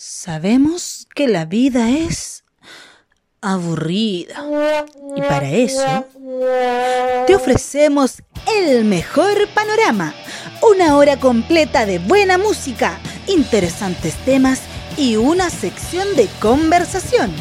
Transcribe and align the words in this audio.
Sabemos 0.00 1.08
que 1.12 1.26
la 1.26 1.44
vida 1.44 1.90
es 1.90 2.44
aburrida. 3.40 4.44
Y 5.16 5.20
para 5.22 5.50
eso 5.50 6.06
te 7.26 7.34
ofrecemos 7.34 8.22
el 8.46 8.84
mejor 8.84 9.48
panorama. 9.48 10.14
Una 10.62 10.96
hora 10.96 11.18
completa 11.18 11.84
de 11.84 11.98
buena 11.98 12.38
música, 12.38 13.00
interesantes 13.26 14.14
temas 14.24 14.60
y 14.96 15.16
una 15.16 15.50
sección 15.50 16.14
de 16.14 16.28
conversación. 16.40 17.32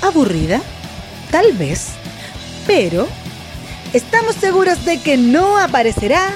¿Aburrida? 0.00 0.62
Tal 1.32 1.54
vez. 1.54 1.88
Pero 2.68 3.08
estamos 3.92 4.36
seguros 4.36 4.84
de 4.84 5.00
que 5.00 5.16
no 5.16 5.58
aparecerá 5.58 6.30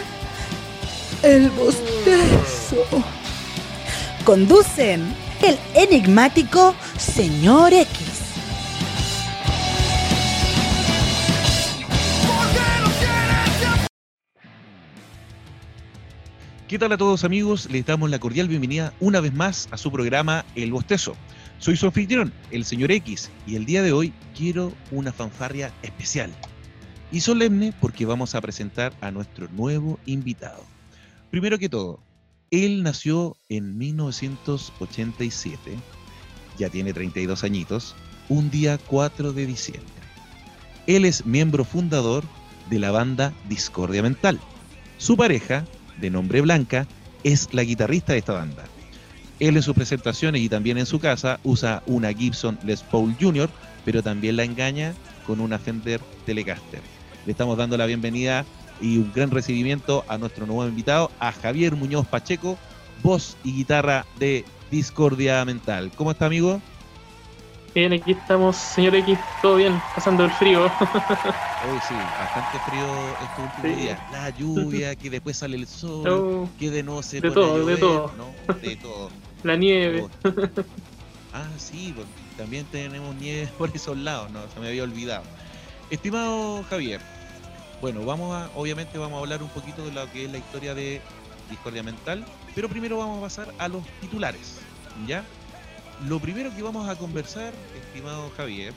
el 1.23 1.49
bostezo. 1.51 3.05
Conducen 4.25 5.03
el 5.43 5.59
enigmático 5.75 6.77
Señor 6.97 7.73
X. 7.73 7.99
¿Qué 16.69 16.79
tal 16.79 16.93
a 16.93 16.97
todos 16.97 17.25
amigos? 17.25 17.69
Les 17.69 17.85
damos 17.85 18.11
la 18.11 18.21
cordial 18.21 18.47
bienvenida 18.47 18.95
una 19.01 19.21
vez 19.21 19.35
más 19.35 19.69
a 19.73 19.77
su 19.77 19.91
programa 19.91 20.45
El 20.55 20.71
Bostezo. 20.71 21.17
Soy 21.59 21.77
su 21.77 21.87
anfitrión, 21.87 22.33
el 22.53 22.65
señor 22.65 22.93
X, 22.93 23.29
y 23.45 23.57
el 23.57 23.67
día 23.67 23.83
de 23.83 23.93
hoy 23.93 24.13
quiero 24.37 24.73
una 24.93 25.13
fanfarria 25.13 25.73
especial 25.83 26.31
y 27.11 27.21
solemne 27.21 27.75
porque 27.81 28.07
vamos 28.07 28.37
a 28.37 28.41
presentar 28.41 28.93
a 29.01 29.11
nuestro 29.11 29.49
nuevo 29.49 29.99
invitado. 30.07 30.65
Primero 31.33 31.59
que 31.59 31.69
todo, 31.69 31.99
él 32.53 32.83
nació 32.85 33.37
en 33.49 33.77
1987, 33.79 35.73
ya 36.59 36.69
tiene 36.69 36.93
32 36.93 37.43
añitos, 37.45 37.97
un 38.29 38.51
día 38.51 38.79
4 38.79 39.33
de 39.33 39.47
diciembre. 39.47 39.91
Él 40.87 41.07
es 41.07 41.25
miembro 41.25 41.65
fundador 41.65 42.23
de 42.69 42.79
la 42.79 42.91
banda 42.91 43.33
Discordia 43.49 44.03
Mental. 44.03 44.39
Su 44.99 45.17
pareja, 45.17 45.65
de 45.99 46.11
nombre 46.11 46.43
Blanca, 46.43 46.87
es 47.25 47.49
la 47.53 47.63
guitarrista 47.65 48.13
de 48.13 48.19
esta 48.19 48.35
banda. 48.35 48.65
Él 49.41 49.57
en 49.57 49.63
sus 49.63 49.75
presentaciones 49.75 50.43
y 50.43 50.51
también 50.51 50.77
en 50.77 50.85
su 50.87 51.01
casa 51.01 51.41
usa 51.45 51.83
una 51.87 52.13
Gibson 52.13 52.59
Les 52.65 52.83
Paul 52.83 53.17
Jr., 53.19 53.49
pero 53.87 54.03
también 54.03 54.37
la 54.37 54.45
engaña 54.45 54.93
con 55.27 55.41
una 55.41 55.59
Fender 55.59 56.03
Telecaster. 56.27 56.83
Le 57.25 57.33
estamos 57.33 57.57
dando 57.57 57.79
la 57.79 57.87
bienvenida 57.87 58.45
y 58.83 58.99
un 58.99 59.11
gran 59.15 59.31
recibimiento 59.31 60.05
a 60.09 60.19
nuestro 60.19 60.45
nuevo 60.45 60.67
invitado, 60.67 61.11
a 61.21 61.33
Javier 61.33 61.77
Muñoz 61.77 62.07
Pacheco, 62.07 62.59
voz 63.03 63.37
y 63.45 63.55
guitarra 63.55 64.05
de 64.19 64.45
Discordia 64.71 65.43
Mental. 65.45 65.91
¿Cómo 65.97 66.11
está, 66.11 66.27
amigo? 66.27 66.61
Bien, 67.75 67.91
aquí 67.95 68.13
estamos, 68.13 68.57
señor 68.57 68.95
X, 68.97 69.19
todo 69.41 69.57
bien, 69.57 69.81
pasando 69.95 70.25
el 70.25 70.31
frío. 70.33 70.65
Hoy 71.65 71.79
sí, 71.89 71.95
bastante 71.95 72.59
frío 72.71 72.85
estos 73.23 73.45
últimos 73.57 73.79
días. 73.79 73.99
La 74.13 74.29
lluvia, 74.31 74.95
que 74.95 75.09
después 75.09 75.39
sale 75.39 75.57
el 75.57 75.67
sol, 75.67 76.07
Oh, 76.07 76.49
que 76.59 76.71
de 76.71 76.83
no 76.83 77.03
se 77.03 77.23
de 77.23 77.31
todo, 77.31 77.65
de 77.65 77.77
todo. 77.79 78.13
¿no? 78.19 78.55
De 78.61 78.77
todo. 78.77 79.09
la 79.43 79.57
nieve. 79.57 80.07
Ah, 81.33 81.49
sí, 81.57 81.95
también 82.37 82.67
tenemos 82.67 83.15
nieve 83.15 83.49
por 83.59 83.71
esos 83.75 83.97
lados, 83.97 84.31
no, 84.33 84.41
se 84.53 84.61
me 84.61 84.69
había 84.69 84.83
olvidado. 84.83 85.23
Estimado 85.91 86.63
Javier, 86.69 87.01
bueno, 87.83 88.05
vamos 88.07 88.35
a, 88.35 88.49
obviamente 88.55 88.97
vamos 88.97 89.19
a 89.19 89.21
hablar 89.21 89.43
un 89.43 89.49
poquito 89.51 89.85
de 89.85 89.93
lo 89.93 90.11
que 90.11 90.25
es 90.25 90.33
la 90.33 90.39
historia 90.39 90.75
de 90.75 91.03
Discordia 91.51 91.83
Mental, 91.83 92.25
pero 92.55 92.69
primero 92.69 92.97
vamos 92.97 93.19
a 93.19 93.23
pasar 93.23 93.53
a 93.59 93.69
los 93.69 93.83
titulares, 94.01 94.61
¿ya? 95.07 95.25
Lo 96.09 96.19
primero 96.21 96.55
que 96.55 96.63
vamos 96.63 96.89
a 96.89 96.97
conversar, 96.97 97.53
estimado 97.87 98.31
Javier, 98.37 98.73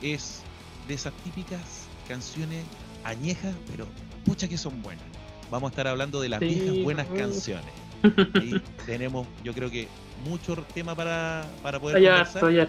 es 0.00 0.40
de 0.88 0.94
esas 0.94 1.12
típicas 1.24 1.60
canciones 2.08 2.64
añejas, 3.04 3.54
pero 3.70 3.86
pucha 4.24 4.48
que 4.48 4.56
son 4.56 4.80
buenas. 4.82 5.04
Vamos 5.50 5.68
a 5.68 5.70
estar 5.72 5.86
hablando 5.88 6.20
de 6.20 6.28
las 6.30 6.40
Sí, 6.40 6.46
viejas 6.46 6.82
buenas 6.82 7.06
canciones. 7.08 7.70
Ahí 8.34 8.62
tenemos, 8.86 9.26
yo 9.42 9.52
creo 9.52 9.70
que 9.70 9.88
mucho 10.24 10.56
tema 10.74 10.94
para, 10.94 11.44
para 11.62 11.80
poder 11.80 11.96
Allá 11.98 12.24
conversar. 12.24 12.44
allá. 12.44 12.68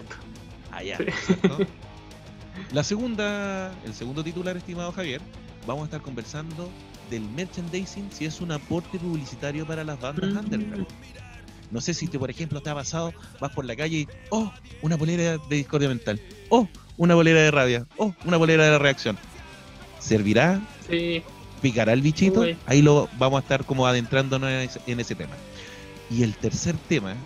Allá, 0.72 0.96
Sí. 0.98 1.04
¿cierto? 1.26 1.58
La 2.72 2.82
segunda, 2.82 3.70
el 3.84 3.92
segundo 3.94 4.24
titular, 4.24 4.56
estimado 4.56 4.90
Javier, 4.90 5.20
vamos 5.66 5.82
a 5.82 5.84
estar 5.86 6.00
conversando 6.02 6.70
del 7.10 7.22
merchandising 7.30 8.10
si 8.12 8.24
es 8.24 8.40
un 8.40 8.52
aporte 8.52 8.98
publicitario 8.98 9.66
para 9.66 9.84
las 9.84 10.00
bandas 10.00 10.32
Mm. 10.32 10.38
underground. 10.38 10.86
No 11.70 11.80
sé 11.80 11.94
si 11.94 12.06
te, 12.06 12.18
por 12.18 12.30
ejemplo, 12.30 12.60
te 12.60 12.70
ha 12.70 12.74
pasado, 12.74 13.12
vas 13.40 13.52
por 13.52 13.64
la 13.64 13.74
calle 13.74 13.98
y, 13.98 14.08
oh, 14.30 14.52
una 14.82 14.96
bolera 14.96 15.38
de 15.48 15.56
discordia 15.56 15.88
mental, 15.88 16.20
oh, 16.48 16.68
una 16.96 17.14
bolera 17.16 17.40
de 17.40 17.50
rabia, 17.50 17.86
oh, 17.96 18.14
una 18.24 18.36
bolera 18.36 18.64
de 18.64 18.70
la 18.70 18.78
reacción. 18.78 19.18
¿Servirá? 19.98 20.60
Sí, 20.88 21.22
¿Picará 21.60 21.92
el 21.92 22.02
bichito? 22.02 22.40
Uy. 22.40 22.56
Ahí 22.66 22.82
lo 22.82 23.08
vamos 23.18 23.38
a 23.38 23.40
estar 23.42 23.64
como 23.64 23.86
adentrándonos 23.86 24.48
en 24.48 24.60
ese, 24.60 24.80
en 24.86 25.00
ese 25.00 25.14
tema. 25.16 25.34
Y 26.10 26.22
el 26.22 26.36
tercer 26.36 26.76
tema, 26.88 27.16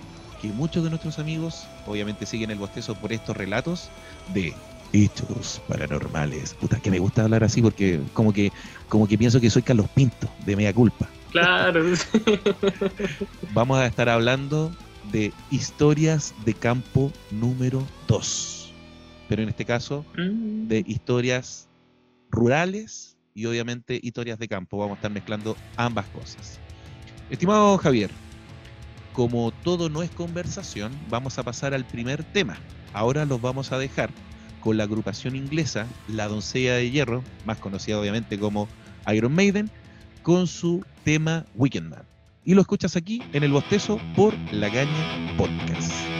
que 0.41 0.49
muchos 0.49 0.83
de 0.85 0.89
nuestros 0.89 1.19
amigos 1.19 1.67
obviamente 1.87 2.25
siguen 2.25 2.51
el 2.51 2.59
bostezo 2.59 2.95
por 2.95 3.13
estos 3.13 3.37
relatos 3.37 3.91
de 4.33 4.55
hechos 4.93 5.61
paranormales. 5.69 6.55
Puta, 6.55 6.81
que 6.81 6.91
me 6.91 6.99
gusta 6.99 7.25
hablar 7.25 7.45
así 7.45 7.63
porque 7.63 8.01
como 8.13 8.33
que, 8.33 8.53
como 8.89 9.07
que 9.07 9.19
pienso 9.19 9.41
que 9.41 9.51
soy 9.51 9.63
Carlos 9.63 9.89
Pinto, 9.95 10.29
de 10.45 10.57
Mea 10.57 10.73
Culpa. 10.73 11.09
claro. 11.31 11.85
Vamos 13.53 13.79
a 13.79 13.87
estar 13.87 14.09
hablando 14.09 14.73
de 15.13 15.33
historias 15.51 16.35
de 16.45 16.55
campo 16.55 17.13
número 17.31 17.87
2. 18.09 18.73
Pero 19.29 19.43
en 19.43 19.49
este 19.49 19.65
caso, 19.65 20.05
Mm, 20.17 20.67
de 20.69 20.85
historias 20.87 21.69
rurales 22.31 23.17
y 23.35 23.47
obviamente 23.47 23.99
historias 24.03 24.39
de 24.39 24.49
campo. 24.49 24.79
Vamos 24.79 24.97
a 24.97 24.99
estar 24.99 25.11
mezclando 25.11 25.57
ambas 25.77 26.07
cosas. 26.07 26.59
Estimado 27.29 27.79
Javier, 27.79 28.11
como 29.13 29.53
todo 29.65 29.89
no 29.89 30.03
es 30.03 30.11
conversación, 30.11 30.93
vamos 31.09 31.39
a 31.39 31.43
pasar 31.43 31.75
al 31.75 31.85
primer 31.85 32.25
tema. 32.25 32.57
Ahora 32.93 33.25
los 33.25 33.41
vamos 33.41 33.73
a 33.73 33.79
dejar 33.79 34.11
con 34.61 34.77
la 34.77 34.85
agrupación 34.85 35.37
inglesa 35.37 35.87
La 36.09 36.29
Doncella 36.29 36.75
de 36.75 36.91
Hierro, 36.91 37.25
más 37.45 37.59
conocida 37.59 37.99
obviamente 37.99 38.39
como 38.39 38.69
Iron 39.13 39.35
Maiden, 39.35 39.71
con 40.23 40.47
su 40.47 40.85
tema 41.05 41.45
Weekend 41.55 41.91
Man. 41.91 42.03
Y 42.45 42.55
lo 42.55 42.61
escuchas 42.61 42.97
aquí 42.97 43.23
en 43.33 43.43
el 43.43 43.53
bostezo 43.53 44.01
por 44.15 44.35
La 44.53 44.71
Caña 44.71 45.37
Podcast. 45.37 46.20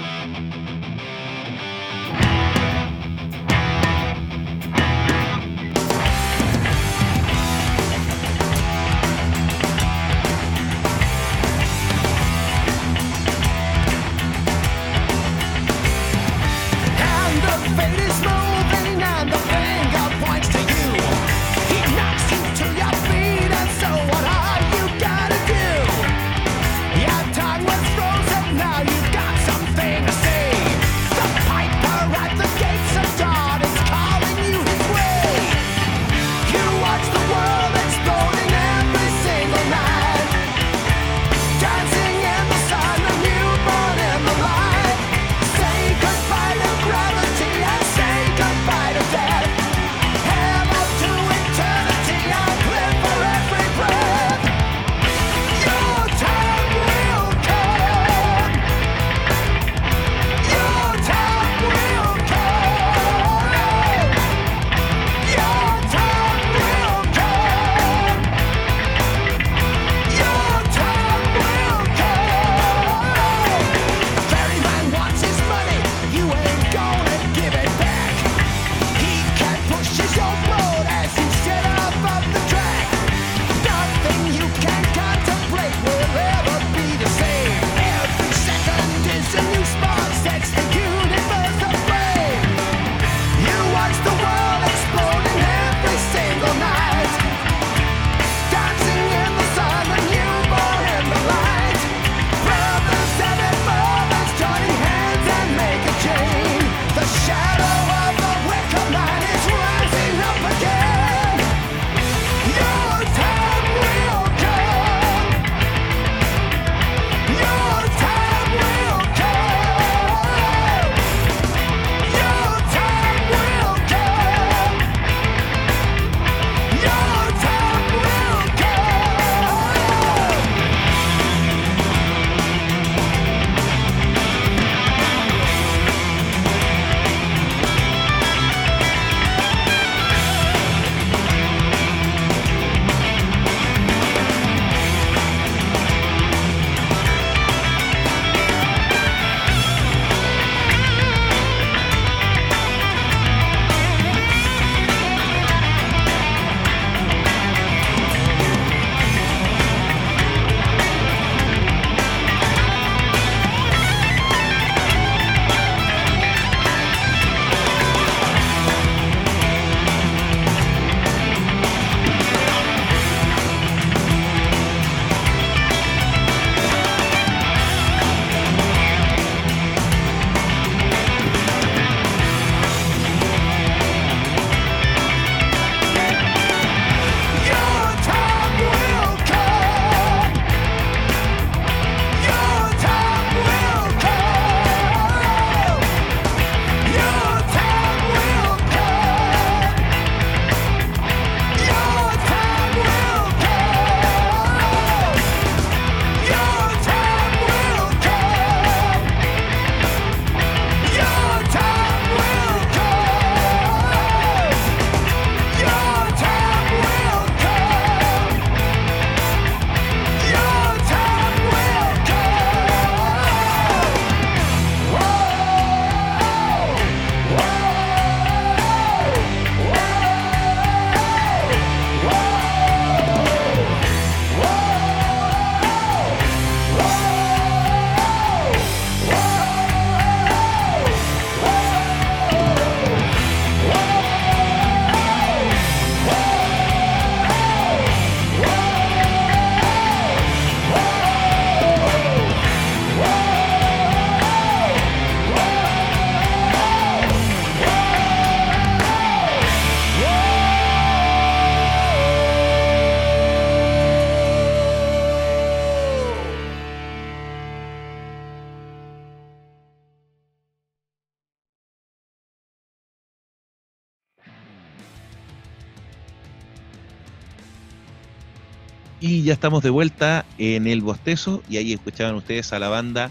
Y 279.01 279.23
ya 279.23 279.33
estamos 279.33 279.63
de 279.63 279.71
vuelta 279.71 280.27
en 280.37 280.67
el 280.67 280.83
bostezo 280.83 281.43
y 281.49 281.57
ahí 281.57 281.73
escuchaban 281.73 282.15
ustedes 282.17 282.53
a 282.53 282.59
la 282.59 282.69
banda 282.69 283.11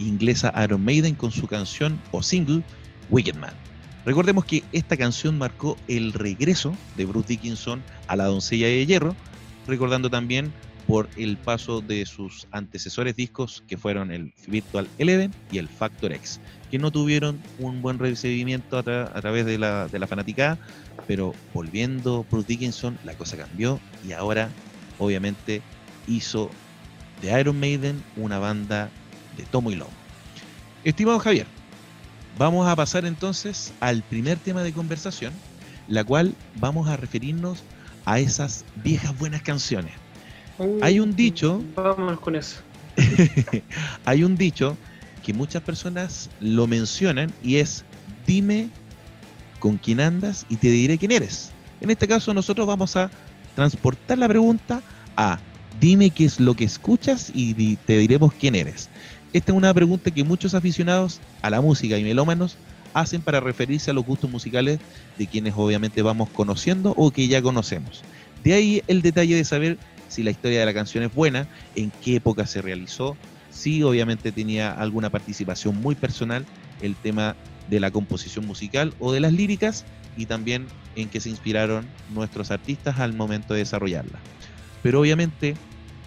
inglesa 0.00 0.52
Iron 0.64 0.84
Maiden 0.84 1.14
con 1.14 1.30
su 1.30 1.46
canción 1.46 1.98
o 2.10 2.22
single 2.22 2.62
Wicked 3.08 3.36
Man. 3.36 3.52
Recordemos 4.04 4.44
que 4.44 4.64
esta 4.72 4.96
canción 4.96 5.38
marcó 5.38 5.76
el 5.86 6.12
regreso 6.12 6.74
de 6.96 7.04
Bruce 7.04 7.28
Dickinson 7.28 7.82
a 8.08 8.16
la 8.16 8.24
doncella 8.24 8.66
de 8.66 8.84
hierro, 8.84 9.14
recordando 9.66 10.10
también 10.10 10.52
por 10.86 11.08
el 11.16 11.36
paso 11.36 11.82
de 11.82 12.06
sus 12.06 12.46
antecesores 12.50 13.14
discos 13.14 13.62
que 13.68 13.76
fueron 13.76 14.10
el 14.10 14.32
Virtual 14.46 14.88
Eleven 14.98 15.32
y 15.52 15.58
el 15.58 15.68
Factor 15.68 16.12
X, 16.12 16.40
que 16.70 16.78
no 16.78 16.90
tuvieron 16.90 17.38
un 17.58 17.82
buen 17.82 17.98
recibimiento 17.98 18.78
a, 18.78 18.84
tra- 18.84 19.10
a 19.14 19.20
través 19.20 19.44
de 19.44 19.58
la, 19.58 19.86
de 19.88 19.98
la 19.98 20.06
fanaticada, 20.06 20.58
pero 21.06 21.34
volviendo 21.52 22.24
Bruce 22.30 22.48
Dickinson 22.48 22.98
la 23.04 23.14
cosa 23.14 23.36
cambió 23.36 23.78
y 24.06 24.12
ahora 24.12 24.48
obviamente 24.98 25.62
hizo 26.06 26.50
de 27.22 27.38
Iron 27.40 27.58
Maiden 27.58 28.02
una 28.16 28.38
banda 28.38 28.90
de 29.36 29.44
tomo 29.44 29.70
y 29.70 29.76
lomo. 29.76 29.90
Estimado 30.84 31.18
Javier, 31.18 31.46
vamos 32.38 32.66
a 32.68 32.76
pasar 32.76 33.04
entonces 33.04 33.72
al 33.80 34.02
primer 34.02 34.38
tema 34.38 34.62
de 34.62 34.72
conversación, 34.72 35.32
la 35.88 36.04
cual 36.04 36.34
vamos 36.56 36.88
a 36.88 36.96
referirnos 36.96 37.62
a 38.04 38.18
esas 38.20 38.64
viejas 38.76 39.16
buenas 39.18 39.42
canciones. 39.42 39.92
Hay 40.82 41.00
un 41.00 41.14
dicho- 41.14 41.62
Vámonos 41.76 42.20
con 42.20 42.36
eso. 42.36 42.60
Hay 44.04 44.24
un 44.24 44.36
dicho 44.36 44.76
que 45.24 45.32
muchas 45.32 45.62
personas 45.62 46.30
lo 46.40 46.66
mencionan 46.66 47.32
y 47.42 47.56
es 47.56 47.84
dime 48.26 48.68
con 49.60 49.76
quién 49.76 50.00
andas 50.00 50.46
y 50.48 50.56
te 50.56 50.68
diré 50.70 50.98
quién 50.98 51.12
eres. 51.12 51.50
En 51.80 51.90
este 51.90 52.08
caso 52.08 52.32
nosotros 52.34 52.66
vamos 52.66 52.96
a 52.96 53.10
transportar 53.58 54.16
la 54.18 54.28
pregunta 54.28 54.82
a 55.16 55.40
dime 55.80 56.10
qué 56.10 56.26
es 56.26 56.38
lo 56.38 56.54
que 56.54 56.62
escuchas 56.62 57.32
y 57.34 57.74
te 57.74 57.98
diremos 57.98 58.32
quién 58.32 58.54
eres. 58.54 58.88
Esta 59.32 59.50
es 59.50 59.58
una 59.58 59.74
pregunta 59.74 60.12
que 60.12 60.22
muchos 60.22 60.54
aficionados 60.54 61.18
a 61.42 61.50
la 61.50 61.60
música 61.60 61.98
y 61.98 62.04
melómanos 62.04 62.56
hacen 62.94 63.20
para 63.20 63.40
referirse 63.40 63.90
a 63.90 63.94
los 63.94 64.06
gustos 64.06 64.30
musicales 64.30 64.78
de 65.18 65.26
quienes 65.26 65.54
obviamente 65.56 66.02
vamos 66.02 66.28
conociendo 66.28 66.94
o 66.96 67.10
que 67.10 67.26
ya 67.26 67.42
conocemos. 67.42 68.04
De 68.44 68.52
ahí 68.52 68.82
el 68.86 69.02
detalle 69.02 69.34
de 69.34 69.44
saber 69.44 69.76
si 70.06 70.22
la 70.22 70.30
historia 70.30 70.60
de 70.60 70.66
la 70.66 70.72
canción 70.72 71.02
es 71.02 71.12
buena, 71.12 71.48
en 71.74 71.90
qué 72.04 72.14
época 72.14 72.46
se 72.46 72.62
realizó, 72.62 73.16
si 73.50 73.82
obviamente 73.82 74.30
tenía 74.30 74.70
alguna 74.70 75.10
participación 75.10 75.80
muy 75.80 75.96
personal, 75.96 76.46
el 76.80 76.94
tema 76.94 77.34
de 77.68 77.80
la 77.80 77.90
composición 77.90 78.46
musical 78.46 78.94
o 78.98 79.12
de 79.12 79.20
las 79.20 79.32
líricas 79.32 79.84
y 80.16 80.26
también 80.26 80.66
en 80.96 81.08
qué 81.08 81.20
se 81.20 81.30
inspiraron 81.30 81.86
nuestros 82.12 82.50
artistas 82.50 82.98
al 82.98 83.14
momento 83.14 83.54
de 83.54 83.60
desarrollarla. 83.60 84.18
Pero 84.82 85.00
obviamente 85.00 85.54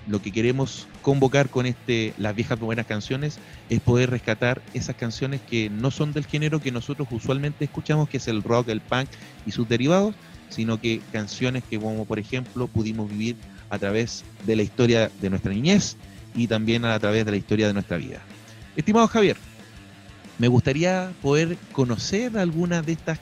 lo 0.08 0.22
que 0.22 0.32
queremos 0.32 0.88
convocar 1.02 1.50
con 1.50 1.66
este 1.66 2.14
las 2.18 2.36
viejas 2.36 2.60
buenas 2.60 2.86
canciones 2.86 3.40
es 3.70 3.80
poder 3.80 4.10
rescatar 4.10 4.62
esas 4.74 4.96
canciones 4.96 5.42
que 5.42 5.70
no 5.70 5.92
son 5.92 6.12
del 6.12 6.26
género 6.26 6.60
que 6.60 6.72
nosotros 6.72 7.08
usualmente 7.12 7.66
escuchamos, 7.66 8.10
que 8.10 8.18
es 8.18 8.28
el 8.28 8.44
rock, 8.44 8.70
el 8.70 8.82
punk 8.82 9.10
y 9.46 9.52
sus 9.52 9.68
derivados, 9.68 10.16
sino 10.50 10.80
que 10.80 11.02
canciones 11.12 11.64
que 11.70 11.80
como 11.80 12.06
por 12.06 12.20
ejemplo 12.20 12.68
pudimos 12.68 13.10
vivir 13.10 13.36
a 13.70 13.80
través 13.80 14.24
de 14.46 14.56
la 14.56 14.64
historia 14.64 15.12
de 15.22 15.30
nuestra 15.30 15.54
niñez 15.54 15.98
y 16.36 16.48
también 16.48 16.86
a 16.86 17.00
través 17.00 17.26
de 17.26 17.32
la 17.32 17.38
historia 17.38 17.68
de 17.68 17.74
nuestra 17.74 17.98
vida. 17.98 18.22
Estimado 18.76 19.08
Javier, 19.08 19.38
me 20.42 20.48
gustaría 20.48 21.14
poder 21.22 21.56
conocer 21.72 22.36
algunas 22.36 22.84
de 22.84 22.94
estas 22.94 23.20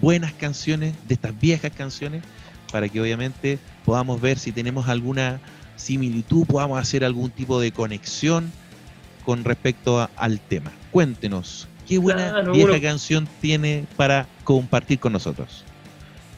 buenas 0.00 0.32
canciones, 0.32 0.94
de 1.06 1.12
estas 1.12 1.38
viejas 1.38 1.70
canciones, 1.70 2.24
para 2.72 2.88
que 2.88 2.98
obviamente 2.98 3.58
podamos 3.84 4.22
ver 4.22 4.38
si 4.38 4.52
tenemos 4.52 4.88
alguna 4.88 5.42
similitud, 5.76 6.46
podamos 6.46 6.80
hacer 6.80 7.04
algún 7.04 7.30
tipo 7.30 7.60
de 7.60 7.72
conexión 7.72 8.50
con 9.22 9.44
respecto 9.44 10.00
a- 10.00 10.08
al 10.16 10.40
tema. 10.40 10.72
Cuéntenos, 10.90 11.68
¿qué 11.86 11.98
buena 11.98 12.30
Claro, 12.30 12.52
vieja 12.52 12.70
uno- 12.72 12.80
canción 12.80 13.28
tiene 13.42 13.86
para 13.94 14.26
compartir 14.42 14.98
con 14.98 15.12
nosotros? 15.12 15.66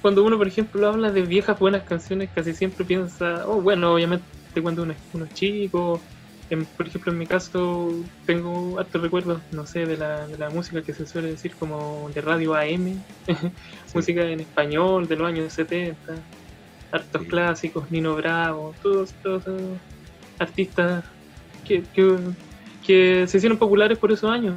Cuando 0.02 0.24
uno, 0.24 0.36
por 0.36 0.48
ejemplo, 0.48 0.88
habla 0.88 1.12
de 1.12 1.22
viejas 1.22 1.60
buenas 1.60 1.84
canciones, 1.84 2.28
casi 2.34 2.54
siempre 2.54 2.84
piensa, 2.84 3.46
oh, 3.46 3.60
bueno, 3.62 3.94
obviamente 3.94 4.26
cuando 4.60 4.82
uno, 4.82 4.94
es- 4.94 4.98
uno 5.12 5.26
es 5.26 5.32
chico, 5.34 6.00
en- 6.50 6.64
por 6.64 6.86
ejemplo, 6.88 7.12
en 7.12 7.18
mi 7.18 7.26
caso, 7.26 7.90
tengo 8.26 8.78
hartos 8.78 9.02
recuerdos, 9.02 9.40
no 9.52 9.66
sé, 9.66 9.86
de 9.86 9.96
la, 9.96 10.26
de 10.26 10.38
la 10.38 10.48
música 10.50 10.82
que 10.82 10.94
se 10.94 11.06
suele 11.06 11.28
decir 11.30 11.54
como 11.56 12.10
de 12.14 12.20
radio 12.20 12.54
AM, 12.54 12.96
música 13.94 14.22
en 14.22 14.40
español 14.40 15.06
de 15.08 15.16
los 15.16 15.28
años 15.28 15.52
70, 15.52 15.98
hartos 16.92 17.22
Sí. 17.22 17.28
clásicos, 17.28 17.90
Nino 17.90 18.14
Bravo, 18.14 18.74
todos 18.82 19.12
todos 19.22 19.42
esos 19.46 19.60
artistas 20.38 21.04
que, 21.66 21.82
que, 21.92 22.16
que 22.86 23.26
se 23.26 23.36
hicieron 23.36 23.58
populares 23.58 23.98
por 23.98 24.10
esos 24.12 24.30
años. 24.30 24.54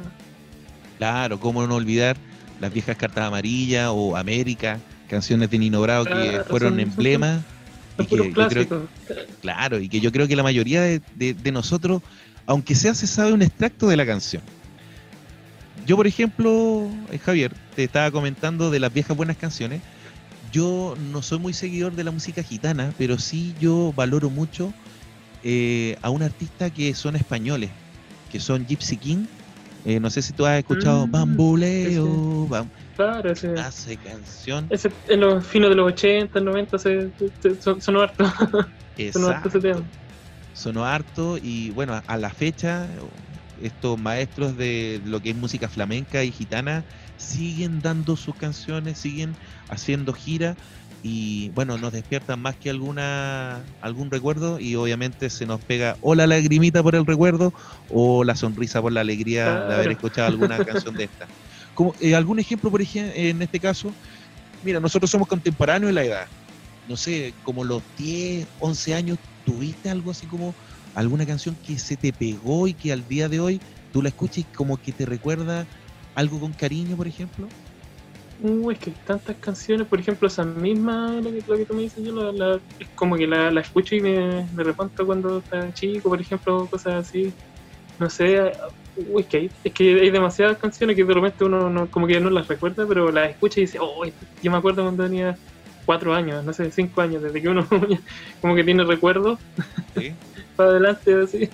Claro, 0.98 1.38
cómo 1.38 1.66
no 1.66 1.74
olvidar 1.76 2.16
las 2.60 2.72
viejas 2.72 2.96
cartas 2.96 3.24
amarillas 3.26 3.90
o 3.92 4.16
América, 4.16 4.78
canciones 5.08 5.50
de 5.50 5.58
Nino 5.58 5.80
Bravo 5.82 6.04
que 6.04 6.10
Claro, 6.12 6.44
fueron 6.44 6.70
son- 6.70 6.80
emblemas. 6.80 7.42
Y 7.98 8.06
que 8.06 8.16
creo- 8.48 8.66
claro, 9.40 9.80
y 9.80 9.88
que 9.88 10.00
yo 10.00 10.12
creo 10.12 10.28
que 10.28 10.36
la 10.36 10.42
mayoría 10.42 10.82
de, 10.82 11.00
de- 11.16 11.34
de 11.34 11.52
nosotros, 11.52 12.02
aunque 12.46 12.74
sea, 12.74 12.94
se 12.94 13.06
sabe 13.06 13.32
un 13.32 13.42
extracto 13.42 13.88
de 13.88 13.96
la 13.96 14.06
canción. 14.06 14.42
Yo, 15.86 15.96
por 15.96 16.06
ejemplo, 16.06 16.90
eh, 17.10 17.18
Javier, 17.18 17.52
te 17.74 17.84
estaba 17.84 18.10
comentando 18.10 18.70
de 18.70 18.78
las 18.80 18.92
viejas 18.92 19.16
buenas 19.16 19.36
canciones. 19.36 19.82
Yo 20.52 20.94
no 20.98 21.22
soy 21.22 21.38
muy 21.38 21.54
seguidor 21.54 21.94
de 21.94 22.04
la 22.04 22.10
música 22.10 22.42
gitana, 22.42 22.92
pero 22.98 23.18
sí 23.18 23.54
yo 23.58 23.92
valoro 23.96 24.30
mucho 24.30 24.72
eh, 25.42 25.96
a 26.02 26.10
un 26.10 26.22
artista 26.22 26.70
que 26.70 26.94
son 26.94 27.16
españoles, 27.16 27.70
que 28.30 28.38
son 28.38 28.66
Gypsy 28.66 28.96
King. 28.96 29.26
Eh, 29.84 29.98
no 29.98 30.10
sé 30.10 30.22
si 30.22 30.32
tú 30.32 30.46
has 30.46 30.58
escuchado 30.58 31.06
Mm, 31.06 31.10
Bamboleo, 31.10 32.46
bam- 32.48 32.70
Claro, 32.94 33.30
ese, 33.32 33.48
hace 33.58 33.96
canción. 33.98 34.66
ese, 34.70 34.90
en 35.08 35.20
los 35.20 35.46
finos 35.46 35.70
de 35.70 35.76
los 35.76 35.92
80, 35.92 36.40
90 36.40 36.78
se, 36.78 37.10
se- 37.40 37.60
son, 37.60 37.80
sonó 37.80 38.00
harto. 38.02 38.24
sonó 39.12 39.28
harto 39.28 39.48
ese 39.48 39.60
tema. 39.60 39.90
sonó 40.52 40.84
harto 40.84 41.38
y 41.40 41.70
bueno, 41.70 42.00
a 42.06 42.16
la 42.18 42.30
fecha 42.30 42.88
estos 43.60 43.98
maestros 43.98 44.56
de 44.56 45.00
lo 45.04 45.20
que 45.20 45.30
es 45.30 45.36
música 45.36 45.68
flamenca 45.68 46.24
y 46.24 46.32
gitana 46.32 46.84
siguen 47.16 47.80
dando 47.80 48.16
sus 48.16 48.34
canciones, 48.36 48.98
siguen 48.98 49.36
haciendo 49.68 50.12
gira 50.12 50.56
y 51.04 51.50
bueno, 51.50 51.78
nos 51.78 51.92
despiertan 51.92 52.40
más 52.40 52.56
que 52.56 52.70
alguna 52.70 53.66
algún 53.80 54.10
recuerdo 54.10 54.60
y 54.60 54.76
obviamente 54.76 55.30
se 55.30 55.46
nos 55.46 55.60
pega 55.64 55.96
o 56.00 56.14
la 56.14 56.26
lagrimita 56.26 56.82
por 56.82 56.94
el 56.94 57.06
recuerdo 57.06 57.52
o 57.88 58.22
la 58.24 58.36
sonrisa 58.36 58.80
por 58.80 58.92
la 58.92 59.00
alegría 59.00 59.62
de 59.62 59.74
haber 59.74 59.90
escuchado 59.92 60.28
alguna 60.28 60.60
canción 60.62 60.96
de 60.96 61.04
esta. 61.04 61.30
Eh, 62.00 62.14
algún 62.14 62.38
ejemplo, 62.38 62.70
por 62.70 62.82
ejemplo, 62.82 63.12
en 63.14 63.42
este 63.42 63.58
caso, 63.60 63.94
mira, 64.62 64.80
nosotros 64.80 65.10
somos 65.10 65.28
contemporáneos 65.28 65.88
en 65.90 65.94
la 65.94 66.04
edad. 66.04 66.26
No 66.86 66.96
sé, 66.96 67.34
como 67.42 67.64
los 67.64 67.82
10, 67.96 68.46
11 68.58 68.94
años, 68.94 69.18
¿tuviste 69.44 69.88
algo 69.88 70.10
así 70.10 70.26
como 70.26 70.54
alguna 70.94 71.24
canción 71.26 71.56
que 71.64 71.78
se 71.78 71.96
te 71.96 72.12
pegó 72.12 72.66
y 72.66 72.74
que 72.74 72.92
al 72.92 73.06
día 73.06 73.28
de 73.28 73.40
hoy 73.40 73.60
tú 73.92 74.02
la 74.02 74.08
escuchas 74.08 74.38
y 74.38 74.44
como 74.44 74.76
que 74.76 74.92
te 74.92 75.06
recuerda 75.06 75.66
algo 76.14 76.40
con 76.40 76.52
cariño, 76.52 76.96
por 76.96 77.06
ejemplo? 77.06 77.48
Uh, 78.40 78.72
es 78.72 78.78
que 78.80 78.90
hay 78.90 78.96
tantas 79.06 79.36
canciones, 79.36 79.86
por 79.86 80.00
ejemplo, 80.00 80.26
esa 80.26 80.44
misma, 80.44 81.20
la 81.22 81.30
que, 81.30 81.42
tú 81.42 81.74
me 81.74 81.82
dices, 81.82 82.04
yo 82.04 82.12
la, 82.12 82.32
la- 82.32 82.60
es 82.78 82.88
como 82.96 83.16
que 83.16 83.26
la, 83.26 83.52
la 83.52 83.60
escucho 83.60 83.94
y 83.94 84.00
me, 84.00 84.48
me 84.52 84.64
reponto 84.64 85.06
cuando 85.06 85.38
estaba 85.38 85.72
chico, 85.72 86.08
por 86.08 86.20
ejemplo, 86.20 86.68
cosas 86.68 87.06
así. 87.06 87.32
No 87.98 88.10
sé, 88.10 88.52
es, 88.96 89.26
que 89.26 89.36
hay, 89.36 89.50
es 89.64 89.72
que 89.72 90.00
hay 90.00 90.10
demasiadas 90.10 90.58
canciones 90.58 90.96
que 90.96 91.04
de 91.04 91.14
repente 91.14 91.44
uno 91.44 91.70
no, 91.70 91.90
como 91.90 92.06
que 92.06 92.20
no 92.20 92.30
las 92.30 92.48
recuerda, 92.48 92.86
pero 92.86 93.10
las 93.10 93.30
escucha 93.30 93.60
y 93.60 93.64
dice, 93.64 93.78
oh, 93.80 94.04
yo 94.42 94.50
me 94.50 94.56
acuerdo 94.56 94.82
cuando 94.82 95.04
tenía 95.04 95.36
cuatro 95.84 96.14
años, 96.14 96.44
no 96.44 96.52
sé, 96.52 96.70
cinco 96.70 97.00
años, 97.00 97.22
desde 97.22 97.40
que 97.40 97.48
uno 97.48 97.66
como 98.40 98.54
que 98.54 98.64
tiene 98.64 98.84
recuerdos 98.84 99.38
¿Sí? 99.96 100.12
para 100.56 100.70
adelante, 100.70 101.22
así. 101.22 101.50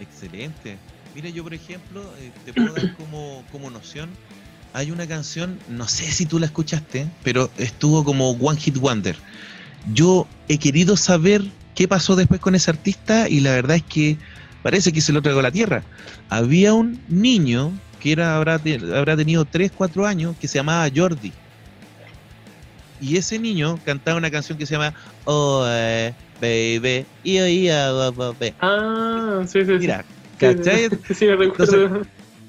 Excelente. 0.00 0.78
Mira, 1.14 1.30
yo 1.30 1.42
por 1.42 1.54
ejemplo, 1.54 2.02
eh, 2.18 2.30
te 2.44 2.52
puedo 2.52 2.72
dar 2.72 2.94
como, 2.96 3.42
como 3.50 3.70
noción, 3.70 4.10
hay 4.72 4.90
una 4.90 5.06
canción, 5.06 5.58
no 5.68 5.88
sé 5.88 6.10
si 6.10 6.26
tú 6.26 6.38
la 6.38 6.46
escuchaste, 6.46 7.06
pero 7.24 7.50
estuvo 7.56 8.04
como 8.04 8.30
One 8.30 8.60
Hit 8.60 8.76
Wonder. 8.76 9.16
Yo 9.92 10.26
he 10.48 10.58
querido 10.58 10.96
saber 10.96 11.42
qué 11.74 11.88
pasó 11.88 12.16
después 12.16 12.40
con 12.40 12.54
ese 12.54 12.70
artista 12.70 13.28
y 13.28 13.40
la 13.40 13.52
verdad 13.52 13.76
es 13.76 13.82
que 13.82 14.18
parece 14.62 14.92
que 14.92 15.00
se 15.00 15.12
lo 15.12 15.22
tragó 15.22 15.42
la 15.42 15.50
tierra. 15.50 15.82
Había 16.28 16.74
un 16.74 17.00
niño 17.08 17.72
que 18.00 18.12
era, 18.12 18.36
habrá, 18.36 18.60
habrá 18.94 19.16
tenido 19.16 19.44
3, 19.44 19.72
4 19.74 20.06
años 20.06 20.36
que 20.40 20.48
se 20.48 20.58
llamaba 20.58 20.88
Jordi. 20.94 21.32
Y 23.00 23.16
ese 23.16 23.38
niño 23.38 23.78
cantaba 23.84 24.18
una 24.18 24.30
canción 24.30 24.58
que 24.58 24.66
se 24.66 24.74
llama 24.74 24.92
Oh, 25.24 25.64
eh, 25.68 26.12
baby, 26.40 27.06
oh, 27.24 28.34
baby. 28.38 28.54
Ah, 28.60 29.42
sí, 29.46 29.64
sí. 29.64 29.72
Mira, 29.72 30.04
Sí, 30.38 30.46
¿cachai? 30.46 30.88
Sí, 31.08 31.14
sí, 31.14 31.26
me 31.26 31.36
recuerdo. 31.36 32.02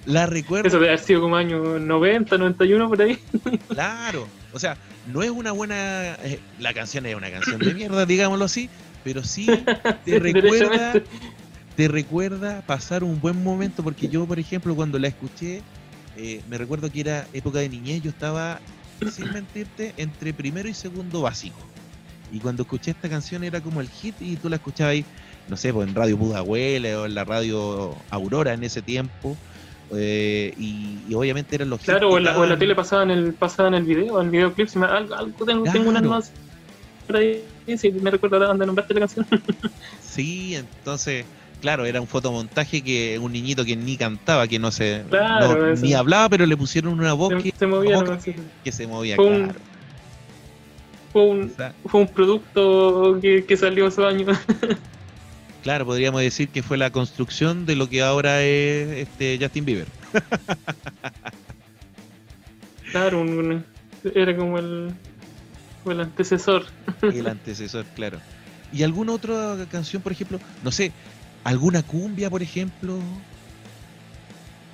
La 0.06 0.25
recuerdo, 0.25 0.68
Eso 0.68 0.78
debe 0.78 0.89
haber 0.89 1.00
sido 1.00 1.22
como 1.22 1.36
año 1.36 1.80
90, 1.80 2.38
91 2.38 2.88
por 2.89 3.01
ahí. 3.01 3.18
claro. 3.70 4.28
O 4.54 4.60
sea, 4.60 4.78
no 5.12 5.24
es 5.24 5.30
una 5.30 5.51
buena. 5.51 6.16
eh, 6.24 6.39
la 6.60 6.74
canción 6.74 7.06
es 7.06 7.16
una 7.16 7.30
canción 7.32 7.60
de 7.60 7.74
mierda, 7.74 8.06
digámoslo 8.06 8.46
así, 8.46 8.70
pero 9.04 9.24
sí 9.24 9.48
te 10.06 10.20
recuerda. 10.20 10.94
Te 11.80 11.88
recuerda 11.88 12.62
pasar 12.64 13.06
un 13.06 13.22
buen 13.22 13.42
momento, 13.42 13.86
porque 13.86 14.10
yo, 14.10 14.26
por 14.26 14.38
ejemplo, 14.38 14.76
cuando 14.76 15.00
la 15.00 15.08
escuché, 15.08 15.62
eh, 16.18 16.42
me 16.50 16.58
recuerdo 16.58 16.92
que 16.92 17.00
era 17.00 17.26
época 17.32 17.60
de 17.60 17.70
niñez, 17.70 18.04
yo 18.04 18.10
estaba, 18.10 18.60
sin 19.10 19.32
mentirte, 19.32 19.94
entre 19.96 20.34
primero 20.34 20.68
y 20.68 20.74
segundo 20.74 21.22
básico. 21.22 21.58
Y 22.34 22.40
cuando 22.42 22.64
escuché 22.64 22.92
esta 22.92 23.08
canción 23.08 23.46
era 23.46 23.62
como 23.62 23.80
el 23.80 23.88
hit 23.88 24.14
y 24.20 24.36
tú 24.36 24.50
la 24.50 24.58
escuchabas 24.58 24.92
ahí, 24.92 25.06
no 25.48 25.56
sé, 25.56 25.72
pues 25.72 25.88
en 25.88 25.96
Radio 25.96 26.18
Pudahuele 26.18 26.98
o 26.98 27.06
en 27.06 27.16
la 27.16 27.24
radio 27.24 27.96
Aurora 28.10 28.52
en 28.54 28.66
ese 28.66 28.82
tiempo. 28.82 29.38
eh, 29.96 30.54
y, 30.58 30.98
y 31.08 31.14
obviamente 31.14 31.56
eran 31.56 31.70
los 31.70 31.80
Claro, 31.80 32.10
o 32.10 32.18
en 32.18 32.26
la, 32.26 32.38
o 32.38 32.44
en 32.44 32.50
la 32.50 32.60
tele 32.60 32.76
pasaban 32.76 33.10
el, 33.10 33.34
pasaban 33.36 33.74
el 33.74 33.86
video, 33.86 34.20
el 34.20 34.30
videoclip, 34.30 34.68
si 34.68 34.80
me, 34.80 34.86
algo, 34.86 35.16
algo 35.16 35.46
tengo, 35.46 35.64
tengo 35.64 35.92
Claro. 35.92 36.10
más 36.10 36.30
por 37.08 37.16
ahí, 37.16 37.42
si 37.78 37.90
me 37.90 38.12
recuerda 38.12 38.48
donde 38.48 38.66
nombraste 38.66 38.94
la 38.96 39.00
canción. 39.00 39.26
Sí, 40.02 40.56
entonces, 40.56 41.26
claro, 41.62 41.86
era 41.86 42.01
un 42.01 42.08
fotomontaje 42.08 42.82
que 42.82 43.20
un 43.20 43.32
niñito 43.32 43.66
que 43.66 43.75
ni 43.75 43.98
cantaba, 43.98 44.48
que 44.48 44.60
no 44.60 44.72
se 44.72 45.04
Claro, 45.10 45.75
no- 45.75 45.82
ni 45.82 45.94
hablaba, 45.94 46.30
pero 46.30 46.46
le 46.46 46.58
pusieron 46.58 46.94
una 47.00 47.13
voz 47.13 47.34
se, 47.34 47.44
que, 47.51 47.58
se 47.58 47.68
movía 47.68 48.20
sí. 48.20 48.36
que 48.63 48.72
se 48.72 48.88
movía, 48.88 49.16
Fue 49.16 49.25
un- 49.25 49.44
claro. 49.46 49.60
Fue 51.12 51.22
O 51.24 51.25
un, 51.25 51.51
fue 51.88 52.01
un 52.01 52.08
producto 52.08 53.18
que, 53.22 53.44
que 53.46 53.58
salió 53.58 53.88
esos 53.88 54.06
años. 54.06 54.38
claro, 55.63 55.86
podríamos 55.86 56.22
decir 56.22 56.50
que 56.50 56.62
fue 56.62 56.78
la 56.78 56.92
construcción 56.92 57.66
de 57.66 57.75
lo 57.75 57.89
que 57.89 58.04
ahora 58.04 58.44
es 58.44 59.08
este 59.08 59.39
Justin 59.42 59.66
Bieber. 59.66 59.88
claro, 62.92 63.22
un- 63.22 63.38
un- 63.39 63.66
era 64.16 64.36
como 64.36 64.58
el, 64.60 64.94
el 65.86 66.00
antecesor. 66.00 66.66
el 67.01 67.28
antecesor, 67.28 67.86
claro. 67.96 68.20
¿Y 68.72 68.84
alguna 68.84 69.13
otra 69.13 69.58
canción, 69.72 70.01
por 70.01 70.12
ejemplo? 70.12 70.39
No 70.63 70.72
sé, 70.72 70.92
alguna 71.50 71.84
cumbia, 71.84 72.29
por 72.29 72.41
ejemplo, 72.44 73.25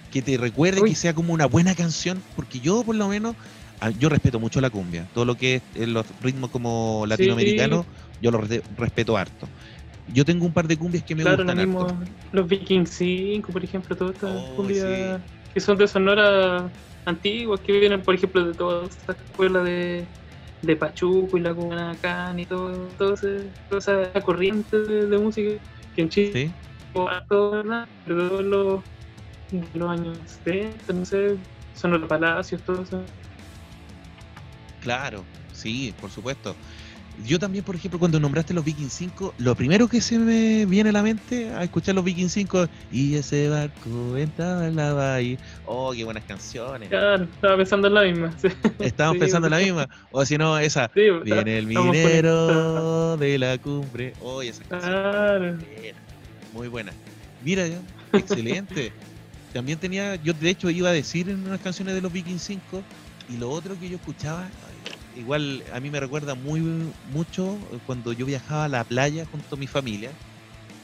que 0.10 0.22
te 0.22 0.38
recuerde 0.38 0.82
Uy. 0.82 0.90
que 0.90 0.96
sea 0.96 1.14
como 1.14 1.34
una 1.34 1.46
buena 1.48 1.76
canción? 1.76 2.24
Porque 2.36 2.60
yo, 2.60 2.84
por 2.84 2.96
lo 2.96 3.08
menos, 3.10 3.36
ah, 3.80 3.90
yo 3.92 4.10
respeto 4.10 4.40
mucho 4.40 4.62
la 4.62 4.70
cumbia. 4.70 5.08
Todo 5.14 5.26
lo 5.26 5.36
que 5.36 5.56
es 5.56 5.64
eh, 5.74 5.88
los 5.88 6.06
ritmos 6.22 6.50
como 6.52 7.06
latinoamericanos, 7.08 7.86
yo 8.20 8.32
lo 8.32 8.40
re- 8.40 8.62
respeto 8.78 9.18
harto. 9.18 9.50
Yo 10.08 10.26
tengo 10.26 10.46
un 10.46 10.54
par 10.54 10.68
de 10.68 10.78
cumbias 10.78 11.04
que 11.04 11.16
me 11.16 11.24
claro, 11.24 11.44
lo 11.44 11.54
gustan 11.54 11.58
mismo, 11.58 11.82
harto. 11.82 12.08
los 12.32 12.48
Vikings 12.48 12.90
5, 12.92 13.52
por 13.52 13.64
ejemplo, 13.64 13.96
todas 13.96 14.16
estas 14.16 14.32
Oh, 14.32 14.56
cumbias 14.56 15.22
que 15.54 15.60
son 15.60 15.78
de 15.78 15.88
Sonora 15.88 16.72
antiguas, 17.06 17.62
que 17.64 17.80
vienen, 17.80 18.04
por 18.04 18.16
ejemplo, 18.16 18.46
de 18.46 18.54
toda 18.54 18.88
esta 18.88 19.14
escuela 19.14 19.64
de, 19.64 20.08
de 20.62 20.76
Pachuco 20.76 21.38
y 21.38 21.42
la 21.42 21.54
Cubanacán 21.54 22.40
y 22.40 22.46
todo, 22.46 22.96
todo 22.98 23.14
ese- 23.14 23.54
toda 23.70 23.80
esa 23.80 24.22
corriente 24.24 24.78
de, 24.80 25.08
de 25.08 25.18
música 25.20 25.62
que 25.96 26.02
en 26.02 26.10
Chile 26.10 26.32
¿Sí? 26.34 26.54
¿verdad? 27.34 27.88
Pero 28.06 28.42
los, 28.42 28.84
de 29.52 29.64
los 29.74 29.90
años 29.90 30.18
70, 30.44 30.94
no 30.94 31.06
sé, 31.06 31.38
Sonora 31.74 32.08
Palacios, 32.08 32.62
todo 32.64 32.84
eso. 32.84 33.06
Claro, 34.82 35.26
sí, 35.52 35.94
por 36.00 36.10
supuesto. 36.12 36.56
Yo 37.24 37.40
también, 37.40 37.64
por 37.64 37.76
ejemplo, 37.76 37.98
cuando 37.98 38.20
nombraste 38.20 38.54
los 38.54 38.64
Vikings 38.66 38.94
5, 38.94 39.36
lo 39.38 39.56
primero 39.56 39.88
que 39.88 40.02
se 40.02 40.20
me 40.20 40.66
viene 40.66 40.90
a 40.90 40.94
la 40.94 41.02
mente 41.02 41.50
a 41.52 41.64
escuchar 41.64 41.96
los 41.96 42.04
Vikings 42.04 42.32
5 42.34 42.68
y 42.92 43.16
ese 43.16 43.48
barco 43.50 44.18
entraba 44.18 44.68
en 44.68 44.76
la 44.76 44.94
bahía. 44.94 45.38
Oh, 45.66 45.94
qué 45.94 46.04
buenas 46.04 46.24
canciones. 46.26 46.90
Claro, 46.90 47.24
estaba 47.24 47.58
pensando 47.58 47.88
en 47.88 47.94
la 47.94 48.04
misma. 48.04 48.34
Sí, 48.38 48.50
Estábamos 48.80 49.16
Sí, 49.16 49.20
pensando 49.22 49.48
en 49.48 49.52
la 49.52 49.60
misma. 49.60 49.90
O 50.12 50.26
si 50.26 50.38
no, 50.38 50.58
esa. 50.58 50.92
Viene 50.94 51.58
el 51.58 51.68
minero 51.68 53.18
de 53.18 53.40
la 53.40 53.58
cumbre. 53.58 54.14
Oh, 54.22 54.42
esa 54.42 54.64
canción. 54.66 54.92
Claro. 54.92 55.58
Muy 56.54 56.68
buena. 56.68 56.92
Mira, 57.44 57.66
excelente. 58.14 58.92
También 59.54 59.80
tenía, 59.80 60.16
yo 60.16 60.34
de 60.34 60.50
hecho 60.50 60.70
iba 60.70 60.90
a 60.90 60.94
decir 60.94 61.30
en 61.30 61.46
unas 61.48 61.62
canciones 61.62 61.96
de 61.96 62.02
los 62.02 62.12
Vikings 62.12 62.42
5 62.42 62.84
y 63.30 63.38
lo 63.38 63.50
otro 63.50 63.80
que 63.80 63.88
yo 63.88 63.96
escuchaba, 63.96 64.48
igual 65.16 65.64
a 65.74 65.80
mí 65.80 65.90
me 65.90 66.00
recuerda 66.00 66.36
muy 66.36 66.62
mucho 67.12 67.58
cuando 67.86 68.14
yo 68.14 68.26
viajaba 68.26 68.66
a 68.66 68.70
la 68.70 68.84
playa 68.84 69.26
junto 69.26 69.56
a 69.56 69.58
mi 69.58 69.68
familia, 69.68 70.12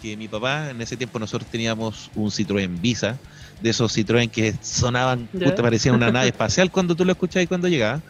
que 0.01 0.17
mi 0.17 0.27
papá, 0.27 0.71
en 0.71 0.81
ese 0.81 0.97
tiempo 0.97 1.19
nosotros 1.19 1.49
teníamos 1.49 2.09
un 2.15 2.31
Citroën 2.31 2.79
Visa, 2.81 3.19
de 3.61 3.69
esos 3.69 3.95
Citroën 3.95 4.29
que 4.29 4.53
sonaban, 4.61 5.29
Ya. 5.33 5.49
puta, 5.49 5.61
parecían 5.61 5.95
una 5.95 6.11
nave 6.11 6.27
espacial 6.29 6.71
cuando 6.71 6.95
tú 6.95 7.05
lo 7.05 7.11
escuchabas 7.11 7.43
y 7.45 7.47
cuando 7.47 7.67
llegaba 7.67 8.01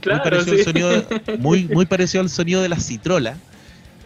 Claro, 0.00 0.20
muy 0.20 0.30
parecido 0.30 0.54
sí. 0.54 0.60
al 0.60 0.64
sonido, 0.64 1.06
muy, 1.38 1.64
muy 1.64 1.86
parecido 1.86 2.22
al 2.22 2.30
sonido 2.30 2.62
de 2.62 2.68
la 2.68 2.78
citrola. 2.80 3.36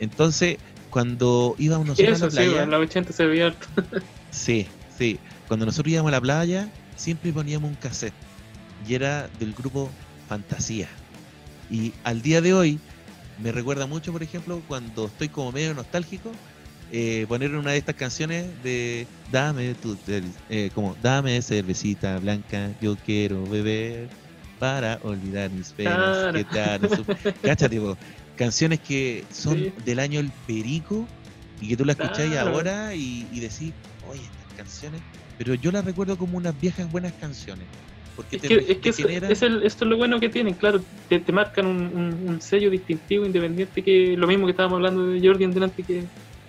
Entonces, 0.00 0.58
cuando 0.88 1.54
íbamos 1.58 1.86
nosotros 1.86 2.16
Eso 2.16 2.24
a 2.24 2.28
la 2.28 2.30
sí, 2.30 2.36
playa, 2.36 2.62
en 2.64 2.70
la 2.70 2.78
80 2.78 3.12
se 3.12 3.26
veía 3.26 3.54
sí, 4.30 4.66
sí, 4.98 5.18
cuando 5.46 5.66
nosotros 5.66 5.92
íbamos 5.92 6.08
a 6.08 6.12
la 6.12 6.20
playa, 6.20 6.68
siempre 6.96 7.32
poníamos 7.32 7.70
un 7.70 7.76
cassette 7.76 8.14
y 8.88 8.94
era 8.94 9.28
del 9.38 9.52
grupo 9.52 9.90
Fantasía. 10.28 10.88
Y 11.70 11.92
al 12.04 12.20
día 12.22 12.40
de 12.40 12.52
hoy 12.52 12.80
me 13.38 13.52
recuerda 13.52 13.86
mucho, 13.86 14.12
por 14.12 14.22
ejemplo, 14.22 14.62
cuando 14.66 15.06
estoy 15.06 15.28
como 15.28 15.52
medio 15.52 15.72
nostálgico, 15.74 16.32
eh, 16.90 17.24
poner 17.28 17.54
una 17.54 17.70
de 17.72 17.78
estas 17.78 17.94
canciones 17.94 18.60
de 18.62 19.06
Dame 19.30 19.74
tu 19.76 19.96
eh, 20.48 20.70
como 20.74 20.96
Dame 21.00 21.40
cervecita 21.40 22.18
blanca, 22.18 22.72
yo 22.80 22.96
quiero 22.96 23.46
beber 23.46 24.08
para 24.58 24.98
olvidar 25.02 25.50
mis 25.50 25.72
penas 25.72 26.16
Claro. 26.16 26.32
que 26.32 26.44
te 26.44 26.60
han 26.60 26.90
su- 26.90 27.06
Cáchate, 27.44 27.80
po, 27.80 27.96
canciones 28.36 28.80
que 28.80 29.24
son 29.32 29.58
Sí. 29.58 29.72
del 29.84 30.00
año 30.00 30.18
El 30.20 30.32
Perico 30.46 31.08
y 31.60 31.68
que 31.68 31.76
tú 31.76 31.84
las 31.84 31.98
escucháis 31.98 32.32
Claro. 32.32 32.50
ahora 32.50 32.94
y, 32.94 33.28
y 33.30 33.40
decís, 33.40 33.72
oye, 34.02 34.22
estas 34.24 34.56
canciones, 34.56 35.00
pero 35.38 35.54
yo 35.54 35.70
las 35.70 35.84
recuerdo 35.84 36.18
como 36.18 36.36
unas 36.36 36.58
viejas 36.60 36.90
buenas 36.90 37.12
canciones. 37.14 37.68
Porque 38.14 38.36
Es 38.36 38.42
te, 38.42 38.48
que, 38.48 38.54
re- 38.56 38.64
es 38.72 38.78
que 38.78 38.92
te 38.92 39.32
es 39.32 39.42
el- 39.42 39.62
esto 39.64 39.84
es 39.84 39.90
lo 39.90 39.96
bueno 39.96 40.20
que 40.20 40.28
tienen, 40.28 40.54
claro, 40.56 40.86
te, 41.08 41.20
te 41.20 41.32
marcan 41.32 41.66
un, 41.66 41.76
un- 41.96 42.28
un 42.28 42.40
sello 42.40 42.70
distintivo, 42.70 43.26
independiente, 43.26 43.82
que 43.82 44.16
lo 44.16 44.26
mismo 44.26 44.46
que 44.46 44.52
estábamos 44.52 44.76
hablando 44.76 45.06
de 45.06 45.20
Jordi 45.26 45.44
en 45.44 45.54
delante, 45.54 45.84
que 45.84 46.02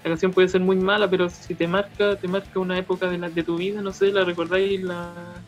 la 0.04 0.10
canción 0.12 0.34
puede 0.34 0.48
ser 0.48 0.62
muy 0.62 0.78
mala, 0.78 1.10
pero 1.10 1.30
si 1.30 1.56
te 1.56 1.68
marca, 1.68 2.18
te 2.18 2.28
marca 2.28 2.60
una 2.60 2.78
época 2.78 3.10
de, 3.10 3.18
la, 3.20 3.30
de 3.30 3.44
tu 3.44 3.58
vida, 3.58 3.82
no 3.82 3.94
sé, 3.94 4.12
la 4.12 4.24
recordáis, 4.26 4.82
la, 4.82 5.46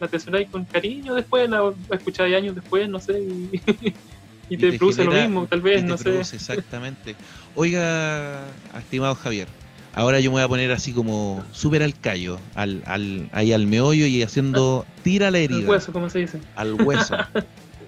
la 0.00 0.06
atesoráis 0.06 0.48
con 0.50 0.66
cariño 0.66 1.14
después, 1.14 1.48
la, 1.50 1.62
la 1.88 1.96
escucháis 1.96 2.34
años 2.36 2.54
después, 2.54 2.88
no 2.88 3.00
sé, 3.00 3.20
y, 3.22 3.50
y 4.48 4.56
te, 4.58 4.72
produce 4.78 5.04
lo 5.04 5.12
mismo, 5.12 5.46
tal 5.46 5.60
y 5.60 5.62
vez, 5.62 5.82
te 5.82 5.88
no 5.88 5.96
sé. 5.98 6.10
exactamente. 6.36 7.16
Oiga, 7.54 8.56
estimado 8.74 9.14
Javier, 9.14 9.48
ahora 9.94 10.20
yo 10.20 10.30
me 10.30 10.34
voy 10.34 10.42
a 10.42 10.48
poner 10.48 10.70
así 10.72 10.92
como 10.92 11.44
súper 11.52 11.82
al 11.82 11.98
callo, 11.98 12.38
al, 12.54 12.82
al, 12.86 13.28
ahí 13.32 13.52
al 13.52 13.66
meollo 13.66 14.06
y 14.06 14.22
haciendo 14.22 14.86
tira 15.02 15.30
la 15.30 15.38
herida, 15.38 15.68
hueso, 15.68 15.92
como 15.92 16.08
se 16.10 16.20
dice. 16.20 16.40
al 16.56 16.74
hueso. 16.74 17.16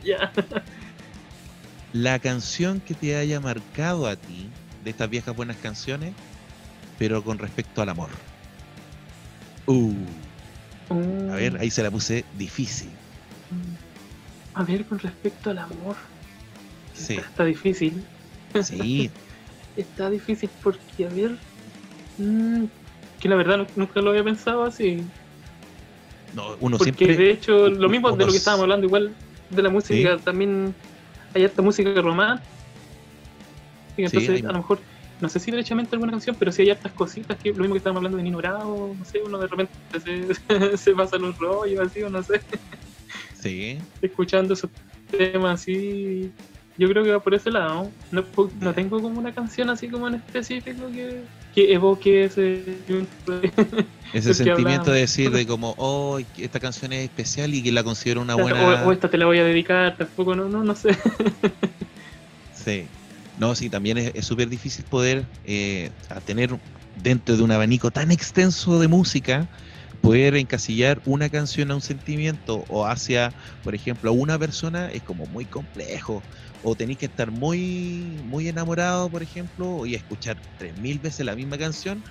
Ya. 0.04 0.32
la 1.92 2.18
canción 2.18 2.80
que 2.80 2.94
te 2.94 3.14
haya 3.14 3.38
marcado 3.38 4.08
a 4.08 4.16
ti 4.16 4.50
de 4.82 4.90
estas 4.90 5.08
viejas 5.08 5.36
buenas 5.36 5.56
canciones, 5.58 6.12
pero 6.98 7.22
con 7.22 7.38
respecto 7.38 7.82
al 7.82 7.90
amor. 7.90 8.08
Uh, 9.66 9.94
a 11.30 11.36
ver, 11.36 11.56
ahí 11.60 11.70
se 11.70 11.84
la 11.84 11.90
puse 11.92 12.24
difícil. 12.36 12.90
A 14.54 14.64
ver, 14.64 14.84
con 14.86 14.98
respecto 14.98 15.50
al 15.50 15.58
amor. 15.58 15.94
Sí, 16.94 17.14
Está 17.14 17.44
difícil. 17.44 18.04
sí, 18.60 19.08
Está 19.76 20.10
difícil 20.10 20.50
porque, 20.64 21.06
a 21.06 21.08
ver. 21.08 21.38
Mm, 22.16 22.64
que 23.18 23.28
la 23.28 23.36
verdad 23.36 23.58
nu- 23.58 23.68
nunca 23.76 24.00
lo 24.00 24.10
había 24.10 24.24
pensado 24.24 24.64
así. 24.64 25.12
no, 26.32 26.56
uno 26.60 26.78
Porque 26.78 26.84
siempre 26.84 27.16
de 27.16 27.30
hecho, 27.30 27.68
lo 27.68 27.88
mismo 27.88 28.12
de 28.12 28.24
lo 28.24 28.32
que 28.32 28.38
estábamos 28.38 28.64
hablando, 28.64 28.86
igual 28.86 29.16
de 29.48 29.62
la 29.62 29.70
música, 29.70 30.18
también 30.24 30.74
hay 31.34 31.44
harta 31.44 31.62
música 31.62 32.00
romántica. 32.00 32.46
Entonces, 33.96 34.30
hay- 34.30 34.44
a 34.48 34.52
lo 34.52 34.58
mejor, 34.58 34.84
no 35.20 35.28
sé 35.28 35.38
si 35.40 35.50
derechamente 35.50 35.94
alguna 35.94 36.12
canción, 36.12 36.36
pero 36.38 36.50
sí 36.52 36.62
hay 36.62 36.70
hartas 36.70 36.92
cositas 36.94 37.38
que 37.38 37.50
lo 37.50 37.56
mismo 37.58 37.74
que 37.74 37.78
estábamos 37.78 37.98
hablando 38.00 38.16
de 38.18 38.22
Nino 38.24 38.38
Bravo, 38.38 38.94
no 38.98 39.04
sé, 39.04 39.22
uno 39.22 39.38
de 39.38 39.46
repente 39.48 39.72
se, 40.00 40.28
se 40.78 40.94
pasa 40.94 41.18
los 41.18 41.36
rollos 41.38 41.80
así, 41.86 42.02
o 42.02 42.10
no 42.10 42.22
sé, 42.22 42.42
sí, 43.32 43.86
escuchando 44.00 44.54
esos 44.54 44.70
temas 45.10 45.60
así. 45.60 46.34
Yo 46.82 46.88
creo 46.88 47.04
que 47.04 47.12
va 47.12 47.20
por 47.20 47.32
ese 47.32 47.48
lado. 47.52 47.92
No, 48.10 48.24
no 48.60 48.74
tengo 48.74 49.00
como 49.00 49.20
una 49.20 49.32
canción 49.32 49.70
así 49.70 49.86
como 49.86 50.08
en 50.08 50.16
específico 50.16 50.90
que, 50.90 51.22
que 51.54 51.72
evoque 51.72 52.24
ese. 52.24 52.60
ese 54.12 54.34
sentimiento 54.34 54.90
de 54.90 55.02
decir 55.02 55.30
de 55.30 55.46
como, 55.46 55.76
oh, 55.78 56.18
esta 56.36 56.58
canción 56.58 56.92
es 56.92 57.04
especial 57.04 57.54
y 57.54 57.62
que 57.62 57.70
la 57.70 57.84
considero 57.84 58.20
una 58.20 58.34
buena... 58.34 58.84
o 58.84 58.90
esta 58.90 59.08
te 59.08 59.16
la 59.16 59.26
voy 59.26 59.38
a 59.38 59.44
dedicar, 59.44 59.96
tampoco, 59.96 60.34
no, 60.34 60.48
no, 60.48 60.64
no 60.64 60.74
sé. 60.74 60.90
Sí. 62.52 62.86
No, 63.38 63.54
sí, 63.54 63.70
también 63.70 63.98
es 63.98 64.12
es 64.14 64.24
súper 64.24 64.48
difícil 64.48 64.84
poder 64.84 65.24
eh, 65.44 65.90
a 66.08 66.20
tener 66.20 66.50
dentro 67.02 67.36
de 67.36 67.42
un 67.42 67.50
abanico 67.52 67.92
tan 67.92 68.10
extenso 68.10 68.80
de 68.80 68.88
música, 68.88 69.48
poder 70.00 70.34
encasillar 70.34 71.00
una 71.06 71.28
canción 71.28 71.70
a 71.70 71.76
un 71.76 71.80
sentimiento 71.80 72.64
o 72.68 72.86
hacia, 72.86 73.32
por 73.64 73.74
ejemplo, 73.74 74.10
a 74.10 74.12
una 74.12 74.38
persona 74.38 74.90
es 74.90 75.02
como 75.02 75.26
muy 75.26 75.44
complejo, 75.44 76.22
o 76.62 76.74
tenéis 76.76 76.98
que 76.98 77.06
estar 77.06 77.30
muy, 77.30 78.18
muy 78.24 78.48
enamorado, 78.48 79.10
por 79.10 79.22
ejemplo, 79.22 79.84
y 79.86 79.94
escuchar 79.94 80.36
tres 80.58 80.76
mil 80.78 80.98
veces 80.98 81.24
la 81.26 81.34
misma 81.34 81.58
canción, 81.58 82.02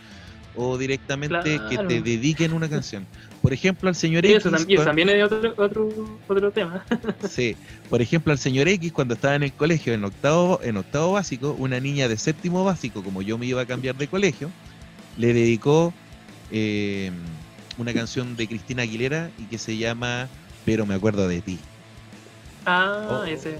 o 0.53 0.77
directamente 0.77 1.59
que 1.69 1.77
te 1.77 2.01
dediquen 2.01 2.53
una 2.53 2.67
canción. 2.69 3.07
Por 3.41 3.53
ejemplo, 3.53 3.87
al 3.89 3.95
señor 3.95 4.25
Y 4.25 4.29
X. 4.33 4.45
eso, 4.45 4.51
también, 4.51 4.77
cuan- 4.77 4.85
también 4.87 5.09
es 5.09 5.23
otro, 5.23 5.53
otro, 5.57 6.21
otro 6.27 6.51
tema. 6.51 6.85
Sí, 7.29 7.55
por 7.89 8.01
ejemplo, 8.01 8.33
al 8.33 8.39
señor 8.39 8.67
X 8.67 8.91
cuando 8.91 9.13
estaba 9.13 9.35
en 9.35 9.43
el 9.43 9.53
colegio 9.53 9.93
en 9.93 10.03
octavo, 10.03 10.59
en 10.63 10.77
octavo 10.77 11.13
básico, 11.13 11.53
una 11.57 11.79
niña 11.79 12.07
de 12.07 12.17
séptimo 12.17 12.63
básico, 12.63 13.03
como 13.03 13.21
yo 13.21 13.37
me 13.37 13.45
iba 13.45 13.61
a 13.61 13.65
cambiar 13.65 13.95
de 13.95 14.07
colegio, 14.07 14.51
le 15.17 15.33
dedicó 15.33 15.93
eh, 16.51 17.11
una 17.77 17.93
canción 17.93 18.35
de 18.35 18.47
Cristina 18.47 18.83
Aguilera 18.83 19.31
y 19.37 19.45
que 19.45 19.57
se 19.57 19.77
llama 19.77 20.29
Pero 20.65 20.85
me 20.85 20.95
acuerdo 20.95 21.27
de 21.27 21.41
ti. 21.41 21.59
Ah, 22.65 23.07
Oh, 23.09 23.23
ese. 23.25 23.57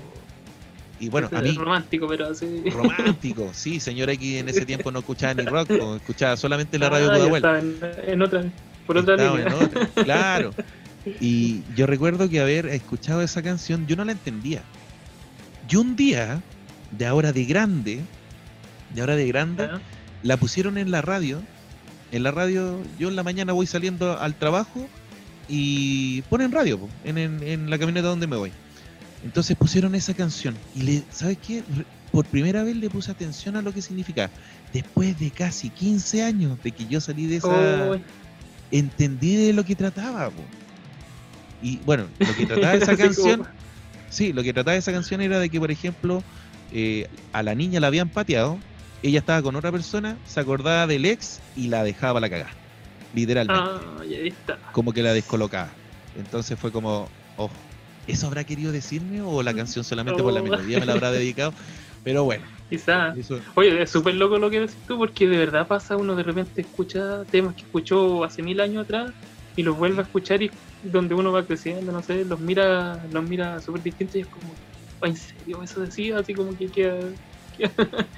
Y 1.01 1.09
bueno, 1.09 1.27
ese 1.27 1.35
a 1.37 1.41
mí 1.41 1.51
romántico, 1.53 2.07
pero 2.07 2.27
así. 2.27 2.63
romántico, 2.69 3.49
sí, 3.53 3.79
señor 3.79 4.09
X 4.11 4.35
en 4.39 4.49
ese 4.49 4.65
tiempo 4.65 4.91
no 4.91 4.99
escuchaba 4.99 5.33
ni 5.33 5.43
rock, 5.45 5.71
escuchaba 5.97 6.37
solamente 6.37 6.77
la 6.79 6.89
radio 6.89 7.09
Ah, 7.11 7.15
Pudahuel. 7.15 7.43
en, 7.45 7.79
en 8.13 8.21
otra, 8.21 8.43
por 8.87 8.97
otra 8.97 9.15
línea. 9.17 9.47
en 9.47 9.53
otra, 9.53 9.87
claro. 10.03 10.53
Y 11.19 11.61
yo 11.75 11.87
recuerdo 11.87 12.29
que 12.29 12.39
haber 12.39 12.67
escuchado 12.67 13.21
esa 13.23 13.41
canción, 13.41 13.87
yo 13.87 13.95
no 13.95 14.05
la 14.05 14.11
entendía. 14.11 14.61
Y 15.69 15.75
un 15.77 15.95
día, 15.95 16.41
de 16.91 17.05
ahora 17.07 17.31
de 17.33 17.45
grande, 17.45 18.01
de 18.93 19.01
ahora 19.01 19.15
de 19.15 19.27
grande, 19.27 19.63
Ah, 19.71 19.79
la 20.23 20.37
pusieron 20.37 20.77
en 20.77 20.91
la 20.91 21.01
radio. 21.01 21.41
En 22.11 22.21
la 22.23 22.29
radio, 22.31 22.77
yo 22.99 23.07
en 23.09 23.15
la 23.15 23.23
mañana 23.23 23.53
voy 23.53 23.65
saliendo 23.65 24.19
al 24.19 24.35
trabajo 24.35 24.87
y 25.47 26.21
ponen 26.23 26.51
radio 26.51 26.79
en, 27.03 27.17
en- 27.17 27.41
en 27.41 27.69
la 27.69 27.79
camioneta 27.79 28.07
donde 28.09 28.27
me 28.27 28.35
voy. 28.35 28.51
Entonces 29.23 29.55
pusieron 29.55 29.93
esa 29.95 30.13
canción 30.13 30.57
y 30.75 30.81
le, 30.81 31.03
¿sabes 31.11 31.37
qué? 31.37 31.63
Por 32.11 32.25
primera 32.25 32.63
vez 32.63 32.75
le 32.75 32.89
puse 32.89 33.11
atención 33.11 33.55
a 33.55 33.61
lo 33.61 33.73
que 33.73 33.81
significa. 33.81 34.29
Después 34.73 35.19
de 35.19 35.31
casi 35.31 35.69
15 35.69 36.23
años 36.23 36.61
de 36.63 36.71
que 36.71 36.87
yo 36.87 36.99
salí 36.99 37.27
de 37.27 37.37
esa, 37.37 37.47
oh, 37.47 37.97
entendí 38.71 39.35
de 39.35 39.53
lo 39.53 39.63
que 39.63 39.75
trataba. 39.75 40.29
po. 40.29 40.43
Y 41.61 41.77
bueno, 41.85 42.07
lo 42.19 42.35
que 42.35 42.45
trataba 42.47 42.73
esa 42.73 42.97
canción, 42.97 43.47
sí, 44.09 44.33
lo 44.33 44.43
que 44.43 44.53
trataba 44.53 44.75
esa 44.75 44.91
canción 44.91 45.21
era 45.21 45.39
de 45.39 45.49
que, 45.49 45.59
por 45.59 45.71
ejemplo, 45.71 46.23
eh, 46.73 47.07
a 47.31 47.43
la 47.43 47.53
niña 47.53 47.79
la 47.79 47.87
habían 47.87 48.09
pateado, 48.09 48.57
ella 49.03 49.19
estaba 49.19 49.41
con 49.41 49.55
otra 49.55 49.71
persona, 49.71 50.17
se 50.25 50.39
acordaba 50.39 50.87
del 50.87 51.05
ex 51.05 51.39
y 51.55 51.67
la 51.67 51.83
dejaba 51.83 52.19
la 52.19 52.29
cagada. 52.29 52.51
Literalmente. 53.13 53.63
Ah, 53.63 54.03
ya 54.03 54.17
está. 54.17 54.57
Como 54.71 54.93
que 54.93 55.03
la 55.03 55.13
descolocaba. 55.13 55.69
Entonces 56.17 56.57
fue 56.57 56.71
como, 56.71 57.07
oh, 57.37 57.49
¿eso 58.05 58.27
habrá 58.27 58.43
querido 58.45 58.71
decirme 58.71 59.21
o 59.21 59.43
la 59.43 59.53
canción 59.55 59.83
solamente 59.85 60.23
por 60.23 60.33
la 60.33 60.41
melodía 60.41 60.79
me 60.79 60.85
la 60.85 60.93
habrá 60.93 61.11
dedicado? 61.11 61.53
Pero 62.03 62.23
bueno, 62.25 62.47
Quizá. 62.69 63.15
eso, 63.15 63.45
Oye, 63.55 63.81
es 63.81 63.91
súper 63.91 64.15
loco 64.15 64.39
lo 64.39 64.49
que 64.49 64.61
decís 64.61 64.83
tú, 64.87 64.97
porque 64.97 65.27
de 65.27 65.37
verdad 65.37 65.67
pasa, 65.67 65.97
uno 65.97 66.15
de 66.15 66.23
repente 66.23 66.61
escucha 66.61 67.25
temas 67.29 67.53
que 67.55 67.63
escuchó 67.63 68.23
hace 68.23 68.41
mil 68.43 68.59
años 68.61 68.83
atrás 68.83 69.11
y 69.55 69.63
los 69.63 69.77
vuelve 69.77 69.99
a 69.99 70.03
escuchar 70.03 70.41
y 70.41 70.51
donde 70.81 71.13
uno 71.15 71.31
va 71.33 71.45
creciendo, 71.45 71.91
no 71.91 72.01
sé, 72.01 72.23
los 72.25 72.39
mira, 72.39 73.05
los 73.09 73.23
mira 73.25 73.59
súper 73.61 73.81
distintos 73.83 74.15
y 74.15 74.21
es 74.21 74.27
como, 74.29 74.59
"Oh, 75.01 75.05
¿en 75.07 75.15
serio 75.17 75.61
eso 75.63 75.81
decía? 75.81 76.19
Así 76.19 76.33
como 76.33 76.55
que 76.55 76.71
queda, 76.71 77.13
queda, 77.51 77.73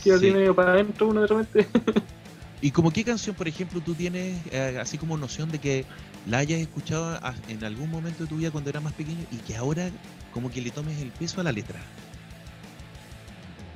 queda 0.00 0.16
así 0.16 0.30
Sí. 0.30 0.30
medio 0.30 0.54
para 0.54 0.72
adentro 0.72 1.08
uno 1.08 1.22
de 1.22 1.26
repente. 1.26 1.68
¿Y 2.60 2.70
como 2.70 2.90
qué 2.90 3.04
canción, 3.04 3.36
por 3.36 3.48
ejemplo, 3.48 3.80
tú 3.80 3.94
tienes 3.94 4.40
eh, 4.50 4.78
así 4.80 4.96
como 4.98 5.16
noción 5.16 5.50
de 5.50 5.58
que 5.58 5.84
la 6.26 6.38
hayas 6.38 6.58
escuchado 6.60 7.20
en 7.48 7.64
algún 7.64 7.90
momento 7.90 8.22
de 8.24 8.28
tu 8.28 8.36
vida 8.36 8.50
cuando 8.50 8.70
eras 8.70 8.82
más 8.82 8.94
pequeño 8.94 9.24
y 9.30 9.36
que 9.38 9.56
ahora 9.56 9.90
como 10.32 10.50
que 10.50 10.60
le 10.60 10.70
tomes 10.70 11.00
el 11.00 11.10
peso 11.12 11.40
a 11.40 11.44
la 11.44 11.52
letra? 11.52 11.80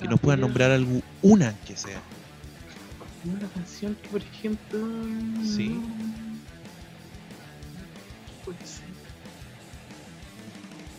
Que 0.00 0.08
nos 0.08 0.18
puedan 0.18 0.40
nombrar 0.40 0.70
algo, 0.70 1.02
una 1.22 1.54
que 1.66 1.76
sea. 1.76 2.00
Una 3.24 3.46
canción 3.48 3.94
que, 3.96 4.08
por 4.08 4.22
ejemplo... 4.22 4.78
Sí. 5.44 5.68
no- 5.68 6.00
Puede 8.44 8.58
ser. 8.66 8.88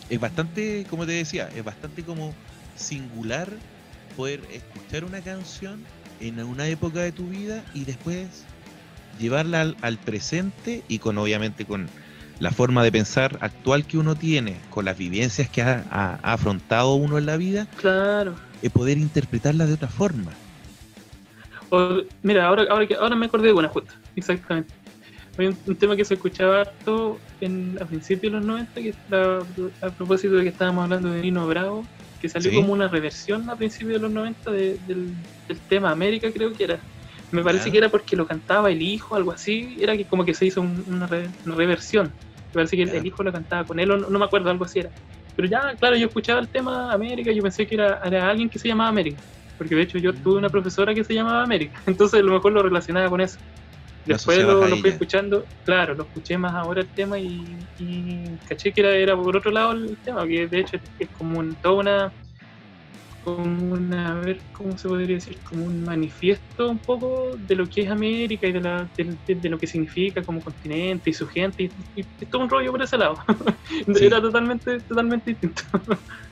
Es 0.08 0.20
bastante, 0.20 0.86
como 0.88 1.04
te 1.04 1.12
decía, 1.12 1.48
es 1.54 1.64
bastante 1.64 2.04
como 2.04 2.32
singular 2.76 3.52
poder 4.16 4.40
escuchar 4.52 5.04
una 5.04 5.20
canción 5.20 5.84
en 6.22 6.38
una 6.44 6.68
época 6.68 7.00
de 7.00 7.12
tu 7.12 7.28
vida 7.28 7.64
y 7.74 7.84
después 7.84 8.46
llevarla 9.18 9.60
al, 9.62 9.76
al 9.82 9.98
presente 9.98 10.82
y 10.88 10.98
con 10.98 11.18
obviamente 11.18 11.64
con 11.64 11.88
la 12.38 12.50
forma 12.50 12.82
de 12.82 12.92
pensar 12.92 13.38
actual 13.40 13.84
que 13.86 13.98
uno 13.98 14.14
tiene, 14.14 14.60
con 14.70 14.84
las 14.84 14.96
vivencias 14.96 15.48
que 15.50 15.62
ha, 15.62 15.84
ha- 15.90 16.18
ha 16.22 16.32
afrontado 16.32 16.94
uno 16.94 17.18
en 17.18 17.26
la 17.26 17.36
vida, 17.36 17.66
Claro. 17.76 18.36
eh, 18.62 18.70
poder 18.70 18.98
interpretarla 18.98 19.66
de 19.66 19.74
otra 19.74 19.88
forma. 19.88 20.32
O, 21.70 22.02
mira, 22.22 22.46
ahora, 22.46 22.64
ahora, 23.00 23.16
me 23.16 23.26
acordé 23.26 23.48
de 23.48 23.54
una 23.54 23.68
justa, 23.68 23.94
exactamente. 24.16 24.72
Hay 25.38 25.46
un, 25.46 25.58
un 25.66 25.76
tema 25.76 25.96
que 25.96 26.04
se 26.04 26.14
escuchaba 26.14 26.60
harto 26.62 27.20
en, 27.40 27.76
a 27.80 27.86
principios 27.86 28.32
de 28.32 28.38
los 28.38 28.46
90, 28.46 28.80
que 28.80 28.94
era 29.08 29.38
a 29.80 29.90
propósito 29.90 30.34
de 30.34 30.42
que 30.44 30.48
estábamos 30.50 30.84
hablando 30.84 31.10
de 31.10 31.22
Nino 31.22 31.46
Bravo, 31.46 31.86
que 32.22 32.28
salió 32.28 32.50
Sí. 32.50 32.56
como 32.56 32.72
una 32.72 32.88
reversión 32.88 33.50
a 33.50 33.56
principios 33.56 33.94
de 33.94 33.98
los 34.00 34.10
90 34.12 34.50
de- 34.52 34.78
del, 34.80 35.16
del 35.48 35.62
tema 35.66 35.90
América, 35.90 36.32
creo 36.32 36.54
que 36.54 36.64
era. 36.64 36.86
Me 37.32 37.42
parece 37.42 37.70
que 37.72 37.78
era 37.78 37.90
porque 37.90 38.14
lo 38.16 38.26
cantaba 38.26 38.70
el 38.70 38.80
hijo, 38.80 39.16
algo 39.16 39.32
así, 39.32 39.76
era 39.80 39.96
que 39.96 40.06
como 40.06 40.24
que 40.24 40.32
se 40.34 40.46
hizo 40.46 40.60
un- 40.60 40.84
una, 40.86 41.06
re- 41.08 41.32
una 41.44 41.54
reversión. 41.56 42.14
Me 42.54 42.60
parece 42.60 42.76
que 42.76 42.82
el 42.84 43.06
hijo 43.06 43.22
lo 43.22 43.32
cantaba 43.32 43.66
con 43.66 43.78
él, 43.80 43.90
o 43.90 43.96
no, 43.96 44.08
no 44.08 44.18
me 44.18 44.24
acuerdo, 44.24 44.50
algo 44.50 44.64
así 44.64 44.78
era. 44.80 44.92
Pero 45.34 45.48
ya, 45.48 45.76
claro, 45.78 45.96
yo 45.96 46.06
escuchaba 46.06 46.40
el 46.40 46.48
tema 46.48 46.92
América, 46.92 47.32
yo 47.32 47.42
pensé 47.42 47.66
que 47.66 47.74
era, 47.74 48.00
era 48.04 48.28
alguien 48.30 48.48
que 48.48 48.58
se 48.58 48.68
llamaba 48.68 48.90
América. 48.90 49.20
Porque 49.56 49.74
de 49.74 49.82
hecho 49.82 49.98
yo 49.98 50.12
tuve 50.14 50.38
una 50.38 50.50
profesora 50.50 50.94
que 50.94 51.04
se 51.04 51.14
llamaba 51.14 51.42
América, 51.42 51.80
entonces 51.86 52.20
a 52.20 52.22
lo 52.22 52.32
mejor 52.34 52.52
lo 52.52 52.62
relacionaba 52.62 53.08
con 53.08 53.20
eso. 53.20 53.40
Después 54.04 54.42
lo, 54.42 54.66
lo 54.66 54.76
fui 54.78 54.90
escuchando, 54.90 55.46
claro, 55.64 55.94
lo 55.94 56.02
escuché 56.04 56.36
más 56.36 56.54
ahora 56.54 56.80
el 56.80 56.88
tema 56.88 57.18
y, 57.18 57.56
y 57.78 58.24
caché 58.48 58.72
que 58.72 58.80
era, 58.80 58.90
era 58.96 59.16
por 59.16 59.36
otro 59.36 59.50
lado 59.52 59.72
el 59.72 59.96
tema, 60.04 60.26
que 60.26 60.46
de 60.48 60.60
hecho 60.60 60.78
es 60.98 61.08
como 61.10 61.38
un, 61.38 61.54
toda 61.56 61.74
una, 61.74 62.12
como 63.22 63.74
una, 63.74 64.10
a 64.10 64.14
ver, 64.14 64.40
¿cómo 64.50 64.76
se 64.76 64.88
podría 64.88 65.14
decir? 65.14 65.38
Como 65.48 65.66
un 65.66 65.84
manifiesto 65.84 66.68
un 66.68 66.78
poco 66.78 67.36
de 67.38 67.54
lo 67.54 67.68
que 67.68 67.82
es 67.82 67.90
América 67.90 68.48
y 68.48 68.52
de, 68.52 68.60
la, 68.60 68.90
de, 68.96 69.16
de- 69.26 69.34
de 69.36 69.48
lo 69.48 69.58
que 69.58 69.68
significa 69.68 70.22
como 70.24 70.40
continente 70.40 71.10
y 71.10 71.12
su 71.12 71.28
gente, 71.28 71.70
y, 71.94 72.02
todo 72.26 72.42
un 72.42 72.50
rollo 72.50 72.72
por 72.72 72.82
ese 72.82 72.98
lado. 72.98 73.16
Sí. 73.94 74.06
Era 74.06 74.20
totalmente, 74.20 74.80
totalmente 74.80 75.30
distinto. 75.30 75.62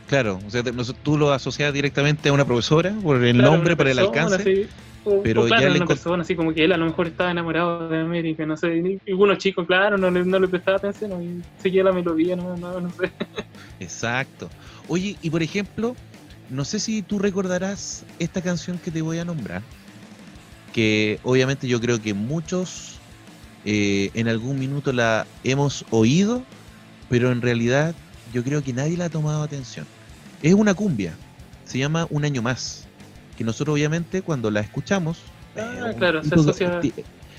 Claro, 0.06 0.38
o 0.44 0.50
sea, 0.50 0.62
tú 1.02 1.16
lo 1.16 1.32
asocias 1.32 1.72
directamente 1.72 2.28
a 2.28 2.32
una 2.32 2.44
profesora 2.44 2.92
por 3.02 3.22
el 3.22 3.36
Claro, 3.38 3.52
nombre, 3.52 3.76
por 3.76 3.88
el 3.88 3.98
alcance. 3.98 4.68
O, 5.04 5.22
pero 5.22 5.42
o 5.42 5.46
claro, 5.46 5.62
ya 5.62 5.68
le 5.70 5.76
una 5.76 5.86
persona 5.86 6.22
así 6.22 6.34
como 6.34 6.52
que 6.52 6.64
él 6.64 6.72
a 6.72 6.76
lo 6.76 6.86
mejor 6.86 7.06
estaba 7.06 7.30
enamorado 7.30 7.88
de 7.88 8.00
América, 8.00 8.44
no 8.46 8.56
sé, 8.56 8.76
y 8.76 8.98
y 9.04 9.12
uno 9.12 9.34
chico, 9.36 9.66
claro, 9.66 9.96
no 9.96 10.10
le, 10.10 10.24
no 10.24 10.38
le 10.38 10.48
prestaba 10.48 10.76
atención 10.76 11.22
y 11.22 11.42
seguía 11.60 11.84
la 11.84 11.92
melodía, 11.92 12.36
no, 12.36 12.56
no, 12.56 12.80
no 12.80 12.90
sé. 12.92 13.10
Exacto. 13.80 14.48
Oye, 14.88 15.16
y 15.22 15.30
por 15.30 15.42
ejemplo, 15.42 15.96
no 16.50 16.64
sé 16.64 16.80
si 16.80 17.02
tú 17.02 17.18
recordarás 17.18 18.04
esta 18.18 18.42
canción 18.42 18.78
que 18.78 18.90
te 18.90 19.02
voy 19.02 19.18
a 19.18 19.24
nombrar, 19.24 19.62
que 20.72 21.18
obviamente 21.22 21.66
yo 21.66 21.80
creo 21.80 22.00
que 22.00 22.14
muchos 22.14 22.98
eh, 23.64 24.10
en 24.14 24.28
algún 24.28 24.58
minuto 24.58 24.92
la 24.92 25.26
hemos 25.44 25.84
oído, 25.90 26.42
pero 27.08 27.30
en 27.30 27.42
realidad 27.42 27.94
yo 28.32 28.42
creo 28.44 28.62
que 28.62 28.72
nadie 28.72 28.96
la 28.96 29.06
ha 29.06 29.10
tomado 29.10 29.42
atención. 29.42 29.86
Es 30.42 30.54
una 30.54 30.74
cumbia, 30.74 31.14
se 31.64 31.78
llama 31.78 32.06
Un 32.10 32.24
año 32.24 32.42
más, 32.42 32.86
que 33.40 33.44
nosotros 33.44 33.72
obviamente 33.72 34.20
cuando 34.20 34.50
la 34.50 34.60
escuchamos, 34.60 35.24
Ah, 35.56 35.92
claro, 35.96 36.22
se 36.22 36.34
asocia- 36.34 36.78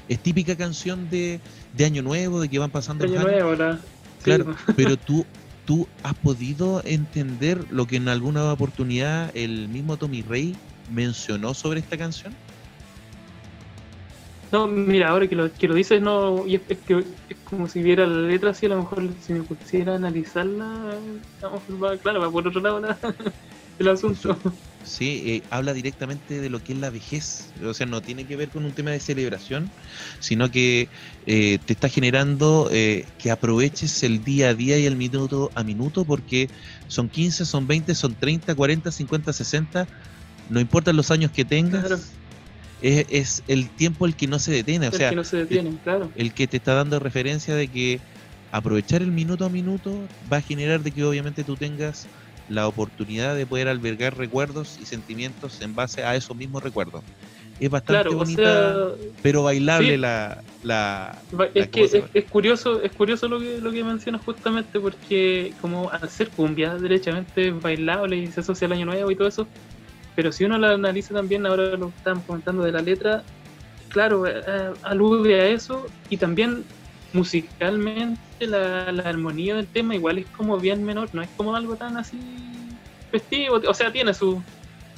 es 0.09 0.19
típica 0.19 0.55
canción 0.55 1.07
de, 1.11 1.39
de 1.73 1.85
Año 1.85 2.01
Nuevo, 2.01 2.41
de 2.41 2.49
que 2.49 2.57
van 2.57 2.71
pasando 2.71 3.05
Año 3.05 3.21
nuevo, 3.21 3.53
la- 3.53 3.77
sí, 3.77 4.23
Claro, 4.23 4.45
pero 4.75 4.97
tú, 5.05 5.27
tú 5.67 5.87
has 6.01 6.15
podido 6.15 6.81
entender 6.85 7.59
lo 7.69 7.85
que 7.85 7.97
en 7.97 8.07
alguna 8.07 8.51
oportunidad 8.51 9.29
el 9.35 9.67
mismo 9.69 9.95
Tommy 9.95 10.23
Rey 10.23 10.55
mencionó 10.91 11.53
sobre 11.53 11.81
esta 11.81 11.95
canción. 11.99 12.33
No, 14.51 14.65
mira, 14.67 15.09
ahora 15.09 15.27
que 15.27 15.35
lo, 15.35 15.53
que 15.53 15.67
lo 15.67 15.75
dices, 15.75 16.01
no, 16.01 16.47
y 16.47 16.55
es, 16.55 16.61
es 16.67 16.79
que 16.79 17.05
es 17.29 17.37
como 17.43 17.67
si 17.67 17.83
viera 17.83 18.07
la 18.07 18.27
letra 18.27 18.49
así, 18.49 18.65
a 18.65 18.69
lo 18.69 18.77
mejor 18.77 19.07
si 19.21 19.33
me 19.33 19.43
pusiera 19.43 19.93
a 19.93 19.97
analizarla, 19.97 20.99
mejor 21.43 21.83
va, 21.83 21.95
claro, 21.97 22.21
va 22.21 22.31
por 22.31 22.47
otro 22.47 22.59
lado 22.59 22.79
la- 22.79 22.97
el 23.77 23.87
asunto. 23.87 24.35
Sí, 24.83 25.23
eh, 25.25 25.43
habla 25.49 25.73
directamente 25.73 26.41
de 26.41 26.49
lo 26.49 26.59
que 26.59 26.73
es 26.73 26.79
la 26.79 26.89
vejez. 26.89 27.53
O 27.63 27.73
sea, 27.73 27.85
no 27.85 28.01
tiene 28.01 28.25
que 28.25 28.35
ver 28.35 28.49
con 28.49 28.65
un 28.65 28.73
tema 28.73 28.91
de 28.91 28.99
celebración, 28.99 29.71
sino 30.19 30.49
que 30.49 30.89
eh, 31.25 31.59
te 31.63 31.73
está 31.73 31.87
generando 31.87 32.69
eh, 32.71 33.05
que 33.17 33.31
aproveches 33.31 34.03
el 34.03 34.23
día 34.23 34.49
a 34.49 34.53
día 34.53 34.79
y 34.79 34.85
el 34.85 34.95
minuto 34.95 35.51
a 35.55 35.63
minuto, 35.63 36.03
porque 36.05 36.49
son 36.87 37.09
15, 37.09 37.45
son 37.45 37.67
20, 37.67 37.93
son 37.93 38.15
30, 38.15 38.55
40, 38.55 38.91
50, 38.91 39.33
60. 39.33 39.87
No 40.49 40.59
importan 40.59 40.95
los 40.95 41.11
años 41.11 41.31
que 41.31 41.45
tengas, 41.45 41.81
Claro. 41.81 41.95
es, 42.81 43.05
es 43.09 43.43
el 43.47 43.69
tiempo 43.75 44.05
el 44.05 44.15
que 44.15 44.27
no 44.27 44.39
se 44.39 44.51
detiene. 44.51 44.87
O 44.87 44.91
el 44.91 44.97
sea, 44.97 45.09
que 45.11 45.15
no 45.15 45.23
se 45.23 45.37
detienen, 45.37 45.77
claro. 45.77 46.11
el 46.15 46.33
que 46.33 46.47
te 46.47 46.57
está 46.57 46.73
dando 46.73 46.99
referencia 46.99 47.55
de 47.55 47.67
que 47.67 48.01
aprovechar 48.51 49.01
el 49.01 49.11
minuto 49.11 49.45
a 49.45 49.49
minuto 49.49 50.07
va 50.31 50.37
a 50.37 50.41
generar 50.41 50.81
de 50.81 50.91
que 50.91 51.03
obviamente 51.03 51.43
tú 51.43 51.55
tengas 51.55 52.07
la 52.51 52.67
oportunidad 52.67 53.35
de 53.35 53.45
poder 53.45 53.67
albergar 53.67 54.17
recuerdos 54.17 54.77
y 54.81 54.85
sentimientos 54.85 55.61
en 55.61 55.73
base 55.73 56.03
a 56.03 56.15
esos 56.15 56.35
mismos 56.35 56.61
recuerdos. 56.63 57.03
Es 57.59 57.69
bastante 57.69 58.01
Claro, 58.01 58.11
o 58.11 58.19
bonita, 58.19 58.43
sea, 58.43 59.07
pero 59.21 59.43
bailable 59.43 59.91
sí. 59.91 59.97
la, 59.97 60.41
la, 60.63 61.17
Es 61.53 61.67
que 61.69 61.83
es, 61.83 61.95
es 62.13 62.25
curioso, 62.25 62.81
es 62.81 62.91
curioso 62.91 63.27
lo 63.27 63.39
que 63.39 63.59
lo 63.61 63.71
que 63.71 63.83
mencionas 63.83 64.21
justamente 64.25 64.79
porque 64.79 65.53
como 65.61 65.89
al 65.91 66.09
ser 66.09 66.29
cumbia 66.29 66.75
derechamente 66.75 67.49
es 67.49 67.61
bailable 67.61 68.17
y 68.17 68.27
se 68.27 68.39
asocia 68.39 68.65
al 68.65 68.73
año 68.73 68.87
nuevo 68.87 69.11
y 69.11 69.15
todo 69.15 69.27
eso, 69.27 69.47
pero 70.15 70.31
si 70.31 70.43
uno 70.43 70.57
la 70.57 70.71
analiza 70.71 71.13
también, 71.13 71.45
ahora 71.45 71.77
lo 71.77 71.89
que 71.89 71.97
estábamos 71.97 72.25
comentando 72.25 72.63
de 72.63 72.71
la 72.71 72.81
letra, 72.81 73.23
claro, 73.89 74.25
eh, 74.25 74.41
eh, 74.45 74.71
alude 74.81 75.39
a 75.39 75.45
eso 75.45 75.85
y 76.09 76.17
también 76.17 76.63
musicalmente 77.13 78.19
la, 78.47 78.91
la 78.91 79.03
armonía 79.03 79.55
del 79.55 79.67
tema 79.67 79.95
igual 79.95 80.17
es 80.19 80.25
como 80.27 80.57
bien 80.57 80.83
menor, 80.83 81.09
no 81.13 81.21
es 81.21 81.29
como 81.37 81.55
algo 81.55 81.75
tan 81.75 81.97
así 81.97 82.19
festivo, 83.11 83.59
o 83.67 83.73
sea, 83.73 83.91
tiene 83.91 84.13
su 84.13 84.41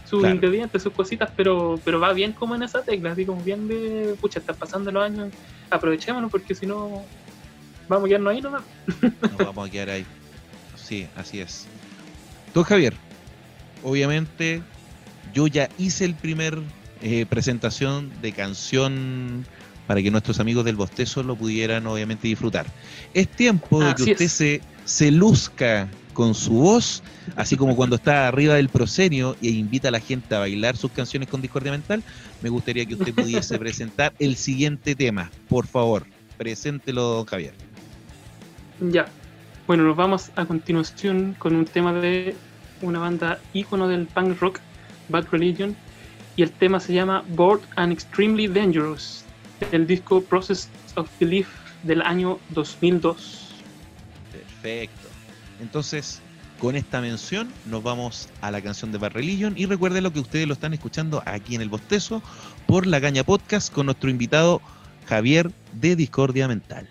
sus 0.06 0.20
Claro. 0.20 0.36
ingredientes, 0.36 0.84
sus 0.84 0.94
cositas, 0.94 1.32
pero 1.36 1.80
pero 1.84 2.00
va 2.00 2.14
bien 2.14 2.34
como 2.34 2.56
en 2.56 2.64
esa 2.64 2.84
tecla, 2.84 3.12
así 3.14 3.26
como 3.26 3.42
bien 3.42 3.68
de, 3.68 4.16
pucha, 4.22 4.40
están 4.40 4.56
pasando 4.58 4.92
los 4.92 5.04
años, 5.04 5.30
aprovechémonos 5.72 6.30
porque 6.30 6.54
si 6.54 6.66
no 6.68 7.04
vamos 7.88 8.06
a 8.06 8.08
quedarnos 8.10 8.34
ahí 8.34 8.42
nomás. 8.42 8.64
nos 9.22 9.38
vamos 9.38 9.68
a 9.68 9.72
quedar 9.72 9.90
ahí. 9.90 10.06
Sí, 10.76 11.08
así 11.16 11.40
es. 11.40 11.68
Don 12.54 12.64
Javier, 12.64 12.94
obviamente 13.84 14.62
yo 15.34 15.48
ya 15.48 15.70
hice 15.78 16.06
el 16.06 16.14
primer 16.16 16.60
eh, 17.02 17.26
presentación 17.26 18.12
de 18.22 18.32
canción 18.34 19.46
para 19.88 20.02
que 20.02 20.12
nuestros 20.12 20.40
amigos 20.40 20.66
del 20.66 20.76
Bostezo 20.76 21.24
lo 21.24 21.36
pudieran 21.36 21.86
obviamente 21.88 22.28
disfrutar. 22.28 22.66
Es 23.14 23.28
tiempo 23.28 23.80
de 23.84 23.96
que 23.96 24.04
Así 24.04 24.12
usted 24.12 24.26
es. 24.26 24.32
se, 24.32 24.62
se 24.86 25.12
luzca 25.12 25.90
con 26.14 26.36
su 26.36 26.54
voz, 26.54 27.04
así 27.36 27.58
como 27.58 27.76
cuando 27.76 27.96
está 27.96 28.28
arriba 28.28 28.54
del 28.56 28.70
proscenio 28.70 29.36
e 29.42 29.50
invita 29.50 29.90
a 29.90 29.92
la 29.92 30.00
gente 30.00 30.36
a 30.36 30.40
bailar 30.40 30.78
sus 30.78 30.92
canciones 30.92 31.28
con 31.28 31.42
discordia 31.42 31.72
mental. 31.72 32.04
Me 32.42 32.50
gustaría 32.50 32.86
que 32.86 32.96
usted 32.96 33.14
pudiese 33.14 33.58
presentar 33.60 34.14
el 34.20 34.36
siguiente 34.36 34.96
tema. 34.96 35.32
Por 35.50 35.68
favor, 35.68 36.06
preséntelo, 36.38 37.02
don 37.02 37.26
Javier. 37.26 37.54
Ya. 38.80 39.08
Bueno, 39.66 39.84
nos 39.84 39.96
vamos 39.96 40.32
a 40.36 40.46
continuación 40.46 41.36
con 41.40 41.56
un 41.56 41.66
tema 41.66 41.94
de 41.94 42.36
una 42.82 43.00
banda 43.00 43.40
ícono 43.54 43.88
del 43.88 44.06
punk 44.08 44.40
rock, 44.40 44.60
Bad 45.10 45.28
Religion, 45.32 45.76
y 46.36 46.44
el 46.44 46.52
tema 46.52 46.80
se 46.80 46.94
llama 46.94 47.24
Bored 47.30 47.62
and 47.76 47.94
Extremely 47.94 48.48
Dangerous, 48.48 49.24
del 49.72 49.88
disco 49.88 50.22
Process 50.22 50.70
of 50.96 51.10
Belief 51.20 51.48
del 51.84 52.02
año 52.02 52.40
2002. 52.50 53.50
Perfecto. 54.32 55.08
Entonces, 55.62 56.22
con 56.60 56.76
esta 56.76 57.02
mención 57.02 57.52
nos 57.66 57.84
vamos 57.84 58.30
a 58.42 58.52
la 58.52 58.62
canción 58.62 58.92
de 58.92 58.98
Bad 58.98 59.12
Religion 59.12 59.54
y 59.58 59.66
recuerden 59.66 60.04
lo 60.04 60.14
que 60.14 60.20
ustedes 60.20 60.48
lo 60.48 60.54
están 60.54 60.74
escuchando 60.74 61.22
aquí 61.26 61.56
en 61.56 61.62
el 61.62 61.70
Bostezo 61.70 62.22
por 62.68 62.88
La 62.88 63.02
Caña 63.02 63.24
Podcast 63.24 63.72
con 63.74 63.88
nuestro 63.88 64.10
invitado 64.10 64.62
Javier 65.08 65.52
de 65.74 65.96
Discordia 65.96 66.48
Mental. 66.48 66.88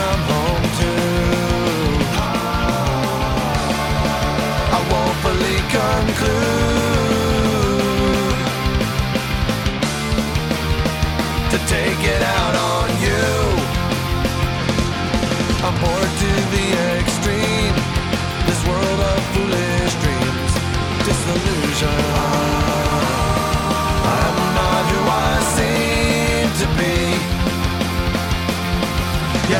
with 0.00 0.39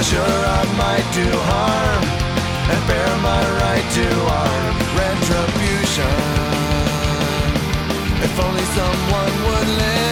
Yeah, 0.01 0.07
sure, 0.07 0.23
I 0.25 0.65
might 0.79 1.09
do 1.13 1.29
harm 1.29 2.05
and 2.73 2.81
bear 2.89 3.17
my 3.21 3.43
right 3.61 3.87
to 3.97 4.07
arm 4.33 4.77
retribution. 4.97 6.17
If 8.25 8.33
only 8.41 8.65
someone 8.79 9.35
would 9.45 9.69
listen 9.77 10.10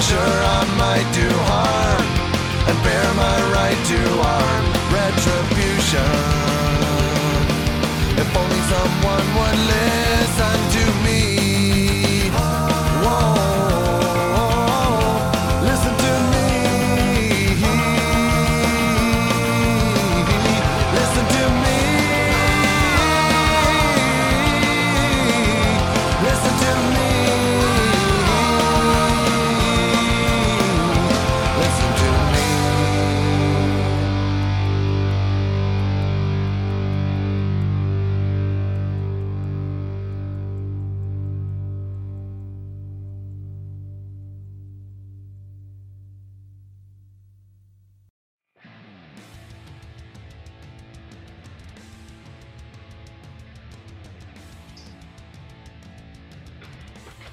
Sure, 0.00 0.18
I 0.18 0.64
might 0.78 1.08
do 1.12 1.28
harm 1.50 2.02
and 2.68 2.76
bear 2.82 3.08
my 3.14 3.36
right 3.52 3.80
to 3.90 4.00
arm 4.36 4.64
retribution. 4.96 6.12
If 8.22 8.28
only 8.42 8.62
someone 8.72 9.26
would 9.36 9.58
listen 9.74 10.58
to 10.76 10.84
me. 11.04 11.09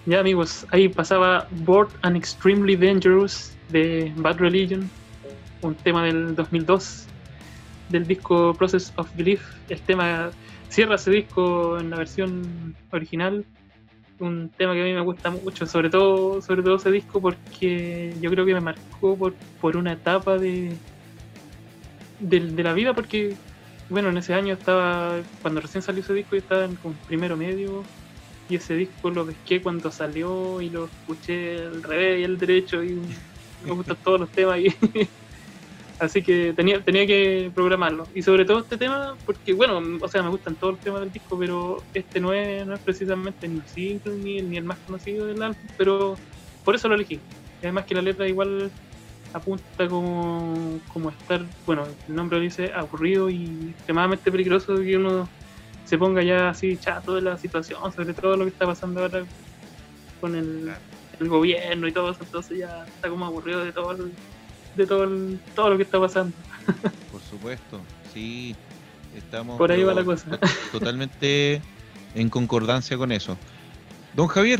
Ya 0.07 0.21
amigos, 0.21 0.65
ahí 0.71 0.87
pasaba 0.87 1.45
Bored 1.65 1.89
and 2.03 2.15
Extremely 2.15 2.77
Dangerous 2.77 3.53
de 3.67 4.09
Bad 4.15 4.37
Religion, 4.37 4.89
un 5.61 5.75
tema 5.75 6.05
del 6.05 6.33
2002 6.33 7.05
del 7.89 8.07
disco 8.07 8.53
Process 8.53 8.93
of 8.95 9.13
Belief. 9.17 9.41
El 9.67 9.81
tema 9.81 10.31
cierra 10.69 10.95
ese 10.95 11.11
disco 11.11 11.77
en 11.77 11.89
la 11.89 11.97
versión 11.97 12.73
original, 12.93 13.43
un 14.19 14.49
tema 14.57 14.75
que 14.75 14.81
a 14.83 14.85
mí 14.85 14.93
me 14.93 15.01
gusta 15.01 15.29
mucho, 15.29 15.65
sobre 15.65 15.89
todo, 15.89 16.41
sobre 16.41 16.63
todo 16.63 16.77
ese 16.77 16.89
disco 16.89 17.19
porque 17.19 18.15
yo 18.21 18.31
creo 18.31 18.45
que 18.45 18.53
me 18.53 18.61
marcó 18.61 19.17
por, 19.17 19.33
por 19.59 19.75
una 19.75 19.91
etapa 19.91 20.37
de, 20.37 20.71
de, 22.21 22.39
de 22.39 22.63
la 22.63 22.71
vida 22.71 22.93
porque 22.93 23.35
bueno, 23.89 24.07
en 24.07 24.17
ese 24.17 24.33
año 24.33 24.53
estaba, 24.53 25.17
cuando 25.41 25.59
recién 25.59 25.81
salió 25.81 26.01
ese 26.01 26.13
disco, 26.13 26.37
yo 26.37 26.39
estaba 26.39 26.63
en 26.63 26.75
como 26.77 26.95
primero 27.07 27.35
medio, 27.35 27.83
y 28.49 28.55
ese 28.55 28.75
disco 28.75 29.09
lo 29.09 29.25
pesqué 29.25 29.61
cuando 29.61 29.91
salió 29.91 30.61
y 30.61 30.69
lo 30.69 30.85
escuché 30.85 31.65
al 31.65 31.83
revés 31.83 32.21
y 32.21 32.23
al 32.23 32.37
derecho, 32.37 32.83
y 32.83 32.99
me 33.65 33.71
gustan 33.71 33.97
todos 34.03 34.21
los 34.21 34.29
temas, 34.29 34.59
y 34.59 34.67
así 35.99 36.21
que 36.21 36.53
tenía, 36.53 36.81
tenía 36.81 37.05
que 37.05 37.51
programarlo. 37.53 38.07
Y 38.15 38.21
sobre 38.21 38.45
todo 38.45 38.59
este 38.59 38.77
tema, 38.77 39.15
porque 39.25 39.53
bueno, 39.53 39.81
o 40.01 40.07
sea, 40.07 40.23
me 40.23 40.29
gustan 40.29 40.55
todos 40.55 40.75
los 40.75 40.83
temas 40.83 41.01
del 41.01 41.11
disco, 41.11 41.37
pero 41.37 41.83
este 41.93 42.19
no 42.19 42.33
es, 42.33 42.65
no 42.65 42.73
es 42.73 42.79
precisamente 42.79 43.47
ni 43.47 43.55
un 43.55 43.67
single 43.67 44.17
ni, 44.17 44.41
ni 44.41 44.57
el 44.57 44.63
más 44.63 44.77
conocido 44.85 45.25
del 45.25 45.41
álbum, 45.41 45.61
pero 45.77 46.17
por 46.63 46.75
eso 46.75 46.87
lo 46.87 46.95
elegí. 46.95 47.19
Además 47.61 47.85
que 47.85 47.95
la 47.95 48.01
letra 48.01 48.27
igual 48.27 48.71
apunta 49.33 49.87
como, 49.87 50.79
como 50.93 51.09
estar, 51.09 51.43
bueno, 51.65 51.85
el 52.07 52.15
nombre 52.15 52.37
lo 52.37 52.43
dice, 52.43 52.71
aburrido 52.73 53.29
y 53.29 53.73
extremadamente 53.75 54.31
peligroso 54.31 54.77
que 54.77 54.97
uno 54.97 55.27
se 55.87 55.97
ponga 55.97 56.21
ya 56.21 56.49
así 56.49 56.77
chato 56.77 57.15
de 57.15 57.21
la 57.21 57.37
situación, 57.37 57.79
sobre 57.93 58.13
todo 58.13 58.35
lo 58.35 58.43
que 58.43 58.51
está 58.51 58.65
pasando 58.65 59.01
ahora 59.01 59.25
con 60.19 60.35
el, 60.35 60.69
gobierno 61.19 61.87
y 61.87 61.93
todo 61.93 62.11
eso, 62.11 62.19
entonces 62.21 62.59
ya 62.59 62.83
está 62.93 63.09
como 63.09 63.25
aburrido 63.25 63.63
de 63.63 63.71
todo 63.71 63.91
el- 63.91 64.17
de 64.75 64.85
todo 64.85 65.03
el- 65.05 65.39
todo 65.55 65.69
lo 65.69 65.77
que 65.77 65.83
está 65.83 65.99
pasando. 65.99 66.35
Por 67.11 67.21
supuesto, 67.21 67.83
sí. 68.13 68.55
Estamos 69.15 69.57
Por 69.57 69.71
ahí 69.71 69.83
va 69.83 69.93
la 69.93 70.03
cosa. 70.03 70.29
to- 70.29 70.39
totalmente 70.73 71.61
en 72.13 72.29
concordancia 72.29 72.97
con 72.97 73.11
eso. 73.11 73.37
Don 74.13 74.27
Javier, 74.27 74.59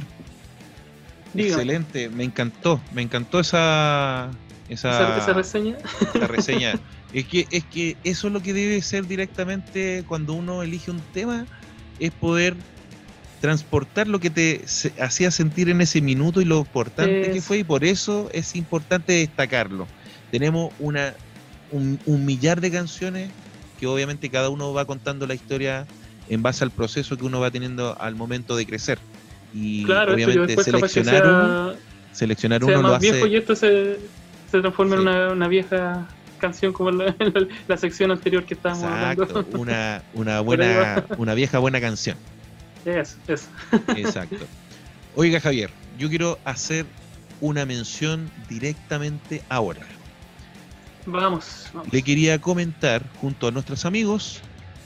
Dígame. 1.33 1.49
excelente, 1.49 2.09
me 2.09 2.23
encantó, 2.23 2.81
me 2.93 3.01
encantó 3.01 3.39
esa 3.41 4.31
esa, 4.69 5.17
Esa, 5.17 5.33
reseña, 5.33 5.77
esa 6.13 6.27
reseña. 6.27 6.73
es 7.13 7.25
que 7.25 7.47
es 7.51 7.63
que 7.65 7.97
eso 8.03 8.27
es 8.27 8.33
lo 8.33 8.41
que 8.41 8.53
debe 8.53 8.81
ser 8.81 9.07
directamente 9.07 10.03
cuando 10.07 10.33
uno 10.33 10.63
elige 10.63 10.91
un 10.91 11.01
tema, 11.13 11.45
es 11.99 12.11
poder 12.11 12.55
transportar 13.41 14.07
lo 14.07 14.19
que 14.19 14.29
te 14.29 14.65
hacía 14.99 15.31
sentir 15.31 15.69
en 15.69 15.81
ese 15.81 16.01
minuto 16.01 16.41
y 16.41 16.45
lo 16.45 16.59
importante 16.59 17.31
que 17.31 17.41
fue 17.41 17.59
y 17.59 17.63
por 17.63 17.83
eso 17.83 18.29
es 18.33 18.55
importante 18.55 19.13
destacarlo. 19.13 19.87
Tenemos 20.31 20.73
una 20.79 21.13
un, 21.71 21.99
un 22.05 22.25
millar 22.25 22.61
de 22.61 22.71
canciones 22.71 23.29
que 23.79 23.87
obviamente 23.87 24.29
cada 24.29 24.49
uno 24.49 24.73
va 24.73 24.85
contando 24.85 25.27
la 25.27 25.35
historia 25.35 25.85
en 26.29 26.41
base 26.41 26.63
al 26.63 26.71
proceso 26.71 27.17
que 27.17 27.25
uno 27.25 27.39
va 27.39 27.51
teniendo 27.51 27.95
al 27.99 28.15
momento 28.15 28.55
de 28.55 28.65
crecer. 28.65 28.99
Y 29.53 29.85
claro, 29.85 30.13
obviamente 30.13 30.61
seleccionar 30.61 31.25
uno, 31.25 31.73
seleccionar 32.11 32.63
uno 32.63 32.81
lo 32.81 32.95
hace 32.95 33.11
viejo 33.11 33.27
y 33.27 33.37
esto 33.37 33.55
se, 33.55 33.97
se 34.49 34.61
transforma 34.61 34.95
en 34.95 35.01
una, 35.01 35.29
una 35.29 35.47
vieja 35.47 36.07
canción 36.37 36.73
como 36.73 36.91
la, 36.91 37.15
la 37.67 37.77
sección 37.77 38.11
anterior 38.11 38.45
que 38.45 38.53
estábamos 38.53 38.83
Exacto, 38.83 39.23
hablando. 39.23 39.57
una, 39.59 40.03
una 40.13 40.41
buena, 40.41 41.05
una 41.17 41.33
vieja 41.33 41.59
buena 41.59 41.81
canción. 41.81 42.17
Eso, 42.85 43.17
eso. 43.27 43.47
Exacto. 43.95 44.45
Oiga, 45.15 45.39
Javier, 45.39 45.69
yo 45.97 46.09
quiero 46.09 46.39
hacer 46.45 46.85
una 47.41 47.65
mención 47.65 48.31
directamente 48.49 49.43
ahora. 49.49 49.81
Vamos, 51.05 51.69
vamos. 51.73 51.91
Le 51.91 52.01
quería 52.01 52.39
comentar 52.39 53.03
junto 53.21 53.47
a 53.47 53.51
nuestros 53.51 53.85
amigos 53.85 54.41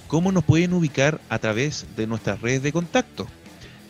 cómo 0.08 0.32
nos 0.32 0.44
pueden 0.44 0.74
ubicar 0.74 1.20
a 1.30 1.40
través 1.40 1.86
de 1.96 2.08
nuestras 2.08 2.42
redes 2.42 2.64
de 2.64 2.72
contacto. 2.72 3.28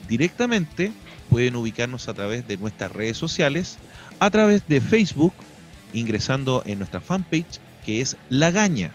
Directamente 0.07 0.91
pueden 1.29 1.55
ubicarnos 1.55 2.07
a 2.10 2.13
través 2.13 2.47
de 2.47 2.57
nuestras 2.57 2.91
redes 2.91 3.17
sociales, 3.17 3.77
a 4.19 4.29
través 4.29 4.67
de 4.67 4.81
Facebook, 4.81 5.34
ingresando 5.93 6.63
en 6.65 6.77
nuestra 6.80 7.01
fanpage 7.01 7.60
que 7.86 8.01
es 8.01 8.15
La 8.30 8.51
Gaña. 8.51 8.91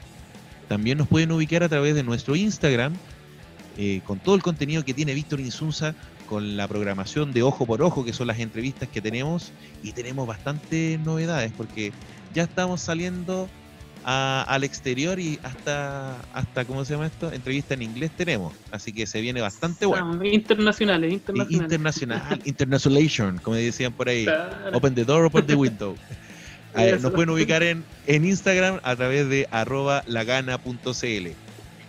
También 0.69 0.99
nos 0.99 1.09
pueden 1.09 1.31
ubicar 1.33 1.63
a 1.63 1.69
través 1.69 1.95
de 1.95 2.03
nuestro 2.03 2.37
Instagram, 2.37 2.95
eh, 3.79 4.01
con 4.05 4.19
todo 4.19 4.35
el 4.35 4.43
contenido 4.43 4.85
que 4.85 4.95
tiene 4.95 5.15
Víctor 5.15 5.41
Insunza, 5.41 5.95
con 6.29 6.57
la 6.57 6.67
programación 6.67 7.33
de 7.33 7.43
Ojo 7.43 7.67
por 7.67 7.83
Ojo, 7.83 8.05
que 8.05 8.13
son 8.13 8.27
las 8.27 8.39
entrevistas 8.41 8.89
que 8.89 9.01
tenemos, 9.01 9.53
y 9.83 9.93
tenemos 9.93 10.27
bastantes 10.27 10.99
novedades, 11.01 11.53
porque 11.57 11.93
ya 12.35 12.45
estamos 12.45 12.81
saliendo 12.81 13.49
a- 14.05 14.45
al 14.49 14.65
exterior 14.65 15.19
y 15.21 15.39
hasta, 15.43 16.17
hasta, 16.33 16.65
¿cómo 16.65 16.85
se 16.85 16.95
llama 16.95 17.07
esto? 17.07 17.33
Entrevista 17.33 17.75
en 17.75 17.83
inglés 17.83 18.11
tenemos, 18.17 18.53
así 18.71 18.93
que 18.93 19.07
se 19.07 19.21
viene 19.21 19.41
bastante 19.41 19.85
bueno. 19.87 20.25
Internacionales, 20.25 21.13
internacionales. 21.13 21.61
internacional, 21.63 22.41
internationalization, 22.45 23.39
como 23.39 23.57
decían 23.57 23.93
por 23.93 24.09
ahí. 24.09 24.25
Claro. 24.25 24.77
Open 24.79 24.95
the 24.95 25.05
door, 25.05 25.25
open 25.27 25.47
the 25.47 25.55
window. 25.55 25.97
Eso. 26.75 26.99
nos 26.99 27.13
pueden 27.13 27.31
ubicar 27.31 27.63
en, 27.63 27.85
en 28.07 28.25
Instagram 28.25 28.81
a 28.83 28.97
través 28.97 29.29
de 29.29 29.49
arroba 29.51 30.03
lagana.cl. 30.07 31.29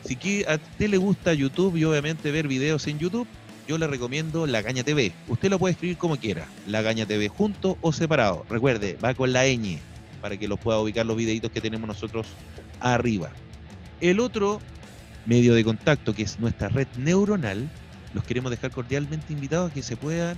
Si 0.03 0.45
a 0.45 0.55
usted 0.55 0.89
le 0.89 0.97
gusta 0.97 1.33
YouTube 1.33 1.75
y 1.75 1.83
obviamente 1.83 2.31
ver 2.31 2.47
videos 2.47 2.87
en 2.87 2.97
YouTube, 2.99 3.27
yo 3.67 3.77
le 3.77 3.87
recomiendo 3.87 4.47
La 4.47 4.61
Gaña 4.61 4.83
TV. 4.83 5.11
Usted 5.27 5.49
lo 5.49 5.59
puede 5.59 5.73
escribir 5.73 5.97
como 5.97 6.15
quiera, 6.15 6.45
La 6.65 6.81
Gaña 6.81 7.05
TV 7.05 7.27
junto 7.27 7.77
o 7.81 7.91
separado. 7.91 8.45
Recuerde, 8.49 8.97
va 9.03 9.13
con 9.13 9.33
la 9.33 9.45
ñ 9.45 9.79
para 10.21 10.37
que 10.37 10.47
los 10.47 10.59
pueda 10.59 10.79
ubicar 10.79 11.05
los 11.05 11.17
videitos 11.17 11.51
que 11.51 11.59
tenemos 11.59 11.87
nosotros 11.87 12.27
arriba. 12.79 13.31
El 13.99 14.19
otro 14.19 14.61
medio 15.25 15.53
de 15.53 15.63
contacto, 15.63 16.15
que 16.15 16.23
es 16.23 16.39
nuestra 16.39 16.69
red 16.69 16.87
neuronal, 16.97 17.69
los 18.13 18.23
queremos 18.23 18.51
dejar 18.51 18.71
cordialmente 18.71 19.33
invitados 19.33 19.71
a 19.71 19.73
que 19.73 19.83
se 19.83 19.97
puedan 19.97 20.37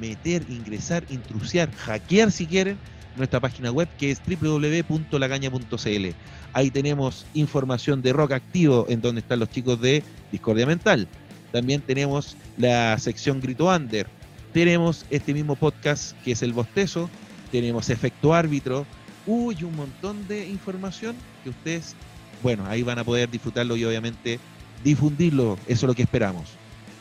meter, 0.00 0.44
ingresar, 0.48 1.04
intrusiar, 1.10 1.70
hackear 1.72 2.30
si 2.30 2.46
quieren 2.46 2.78
nuestra 3.18 3.40
página 3.40 3.70
web 3.70 3.88
que 3.98 4.10
es 4.10 4.20
www.lagaña.cl. 4.26 6.06
Ahí 6.52 6.70
tenemos 6.70 7.26
información 7.34 8.02
de 8.02 8.12
rock 8.12 8.32
activo 8.32 8.86
en 8.88 9.00
donde 9.00 9.20
están 9.20 9.40
los 9.40 9.50
chicos 9.50 9.80
de 9.80 10.02
Discordia 10.32 10.66
Mental. 10.66 11.06
También 11.52 11.80
tenemos 11.80 12.36
la 12.56 12.98
sección 12.98 13.40
Grito 13.40 13.66
Under. 13.66 14.06
Tenemos 14.52 15.04
este 15.10 15.34
mismo 15.34 15.56
podcast 15.56 16.16
que 16.22 16.32
es 16.32 16.42
El 16.42 16.52
Bostezo. 16.52 17.10
Tenemos 17.52 17.90
Efecto 17.90 18.34
Árbitro. 18.34 18.86
Uy, 19.26 19.62
un 19.62 19.76
montón 19.76 20.26
de 20.26 20.48
información 20.48 21.14
que 21.44 21.50
ustedes, 21.50 21.94
bueno, 22.42 22.64
ahí 22.66 22.82
van 22.82 22.98
a 22.98 23.04
poder 23.04 23.30
disfrutarlo 23.30 23.76
y 23.76 23.84
obviamente 23.84 24.40
difundirlo. 24.82 25.58
Eso 25.66 25.86
es 25.86 25.88
lo 25.88 25.94
que 25.94 26.02
esperamos. 26.02 26.48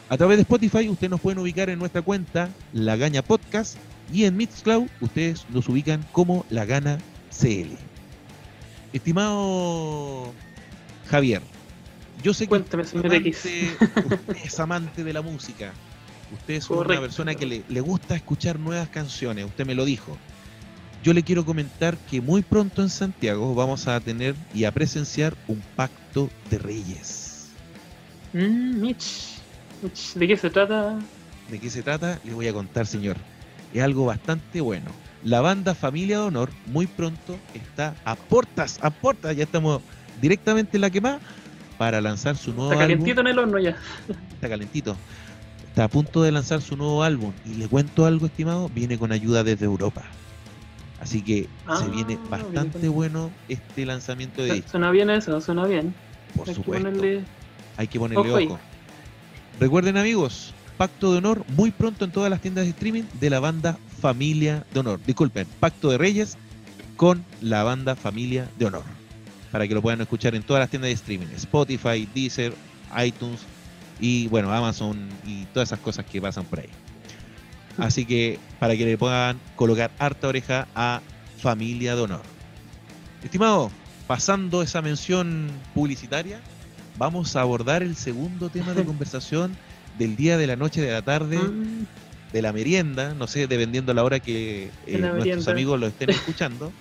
A 0.10 0.18
través 0.18 0.38
de 0.38 0.44
Spotify 0.44 0.88
ustedes 0.90 1.12
nos 1.12 1.20
pueden 1.20 1.40
ubicar 1.40 1.70
en 1.70 1.80
nuestra 1.80 2.02
cuenta 2.02 2.50
La 2.72 2.96
Gaña 2.96 3.22
Podcast 3.22 3.78
y 4.12 4.26
en 4.26 4.38
Mixcloud 4.38 4.88
ustedes 5.02 5.46
nos 5.50 5.68
ubican 5.70 6.06
como 6.12 6.46
La 6.50 6.66
Gana 6.66 6.98
CL. 7.38 7.76
Estimado 8.94 10.32
Javier, 11.10 11.42
yo 12.24 12.34
sé 12.34 12.48
que 12.48 12.56
usted 12.56 12.80
es 12.80 12.94
X. 12.94 13.46
amante- 13.46 13.78
usted 14.16 14.36
es 14.44 14.60
amante 14.60 15.04
de 15.04 15.14
la 15.14 15.22
música. 15.22 15.74
Usted 16.34 16.56
es 16.56 16.70
una 16.70 17.00
persona 17.00 17.36
que 17.36 17.46
le, 17.46 17.64
le 17.70 17.80
gusta 17.82 18.16
escuchar 18.16 18.60
nuevas 18.60 18.90
canciones, 18.90 19.46
usted 19.46 19.66
me 19.66 19.76
lo 19.76 19.86
dijo. 19.86 20.18
Yo 21.04 21.14
le 21.14 21.24
quiero 21.24 21.46
comentar 21.46 21.96
que 22.10 22.20
muy 22.22 22.42
pronto 22.42 22.82
en 22.82 22.90
Santiago 22.90 23.54
vamos 23.56 23.88
a 23.88 24.00
tener 24.02 24.36
y 24.54 24.66
a 24.66 24.72
presenciar 24.74 25.36
un 25.48 25.62
pacto 25.76 26.30
de 26.50 26.58
reyes. 26.58 27.50
Mm, 28.34 28.82
Mitch. 28.82 29.36
Mitch, 29.82 30.14
¿De 30.16 30.28
qué 30.28 30.36
se 30.38 30.50
trata? 30.50 31.00
¿De 31.50 31.60
qué 31.60 31.70
se 31.70 31.82
trata? 31.84 32.20
Le 32.26 32.34
voy 32.34 32.48
a 32.48 32.54
contar, 32.54 32.86
señor. 32.88 33.16
Es 33.74 33.82
algo 33.84 34.06
bastante 34.06 34.62
bueno. 34.62 34.92
La 35.24 35.42
banda 35.42 35.76
Familia 35.76 36.20
de 36.20 36.24
Honor 36.26 36.52
muy 36.68 36.88
pronto 36.88 37.38
está 37.54 37.96
a 38.06 38.16
portas, 38.16 38.80
a 38.82 38.90
portas, 38.92 39.36
ya 39.36 39.44
estamos 39.44 39.82
directamente 40.22 40.78
en 40.78 40.82
la 40.82 40.90
quemada 40.90 41.20
para 41.78 42.02
lanzar 42.02 42.38
su 42.38 42.54
nuevo 42.54 42.72
Está 42.72 42.84
álbum. 42.86 42.98
calientito 43.00 43.22
en 43.22 43.28
el 43.28 43.40
horno 43.40 43.60
ya. 43.60 43.76
Está 44.34 44.50
calentito. 44.50 44.96
Está 45.68 45.84
a 45.86 45.88
punto 45.90 46.24
de 46.24 46.32
lanzar 46.32 46.62
su 46.62 46.76
nuevo 46.78 47.04
álbum. 47.04 47.34
Y 47.46 47.56
le 47.56 47.68
cuento 47.68 48.06
algo, 48.06 48.26
estimado, 48.28 48.70
viene 48.70 48.98
con 48.98 49.12
ayuda 49.12 49.44
desde 49.44 49.66
Europa. 49.66 50.04
Así 51.00 51.22
que 51.22 51.48
Ah, 51.68 51.78
se 51.78 51.90
viene 51.90 52.16
viene 52.16 52.30
bastante 52.30 52.80
con- 52.88 52.92
bueno 52.96 53.32
este 53.48 53.86
lanzamiento 53.86 54.42
de 54.42 54.56
disco, 54.56 54.72
Suena 54.72 54.90
bien 54.92 55.10
eso, 55.12 55.40
suena 55.42 55.66
bien. 55.66 55.94
por 56.36 56.48
Hay 56.48 56.56
que 56.56 56.60
supuesto. 56.62 56.90
ponerle 56.90 57.24
Hay 57.78 57.88
que 57.88 58.00
ponerle 58.00 58.46
ojo. 58.46 58.60
Recuerden 59.60 59.98
amigos, 59.98 60.54
Pacto 60.78 61.12
de 61.12 61.18
Honor 61.18 61.44
muy 61.50 61.72
pronto 61.72 62.06
en 62.06 62.12
todas 62.12 62.30
las 62.30 62.40
tiendas 62.40 62.66
de 62.66 62.70
streaming 62.70 63.04
de 63.20 63.30
la 63.32 63.40
banda 63.40 63.78
Familia 64.00 64.64
de 64.74 64.80
Honor. 64.80 65.00
Disculpen, 65.06 65.48
Pacto 65.60 65.90
de 65.90 65.98
Reyes 65.98 66.38
con 66.96 67.26
la 67.42 67.64
banda 67.64 67.96
Familia 67.96 68.48
de 68.60 68.66
Honor. 68.66 68.84
Para 69.52 69.68
que 69.68 69.74
lo 69.74 69.82
puedan 69.82 70.02
escuchar 70.02 70.36
en 70.36 70.44
todas 70.44 70.60
las 70.60 70.70
tiendas 70.70 70.90
de 70.90 70.94
streaming. 70.94 71.28
Spotify, 71.36 72.08
Deezer, 72.14 72.54
iTunes 73.04 73.42
y 74.00 74.28
bueno, 74.28 74.54
Amazon 74.54 75.10
y 75.26 75.46
todas 75.46 75.70
esas 75.70 75.80
cosas 75.80 76.06
que 76.06 76.22
pasan 76.22 76.46
por 76.46 76.60
ahí. 76.60 76.70
Así 77.78 78.06
que 78.06 78.40
para 78.60 78.76
que 78.76 78.86
le 78.86 78.98
puedan 78.98 79.40
colocar 79.56 79.92
harta 79.98 80.28
oreja 80.28 80.68
a 80.76 81.02
Familia 81.40 81.96
de 81.96 82.02
Honor. 82.02 82.24
Estimado, 83.24 83.72
pasando 84.06 84.62
esa 84.62 84.82
mención 84.84 85.50
publicitaria, 85.74 86.40
vamos 86.98 87.36
a 87.36 87.42
abordar 87.42 87.82
el 87.82 87.96
segundo 87.96 88.50
tema 88.50 88.74
de 88.74 88.84
conversación 88.86 89.56
del 89.98 90.16
día, 90.16 90.38
de 90.38 90.48
la 90.48 90.56
noche, 90.56 90.82
de 90.82 90.92
la 90.92 91.02
tarde, 91.02 91.38
Mm, 91.38 91.86
de 92.34 92.42
la 92.42 92.52
merienda, 92.52 93.14
no 93.14 93.28
sé, 93.28 93.48
dependiendo 93.48 93.94
la 93.94 94.04
hora 94.04 94.20
que 94.20 94.70
eh, 94.86 94.98
la 95.00 95.14
nuestros 95.14 95.48
amigos 95.48 95.80
lo 95.80 95.88
estén 95.88 96.10
escuchando. 96.10 96.74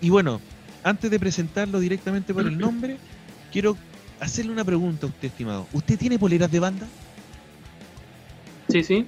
Y 0.00 0.10
bueno, 0.10 0.40
antes 0.82 1.10
de 1.10 1.20
presentarlo 1.20 1.78
directamente 1.78 2.34
por 2.34 2.46
el 2.46 2.58
nombre, 2.58 2.98
quiero 3.52 3.76
hacerle 4.18 4.52
una 4.52 4.64
pregunta 4.64 5.06
a 5.06 5.08
usted, 5.08 5.28
estimado. 5.28 5.66
¿Usted 5.72 5.98
tiene 5.98 6.18
poleras 6.18 6.50
de 6.50 6.58
banda? 6.58 6.86
Sí, 8.68 8.82
sí. 8.82 9.06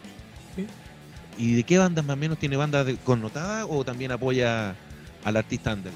¿Y 1.38 1.54
de 1.54 1.62
qué 1.64 1.78
bandas 1.78 2.04
más 2.04 2.14
o 2.14 2.18
menos 2.18 2.38
tiene 2.38 2.56
bandas 2.56 2.86
connotadas 3.04 3.66
o 3.68 3.84
también 3.84 4.12
apoya 4.12 4.74
al 5.24 5.36
artista 5.36 5.72
under? 5.72 5.92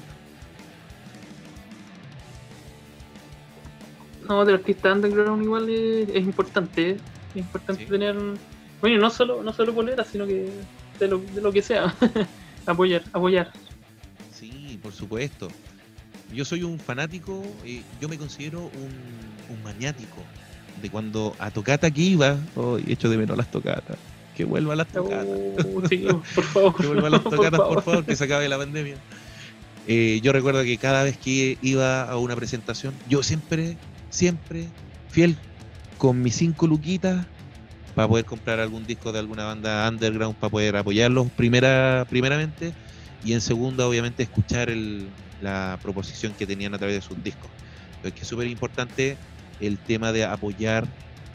No, 4.27 4.45
del 4.45 4.55
artista 4.55 4.93
underground 4.93 5.43
igual 5.43 5.69
es, 5.69 6.09
es 6.09 6.23
importante. 6.23 6.91
¿eh? 6.91 6.97
Es 7.31 7.37
importante 7.37 7.83
Sí. 7.83 7.89
tener. 7.89 8.15
Bueno, 8.81 8.99
no 8.99 9.09
solo, 9.09 9.41
no 9.43 9.53
solo 9.53 9.73
poleras, 9.73 10.07
sino 10.11 10.25
que 10.27 10.49
de 10.99 11.07
lo, 11.07 11.19
de 11.19 11.41
lo 11.41 11.51
que 11.51 11.61
sea. 11.61 11.93
apoyar, 12.65 13.03
apoyar. 13.13 13.51
Sí, 14.33 14.79
por 14.83 14.93
supuesto. 14.93 15.47
Yo 16.33 16.43
soy 16.43 16.63
un 16.63 16.77
fanático, 16.79 17.41
eh, 17.65 17.81
yo 18.01 18.09
me 18.09 18.17
considero 18.17 18.59
un, 18.59 19.55
un 19.55 19.63
maniático 19.63 20.17
de 20.81 20.89
cuando 20.89 21.35
a 21.39 21.49
tocata 21.51 21.89
que 21.89 22.01
iba, 22.01 22.37
oh, 22.55 22.77
echo 22.85 23.09
de 23.09 23.17
menos 23.17 23.37
las 23.37 23.49
tocatas, 23.49 23.97
que 24.35 24.43
vuelva 24.43 24.73
a 24.73 24.75
las 24.75 24.87
tocatas. 24.87 25.25
Oh, 25.73 25.87
sí, 25.87 26.05
por 26.35 26.43
favor. 26.43 26.75
que 26.81 26.87
vuelva 26.87 27.07
a 27.07 27.11
las 27.11 27.23
tocatas, 27.23 27.51
por 27.51 27.67
favor. 27.69 27.83
favor, 27.83 28.05
que 28.05 28.15
se 28.15 28.25
acabe 28.25 28.49
la 28.49 28.57
pandemia. 28.57 28.97
Eh, 29.87 30.19
yo 30.21 30.33
recuerdo 30.33 30.61
que 30.63 30.77
cada 30.77 31.03
vez 31.03 31.17
que 31.17 31.57
iba 31.61 32.03
a 32.03 32.17
una 32.17 32.35
presentación, 32.35 32.93
yo 33.07 33.23
siempre, 33.23 33.77
siempre 34.09 34.71
fiel 35.09 35.37
con 35.97 36.21
mis 36.21 36.35
cinco 36.35 36.67
luquitas 36.67 37.27
para 37.93 38.07
poder 38.07 38.25
comprar 38.25 38.59
algún 38.59 38.85
disco 38.85 39.11
de 39.11 39.19
alguna 39.19 39.45
banda 39.45 39.87
underground 39.89 40.35
para 40.37 40.51
poder 40.51 40.75
apoyarlos 40.75 41.31
primera, 41.31 42.05
primeramente 42.09 42.73
y 43.23 43.33
en 43.33 43.41
segunda 43.41 43.87
obviamente 43.87 44.23
escuchar 44.23 44.69
el- 44.69 45.11
la 45.39 45.79
proposición 45.81 46.33
que 46.33 46.45
tenían 46.47 46.73
a 46.73 46.77
través 46.77 46.95
de 46.95 47.01
sus 47.01 47.21
discos. 47.23 47.51
Pero 48.01 48.09
es 48.09 48.13
que 48.13 48.21
es 48.21 48.27
súper 48.27 48.47
importante 48.47 49.17
el 49.59 49.79
tema 49.79 50.11
de 50.11 50.25
apoyar 50.25 50.87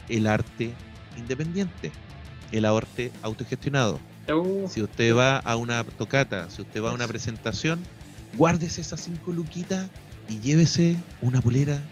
el 0.07 0.27
arte 0.27 0.77
independiente, 1.15 1.91
el 2.51 2.65
arte 2.65 3.11
autogestionado. 3.21 4.01
Oh, 4.29 4.67
Si 4.69 4.81
usted 4.81 5.13
va 5.15 5.37
a 5.37 5.57
una 5.57 5.83
tocata, 5.83 6.49
si 6.49 6.61
usted 6.61 6.81
va 6.81 6.91
a 6.91 6.93
una 6.93 7.07
presentación, 7.07 7.85
guárdese 8.33 8.79
esas 8.81 9.01
cinco 9.01 9.33
luquitas 9.33 9.91
y 10.27 10.39
llévese 10.39 10.97
una 11.19 11.41
polera. 11.41 11.89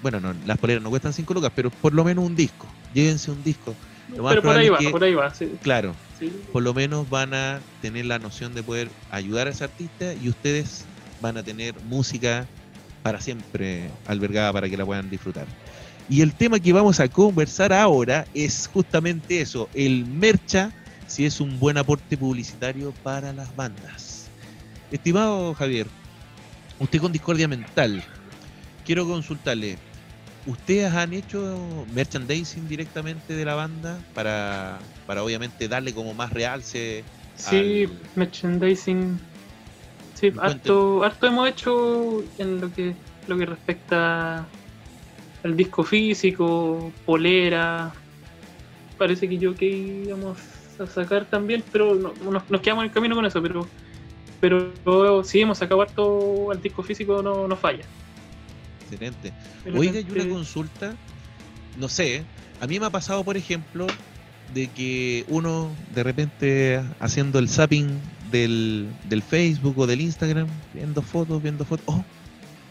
Bueno, 0.00 0.20
no, 0.20 0.32
las 0.44 0.58
poleras 0.58 0.82
no 0.82 0.90
cuestan 0.90 1.12
cinco 1.12 1.34
lucas, 1.34 1.50
pero 1.54 1.70
por 1.70 1.92
lo 1.92 2.04
menos 2.04 2.24
un 2.24 2.36
disco. 2.36 2.72
Llévense 2.94 3.30
un 3.30 3.42
disco. 3.42 3.76
Lo 4.08 4.22
más 4.22 4.32
pero 4.32 4.42
por 4.42 4.56
ahí 4.56 4.66
es 4.66 4.72
va, 4.72 4.78
que- 4.78 4.90
por 4.90 5.04
ahí 5.04 5.14
va. 5.14 5.34
Sí, 5.34 5.48
Claro, 5.60 5.96
sí. 6.18 6.32
por 6.52 6.62
lo 6.62 6.72
menos 6.72 7.08
van 7.08 7.34
a 7.34 7.60
tener 7.80 8.06
la 8.06 8.18
noción 8.18 8.54
de 8.54 8.62
poder 8.62 8.90
ayudar 9.10 9.48
a 9.48 9.50
ese 9.50 9.64
artista 9.64 10.14
y 10.14 10.28
ustedes 10.28 10.86
van 11.20 11.36
a 11.36 11.42
tener 11.42 11.80
música 11.82 12.48
para 13.02 13.20
siempre 13.20 13.90
albergada 14.06 14.52
para 14.52 14.68
que 14.68 14.76
la 14.76 14.86
puedan 14.86 15.10
disfrutar. 15.10 15.46
Y 16.08 16.22
el 16.22 16.34
tema 16.34 16.58
que 16.58 16.72
vamos 16.72 17.00
a 17.00 17.08
conversar 17.08 17.72
ahora 17.72 18.26
es 18.34 18.66
justamente 18.68 19.40
eso, 19.40 19.68
el 19.74 20.06
mercha, 20.06 20.72
si 21.06 21.26
es 21.26 21.40
un 21.40 21.58
buen 21.58 21.76
aporte 21.76 22.16
publicitario 22.16 22.92
para 23.02 23.32
las 23.32 23.54
bandas. 23.54 24.30
Estimado 24.90 25.54
Javier, 25.54 25.86
usted 26.78 26.98
con 26.98 27.12
Discordia 27.12 27.46
Mental, 27.48 28.02
quiero 28.84 29.06
consultarle, 29.06 29.78
¿ustedes 30.44 30.92
han 30.92 31.12
hecho 31.12 31.86
merchandising 31.88 32.68
directamente 32.68 33.34
de 33.34 33.44
la 33.44 33.54
banda 33.54 34.04
para, 34.14 34.82
para 35.06 35.22
obviamente 35.24 35.68
darle 35.68 35.94
como 35.94 36.14
más 36.14 36.32
realce? 36.32 37.04
Sí, 37.34 37.86
al- 37.86 38.10
merchandising. 38.14 39.20
Sí, 40.14 40.32
harto, 40.38 41.04
harto 41.04 41.26
hemos 41.26 41.48
hecho 41.48 42.22
en 42.38 42.60
lo 42.60 42.72
que 42.72 42.96
lo 43.26 43.38
que 43.38 43.46
respecta 43.46 44.52
al 45.44 45.56
disco 45.56 45.84
físico, 45.84 46.92
polera. 47.04 47.94
Parece 48.96 49.28
que 49.28 49.38
yo 49.38 49.56
que 49.56 49.66
íbamos 49.66 50.40
a 50.80 50.86
sacar 50.88 51.28
también, 51.30 51.64
pero 51.72 51.94
no- 51.94 52.14
nos, 52.16 52.48
nos 52.50 52.60
quedamos 52.60 52.82
en 52.84 52.88
el 52.88 52.94
camino 52.94 53.14
con 53.14 53.26
eso, 53.26 53.42
pero 53.42 53.68
pero 54.40 55.24
sí 55.24 55.40
hemos 55.40 55.58
sacado 55.58 55.82
harto 55.82 56.50
al 56.52 56.62
disco 56.62 56.82
físico, 56.82 57.22
no, 57.22 57.48
no 57.48 57.56
falla. 57.56 57.84
Excelente. 58.90 59.32
Oiga, 59.74 60.00
y 60.00 60.02
repente- 60.02 60.22
una 60.22 60.28
consulta, 60.34 60.94
no 61.78 61.88
sé, 61.88 62.24
a 62.60 62.66
mí 62.66 62.78
me 62.80 62.86
ha 62.86 62.90
pasado, 62.90 63.24
por 63.24 63.36
ejemplo, 63.36 63.86
de 64.54 64.68
que 64.68 65.24
uno 65.28 65.70
de 65.94 66.02
repente 66.02 66.82
haciendo 67.00 67.38
el 67.38 67.48
zapping 67.48 68.00
del, 68.30 68.88
del 69.08 69.22
Facebook 69.22 69.78
o 69.78 69.86
del 69.86 70.00
Instagram, 70.00 70.48
viendo 70.72 71.02
fotos, 71.02 71.42
viendo 71.42 71.64
fotos, 71.64 71.84
oh, 71.88 72.04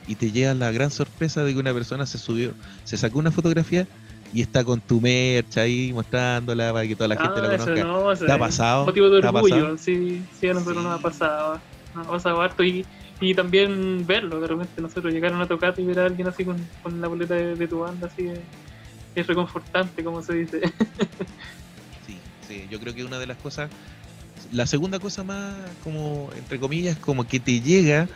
y 0.08 0.16
te 0.16 0.32
llega 0.32 0.54
la 0.54 0.72
gran 0.72 0.90
sorpresa 0.90 1.44
de 1.44 1.54
que 1.54 1.60
una 1.60 1.74
persona 1.74 2.06
se 2.06 2.18
subió, 2.18 2.54
se 2.84 2.98
sacó 2.98 3.20
una 3.20 3.32
fotografía 3.32 3.86
y 4.34 4.42
está 4.42 4.64
con 4.64 4.82
tu 4.82 5.00
merch 5.00 5.58
ahí 5.58 5.92
mostrándola 5.94 6.74
para 6.74 6.88
que 6.88 6.96
toda 6.96 7.10
la 7.10 7.16
gente 7.18 7.42
la 7.42 7.48
Ah, 7.50 7.56
eso 7.56 7.66
conozca. 7.66 7.84
no, 7.86 8.12
eso 8.12 8.26
¿Te 8.26 8.32
ha 8.32 8.40
pasado? 8.40 8.86
Motivo 8.86 9.10
de 9.10 9.22
¿Te 9.22 9.28
ha 9.28 9.30
orgullo, 9.32 9.78
sí, 9.78 10.24
sí, 10.40 10.48
a 10.50 10.54
nosotros 10.54 10.84
nos 10.84 10.94
ha 10.94 10.98
Sí. 10.98 11.04
pasado. 11.04 11.62
Nos 11.96 12.08
ha 12.08 12.10
pasado 12.12 12.42
harto 12.42 12.64
y, 12.64 12.86
y 13.20 13.34
también 13.34 14.06
verlo, 14.06 14.40
de 14.40 14.48
repente 14.48 14.82
nosotros 14.82 15.12
llegar 15.12 15.34
a 15.34 15.48
tocata 15.48 15.82
y 15.82 15.86
ver 15.86 16.00
a 16.00 16.06
alguien 16.06 16.28
así 16.28 16.46
con, 16.46 16.58
con 16.84 17.02
la 17.02 17.08
boleta 17.08 17.34
de, 17.34 17.68
tu 17.68 17.80
banda, 17.80 18.08
así 18.08 18.28
es, 18.28 18.40
es 19.16 19.28
reconfortante, 19.28 20.04
como 20.04 20.22
se 20.22 20.34
dice. 20.34 20.62
Sí, 22.06 22.20
sí, 22.48 22.68
yo 22.70 22.80
creo 22.80 22.96
que 22.96 23.04
una 23.04 23.20
de 23.20 23.28
las 23.28 23.36
cosas, 23.38 23.70
la 24.54 24.66
segunda 24.66 24.98
cosa 24.98 25.26
más, 25.26 25.56
como, 25.84 26.30
entre 26.38 26.58
comillas, 26.58 26.96
como 26.98 27.28
que 27.28 27.42
te 27.42 27.60
llega, 27.60 28.08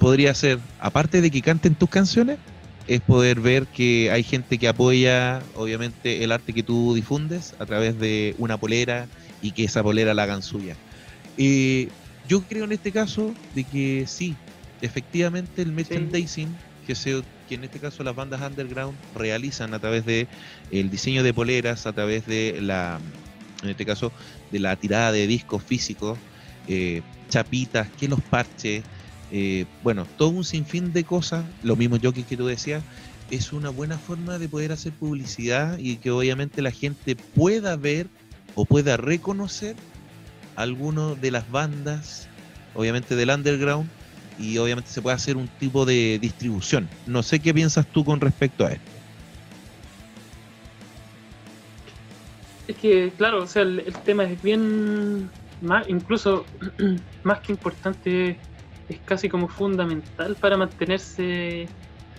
podría 0.00 0.34
ser, 0.34 0.58
aparte 0.80 1.20
de 1.20 1.30
que 1.30 1.40
canten 1.40 1.76
tus 1.76 1.88
canciones, 1.88 2.38
es 2.88 3.00
poder 3.00 3.38
ver 3.38 3.66
que 3.66 4.10
hay 4.10 4.24
gente 4.24 4.58
que 4.58 4.66
apoya, 4.66 5.40
obviamente, 5.54 6.24
el 6.24 6.32
arte 6.32 6.52
que 6.52 6.64
tú 6.64 6.94
difundes 6.94 7.54
a 7.60 7.66
través 7.66 7.96
de 8.00 8.34
una 8.38 8.56
polera 8.56 9.06
y 9.40 9.52
que 9.52 9.64
esa 9.64 9.82
polera 9.82 10.14
la 10.14 10.24
hagan 10.24 10.42
suya. 10.42 10.74
Eh, 11.36 11.88
yo 12.28 12.42
creo 12.42 12.64
en 12.64 12.72
este 12.72 12.92
caso 12.92 13.34
de 13.54 13.64
que 13.64 14.04
sí, 14.06 14.36
efectivamente 14.82 15.62
el 15.62 15.72
merchandising 15.72 16.54
que 16.86 16.94
se 16.94 17.22
que 17.48 17.54
en 17.54 17.64
este 17.64 17.80
caso 17.80 18.04
las 18.04 18.14
bandas 18.14 18.42
underground 18.42 18.96
realizan 19.14 19.72
a 19.72 19.78
través 19.78 20.04
de 20.04 20.28
el 20.70 20.90
diseño 20.90 21.22
de 21.22 21.32
poleras, 21.32 21.86
a 21.86 21.94
través 21.94 22.26
de 22.26 22.58
la, 22.60 23.00
en 23.62 23.70
este 23.70 23.86
caso, 23.86 24.12
de 24.52 24.58
la 24.58 24.76
tirada 24.76 25.12
de 25.12 25.26
discos 25.26 25.62
físicos, 25.62 26.18
eh, 26.68 27.00
chapitas, 27.30 27.88
que 27.98 28.06
los 28.06 28.20
parches, 28.20 28.84
eh, 29.32 29.64
bueno, 29.82 30.06
todo 30.18 30.28
un 30.28 30.44
sinfín 30.44 30.92
de 30.92 31.04
cosas, 31.04 31.44
lo 31.62 31.74
mismo 31.74 31.96
yo 31.96 32.12
que, 32.12 32.22
que 32.22 32.36
tú 32.36 32.46
decías, 32.46 32.84
es 33.30 33.52
una 33.52 33.70
buena 33.70 33.96
forma 33.96 34.38
de 34.38 34.48
poder 34.48 34.72
hacer 34.72 34.92
publicidad 34.92 35.78
y 35.78 35.96
que 35.96 36.10
obviamente 36.10 36.60
la 36.60 36.70
gente 36.70 37.16
pueda 37.16 37.76
ver 37.76 38.08
o 38.54 38.66
pueda 38.66 38.98
reconocer 38.98 39.74
alguno 40.58 41.14
de 41.14 41.30
las 41.30 41.48
bandas, 41.50 42.28
obviamente 42.74 43.14
del 43.14 43.30
underground, 43.30 43.88
y 44.40 44.58
obviamente 44.58 44.90
se 44.90 45.00
puede 45.00 45.14
hacer 45.14 45.36
un 45.36 45.46
tipo 45.46 45.86
de 45.86 46.18
distribución. 46.20 46.88
No 47.06 47.22
sé 47.22 47.38
qué 47.38 47.54
piensas 47.54 47.86
tú 47.86 48.04
con 48.04 48.20
respecto 48.20 48.66
a 48.66 48.72
esto. 48.72 48.90
Es 52.66 52.76
que, 52.76 53.12
claro, 53.16 53.44
o 53.44 53.46
sea, 53.46 53.62
el, 53.62 53.80
el 53.80 53.94
tema 54.04 54.24
es 54.24 54.42
bien, 54.42 55.30
más, 55.60 55.88
incluso 55.88 56.44
más 57.22 57.38
que 57.40 57.52
importante, 57.52 58.38
es 58.88 58.98
casi 59.04 59.28
como 59.28 59.48
fundamental 59.48 60.34
para 60.36 60.56
mantenerse 60.56 61.68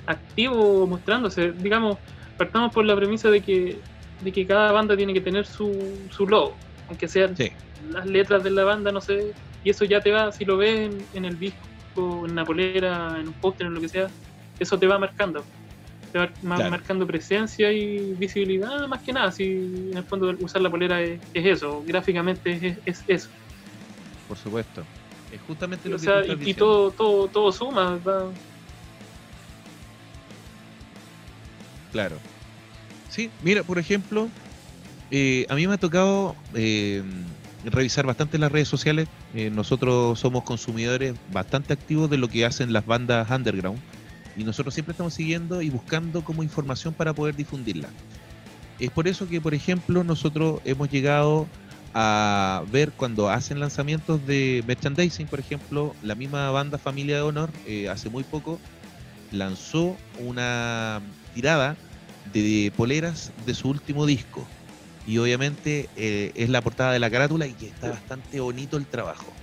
activo 0.08 0.88
mostrándose. 0.88 1.52
Digamos, 1.52 1.98
partamos 2.38 2.74
por 2.74 2.86
la 2.86 2.96
premisa 2.96 3.30
de 3.30 3.42
que, 3.42 3.80
de 4.22 4.32
que 4.32 4.48
cada 4.48 4.72
banda 4.72 4.96
tiene 4.96 5.14
que 5.14 5.22
tener 5.22 5.46
su, 5.46 6.08
su 6.10 6.26
logo, 6.26 6.56
aunque 6.88 7.08
sean 7.08 7.36
Sí. 7.36 7.52
Las 7.84 8.06
letras 8.06 8.44
de 8.44 8.52
la 8.52 8.64
banda, 8.64 8.92
no 8.92 9.02
sé, 9.02 9.34
y 9.64 9.70
eso 9.70 9.86
ya 9.86 10.00
te 10.02 10.12
va, 10.12 10.32
si 10.32 10.46
lo 10.46 10.58
ves 10.58 10.88
en, 10.88 11.08
en 11.14 11.26
el 11.26 11.38
disco, 11.38 11.62
en 12.26 12.32
una 12.32 12.46
polera, 12.46 13.20
en 13.20 13.28
un 13.28 13.34
póster, 13.36 13.68
en 13.68 13.74
lo 13.74 13.82
que 13.82 13.90
sea, 13.90 14.12
eso 14.60 14.78
te 14.80 14.88
va 14.88 14.98
marcando. 15.00 15.46
Te 16.12 16.20
va 16.20 16.28
Claro. 16.42 16.70
marcando 16.72 17.06
presencia 17.06 17.72
y 17.72 18.14
visibilidad, 18.16 18.88
más 18.88 19.02
que 19.04 19.14
nada. 19.14 19.32
Si 19.32 19.44
en 19.92 19.98
el 19.98 20.06
fondo 20.06 20.34
usar 20.40 20.62
la 20.62 20.72
polera 20.72 21.02
es, 21.02 21.20
es 21.34 21.46
eso, 21.46 21.84
gráficamente 21.86 22.60
es, 22.68 22.80
es 22.86 23.04
eso. 23.08 23.30
Por 24.28 24.38
supuesto. 24.38 24.88
Es 25.32 25.40
justamente 25.42 25.88
lo 25.90 25.96
O 25.96 26.00
que 26.00 26.06
sea, 26.06 26.14
tú 26.16 26.20
y, 26.20 26.22
estás 26.24 26.36
y 26.36 26.40
diciendo. 26.40 26.66
todo, 26.66 26.92
todo, 26.92 27.28
todo 27.30 27.52
suma. 27.52 27.98
va- 28.00 28.34
Claro. 31.92 32.20
Sí, 33.08 33.32
mira, 33.42 33.64
por 33.64 33.78
ejemplo, 33.80 34.30
eh, 35.12 35.46
a 35.50 35.56
mí 35.56 35.68
me 35.68 35.74
ha 35.74 35.78
tocado 35.78 36.36
eh, 36.56 37.04
revisar 37.66 38.06
bastante 38.06 38.38
las 38.38 38.52
redes 38.52 38.68
sociales. 38.68 39.08
Eh, 39.34 39.50
nosotros 39.50 40.20
somos 40.20 40.44
consumidores 40.44 41.16
bastante 41.32 41.74
activos 41.74 42.10
de 42.10 42.18
lo 42.18 42.28
que 42.28 42.46
hacen 42.46 42.74
las 42.74 42.86
bandas 42.86 43.30
underground 43.30 43.80
y 44.38 44.44
nosotros 44.44 44.74
siempre 44.74 44.94
estamos 44.94 45.14
siguiendo 45.14 45.62
y 45.62 45.70
buscando 45.70 46.24
como 46.24 46.44
información 46.44 46.94
para 46.94 47.14
poder 47.14 47.36
difundirla. 47.36 47.90
Es 48.80 48.92
por 48.92 49.08
eso 49.08 49.28
que, 49.28 49.42
por 49.42 49.54
ejemplo, 49.54 50.04
nosotros 50.04 50.62
hemos 50.64 50.90
llegado 50.90 51.48
a 51.94 52.64
ver 52.72 52.92
cuando 52.92 53.30
hacen 53.30 53.60
lanzamientos 53.60 54.26
de 54.26 54.64
merchandising, 54.68 55.28
por 55.28 55.40
ejemplo, 55.40 55.94
la 56.04 56.16
misma 56.16 56.50
banda 56.52 56.78
Familia 56.78 57.18
de 57.18 57.22
Honor, 57.24 57.50
eh, 57.66 57.90
hace 57.90 58.10
muy 58.10 58.24
poco, 58.24 58.60
lanzó 59.32 59.98
una 60.20 61.02
tirada 61.34 61.76
de 62.32 62.72
poleras 62.78 63.32
de 63.46 63.54
su 63.54 63.70
último 63.70 64.06
disco. 64.06 64.48
Y 65.10 65.18
obviamente 65.18 65.90
eh, 65.96 66.32
es 66.36 66.50
la 66.50 66.62
portada 66.62 66.94
de 66.94 67.00
la 67.00 67.10
carátula 67.10 67.48
y 67.48 67.56
que 67.56 67.66
está 67.66 67.90
bastante 67.90 68.40
bonito 68.42 68.78
el 68.78 68.86
trabajo. 68.86 69.34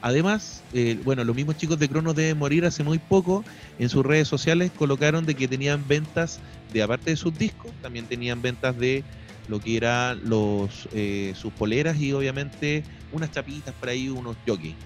Además, 0.00 0.62
eh, 0.72 1.00
bueno, 1.02 1.24
los 1.24 1.34
mismos 1.34 1.56
chicos 1.56 1.80
de 1.80 1.88
Cronos 1.88 2.14
deben 2.14 2.38
morir 2.38 2.64
hace 2.64 2.84
muy 2.84 3.00
poco 3.00 3.44
en 3.76 3.88
sus 3.88 4.06
redes 4.06 4.28
sociales 4.28 4.70
colocaron 4.70 5.26
de 5.26 5.34
que 5.34 5.48
tenían 5.48 5.84
ventas 5.88 6.40
de 6.72 6.80
aparte 6.80 7.10
de 7.10 7.16
sus 7.16 7.36
discos, 7.36 7.72
también 7.82 8.06
tenían 8.06 8.40
ventas 8.40 8.78
de 8.78 9.02
lo 9.48 9.58
que 9.58 9.76
eran 9.76 10.20
los 10.22 10.88
eh, 10.92 11.32
sus 11.34 11.52
poleras 11.52 11.98
y 11.98 12.12
obviamente 12.12 12.84
unas 13.10 13.32
chapitas 13.32 13.74
por 13.74 13.88
ahí, 13.88 14.08
unos 14.08 14.36
jockeys. 14.46 14.76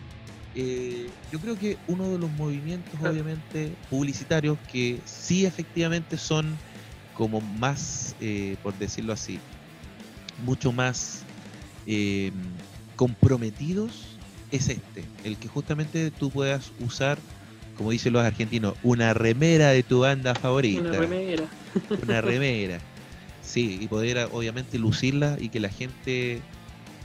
Eh, 0.54 1.10
yo 1.30 1.38
creo 1.38 1.58
que 1.58 1.76
uno 1.86 2.10
de 2.10 2.18
los 2.18 2.30
movimientos 2.30 2.98
obviamente 2.98 3.74
publicitarios 3.90 4.58
que 4.72 5.02
sí 5.04 5.44
efectivamente 5.44 6.16
son 6.16 6.58
como 7.12 7.42
más, 7.42 8.16
por 8.62 8.72
decirlo 8.78 9.12
así, 9.12 9.38
mucho 10.38 10.72
más 10.72 11.24
eh, 11.86 12.32
comprometidos 12.96 14.18
es 14.50 14.68
este, 14.68 15.04
el 15.24 15.36
que 15.38 15.48
justamente 15.48 16.10
tú 16.10 16.30
puedas 16.30 16.72
usar, 16.80 17.18
como 17.76 17.90
dicen 17.90 18.12
los 18.12 18.22
argentinos, 18.24 18.74
una 18.82 19.14
remera 19.14 19.70
de 19.70 19.82
tu 19.82 20.00
banda 20.00 20.34
favorita. 20.34 20.80
Una 20.80 20.98
remera. 20.98 21.48
Una 22.02 22.20
remera. 22.22 22.78
Sí, 23.42 23.78
y 23.80 23.88
poder 23.88 24.18
a- 24.18 24.26
obviamente 24.28 24.78
lucirla 24.78 25.36
y 25.40 25.48
que 25.48 25.58
la 25.58 25.68
gente, 25.70 26.42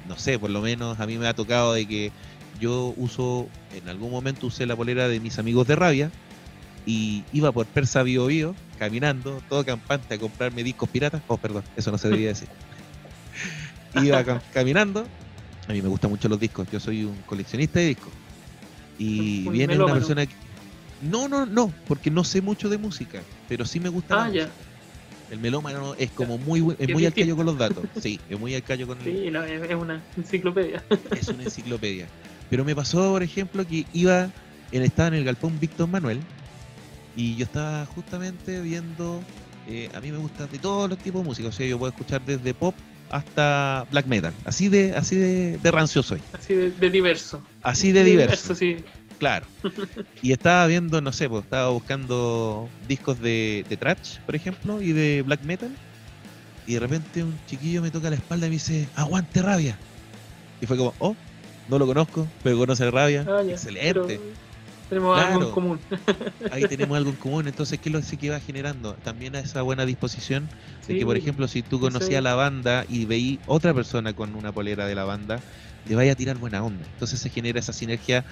no 0.07 0.17
sé, 0.17 0.37
por 0.37 0.49
lo 0.49 0.61
menos 0.61 0.99
a 0.99 1.07
mí 1.07 1.17
me 1.17 1.27
ha 1.27 1.33
tocado 1.33 1.73
de 1.73 1.87
que 1.87 2.11
yo 2.59 2.93
uso, 2.97 3.47
en 3.73 3.87
algún 3.87 4.11
momento 4.11 4.47
usé 4.47 4.65
la 4.65 4.75
polera 4.75 5.07
de 5.07 5.19
mis 5.19 5.39
amigos 5.39 5.67
de 5.67 5.75
rabia 5.75 6.11
y 6.85 7.23
iba 7.31 7.51
por 7.51 7.65
Persa 7.65 8.03
Bio 8.03 8.25
Bio 8.27 8.55
caminando, 8.77 9.41
todo 9.49 9.63
campante 9.65 10.15
a 10.15 10.19
comprarme 10.19 10.63
discos 10.63 10.89
piratas. 10.89 11.21
Oh, 11.27 11.37
perdón, 11.37 11.63
eso 11.75 11.91
no 11.91 11.97
se 11.97 12.09
debía 12.09 12.29
decir. 12.29 12.47
iba 13.93 14.23
cam- 14.25 14.41
caminando, 14.53 15.07
a 15.67 15.73
mí 15.73 15.81
me 15.81 15.89
gustan 15.89 16.09
mucho 16.11 16.29
los 16.29 16.39
discos, 16.39 16.67
yo 16.71 16.79
soy 16.79 17.03
un 17.03 17.15
coleccionista 17.23 17.79
de 17.79 17.87
discos. 17.87 18.13
Y 18.97 19.47
viene 19.49 19.75
una 19.77 19.93
persona 19.93 20.25
que... 20.25 20.33
No, 21.01 21.27
no, 21.27 21.45
no, 21.45 21.71
porque 21.87 22.09
no 22.09 22.23
sé 22.23 22.41
mucho 22.41 22.69
de 22.69 22.77
música, 22.79 23.23
pero 23.47 23.65
sí 23.65 23.79
me 23.79 23.89
gusta 23.89 24.15
la 24.15 24.23
Ah, 24.25 24.29
ya. 24.29 24.51
El 25.29 25.39
melómano 25.39 25.93
es 25.95 26.09
como 26.11 26.37
muy 26.37 26.59
es 26.79 26.89
muy 26.89 27.05
al 27.05 27.13
callo 27.13 27.35
con 27.35 27.45
los 27.45 27.57
datos. 27.57 27.85
Sí, 28.01 28.19
es 28.29 28.39
muy 28.39 28.55
al 28.55 28.63
callo 28.63 28.87
con 28.87 28.97
Sí, 29.03 29.29
no, 29.29 29.43
es, 29.43 29.61
es 29.69 29.75
una 29.75 30.01
enciclopedia. 30.15 30.83
es 31.11 31.27
una 31.27 31.43
enciclopedia. 31.43 32.07
Pero 32.49 32.63
me 32.63 32.73
pasó, 32.75 33.11
por 33.11 33.23
ejemplo, 33.23 33.67
que 33.67 33.85
iba 33.93 34.31
en 34.71 34.81
estaba 34.83 35.09
en 35.09 35.15
el 35.15 35.25
galpón 35.25 35.59
Víctor 35.59 35.89
Manuel 35.89 36.21
y 37.15 37.35
yo 37.35 37.43
estaba 37.45 37.85
justamente 37.85 38.61
viendo 38.61 39.21
eh, 39.67 39.89
a 39.93 39.99
mí 39.99 40.11
me 40.11 40.17
gusta 40.17 40.47
de 40.47 40.59
todos 40.59 40.89
los 40.89 40.97
tipos 40.97 41.21
de 41.21 41.27
música, 41.27 41.49
o 41.49 41.51
sea, 41.51 41.67
yo 41.67 41.77
puedo 41.77 41.89
escuchar 41.91 42.21
desde 42.25 42.53
pop 42.53 42.73
hasta 43.09 43.85
black 43.91 44.05
metal. 44.07 44.33
Así 44.45 44.69
de 44.69 44.95
así 44.95 45.15
de, 45.15 45.57
de 45.57 45.71
rancio 45.71 46.03
soy. 46.03 46.21
Así 46.33 46.53
de, 46.53 46.71
de 46.71 46.89
diverso. 46.89 47.41
Así 47.63 47.91
de 47.91 48.03
diverso. 48.03 48.55
sí. 48.55 48.77
Claro. 49.19 49.45
Y 50.21 50.31
estaba 50.31 50.65
viendo, 50.67 50.99
no 51.01 51.11
sé, 51.11 51.29
pues 51.29 51.43
estaba 51.43 51.69
buscando 51.69 52.67
discos 52.87 53.19
de, 53.19 53.65
de 53.69 53.77
thrash, 53.77 54.17
por 54.25 54.35
ejemplo, 54.35 54.81
y 54.81 54.91
de 54.91 55.21
black 55.23 55.43
metal. 55.43 55.71
Y 56.65 56.73
de 56.73 56.79
repente 56.79 57.23
un 57.23 57.37
chiquillo 57.47 57.81
me 57.81 57.91
toca 57.91 58.09
la 58.09 58.15
espalda 58.15 58.47
y 58.47 58.49
me 58.49 58.55
dice, 58.55 58.87
aguante 58.95 59.41
rabia. 59.41 59.77
Y 60.59 60.65
fue 60.65 60.75
como, 60.75 60.93
oh, 60.99 61.15
no 61.67 61.79
lo 61.79 61.85
conozco, 61.85 62.27
pero 62.43 62.57
conoce 62.57 62.89
rabia. 62.89 63.25
Ah, 63.27 63.43
ya. 63.43 63.53
Excelente. 63.53 63.93
Pero 63.93 64.21
tenemos 64.89 65.17
algo 65.19 65.41
en 65.43 65.51
común. 65.51 65.79
Ahí 66.51 66.65
tenemos 66.65 66.97
algo 66.97 67.09
en 67.09 67.17
común. 67.17 67.47
Entonces, 67.47 67.79
¿qué 67.79 67.89
es 67.89 67.93
lo 67.93 68.17
que 68.17 68.29
va 68.29 68.39
generando? 68.39 68.95
También 68.97 69.35
a 69.35 69.39
esa 69.39 69.61
buena 69.61 69.85
disposición 69.85 70.49
de 70.87 70.95
que, 70.97 71.05
por 71.05 71.17
ejemplo, 71.17 71.47
si 71.47 71.63
tú 71.63 71.79
conocías 71.79 72.19
es. 72.19 72.23
la 72.23 72.35
banda 72.35 72.85
y 72.87 73.05
veí 73.05 73.39
otra 73.45 73.73
persona 73.73 74.13
con 74.13 74.35
una 74.35 74.51
polera 74.53 74.85
de 74.87 74.95
la 74.95 75.03
banda, 75.03 75.43
te 75.83 75.95
vaya 75.95 76.13
a 76.13 76.15
tirar 76.15 76.37
buena 76.37 76.63
onda. 76.63 76.85
Entonces 76.85 77.19
se 77.19 77.29
genera 77.29 77.59
esa 77.59 77.73
sinergia 77.73 78.25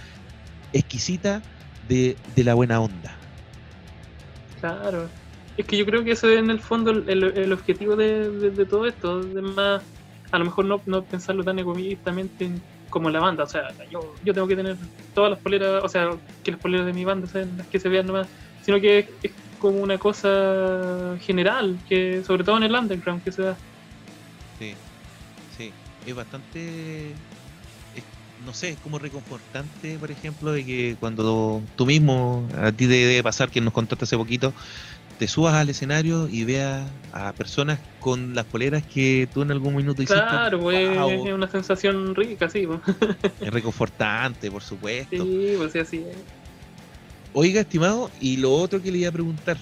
exquisita 0.72 1.42
de, 1.82 2.18
de 2.36 2.44
la 2.44 2.54
buena 2.54 2.80
onda. 2.82 3.20
Claro. 4.60 5.10
Es 5.58 5.66
que 5.66 5.78
yo 5.78 5.86
creo 5.86 6.04
que 6.04 6.12
eso 6.12 6.30
es 6.30 6.38
en 6.40 6.50
el 6.50 6.60
fondo 6.60 6.92
el, 6.92 7.24
el- 7.24 7.54
objetivo 7.54 7.96
de, 7.96 8.30
de- 8.32 8.52
de 8.52 8.66
todo 8.66 8.86
esto. 8.86 9.24
De 9.24 9.42
más, 9.42 9.84
a 10.32 10.40
lo 10.40 10.46
mejor 10.46 10.66
no, 10.66 10.84
no 10.86 11.06
pensarlo 11.06 11.44
tan 11.44 11.60
egoístamente 11.60 12.46
en- 12.46 12.64
como 12.96 13.10
la 13.10 13.20
banda. 13.20 13.44
O 13.44 13.48
sea, 13.48 13.64
yo, 13.92 14.16
yo 14.24 14.34
tengo 14.34 14.48
que 14.48 14.56
tener 14.56 14.78
todas 15.14 15.32
las 15.32 15.42
poleras, 15.42 15.84
o 15.84 15.90
sea, 15.90 16.18
que 16.42 16.52
las 16.52 16.62
poleras 16.62 16.86
de 16.86 16.94
mi 16.94 17.04
banda 17.04 17.28
sean 17.28 17.58
las 17.58 17.68
que 17.68 17.78
se 17.78 17.90
vean 17.90 18.08
nomás. 18.08 18.30
Sino 18.62 18.80
que 18.80 19.06
es, 19.22 19.34
como 19.58 19.82
una 19.82 19.98
cosa 19.98 21.18
general, 21.20 21.78
que 21.90 22.24
sobre 22.24 22.46
todo 22.46 22.56
en 22.56 22.64
el 22.64 22.74
underground 22.74 23.22
que 23.22 23.34
se 23.34 23.42
da. 23.44 23.58
Sí, 24.58 24.78
sí. 25.58 25.74
Es 26.06 26.16
bastante. 26.16 27.12
es- 27.12 28.06
no 28.40 28.54
sé, 28.54 28.70
es 28.70 28.80
como 28.80 28.98
reconfortante, 28.98 30.00
por 30.00 30.10
ejemplo, 30.10 30.54
de 30.54 30.66
que 30.66 30.96
cuando 30.98 31.62
tú 31.76 31.86
mismo, 31.86 32.48
a 32.56 32.72
ti 32.72 32.88
te 32.88 32.94
debe 32.94 33.24
pasar 33.24 33.50
que 33.50 33.60
nos 33.60 33.74
contaste 33.74 34.06
hace 34.06 34.16
poquito, 34.16 34.54
te 35.18 35.28
subas 35.28 35.54
al 35.54 35.70
escenario 35.70 36.28
y 36.28 36.44
veas 36.44 36.92
a 37.12 37.32
personas 37.34 37.80
con 38.00 38.36
las 38.36 38.46
poleras 38.46 38.84
que 38.86 39.28
tú 39.34 39.42
en 39.42 39.52
algún 39.52 39.76
minuto 39.76 40.02
hiciste. 40.02 40.22
Claro, 40.22 40.60
pues 40.60 40.90
es 40.90 41.34
una 41.34 41.48
sensación 41.48 42.14
rica, 42.16 42.50
sí. 42.50 42.68
Pues. 42.68 42.80
Es 43.40 43.52
reconfortante, 43.54 44.50
por 44.52 44.62
supuesto. 44.62 45.24
Sí, 45.24 45.54
pues 45.58 45.72
sí, 45.74 45.80
así 45.80 45.98
es. 45.98 46.18
Oiga, 47.34 47.62
estimado, 47.62 48.12
y 48.20 48.38
lo 48.38 48.54
otro 48.54 48.82
que 48.82 48.92
le 48.92 49.00
iba 49.00 49.10
a 49.10 49.12
preguntar, 49.12 49.58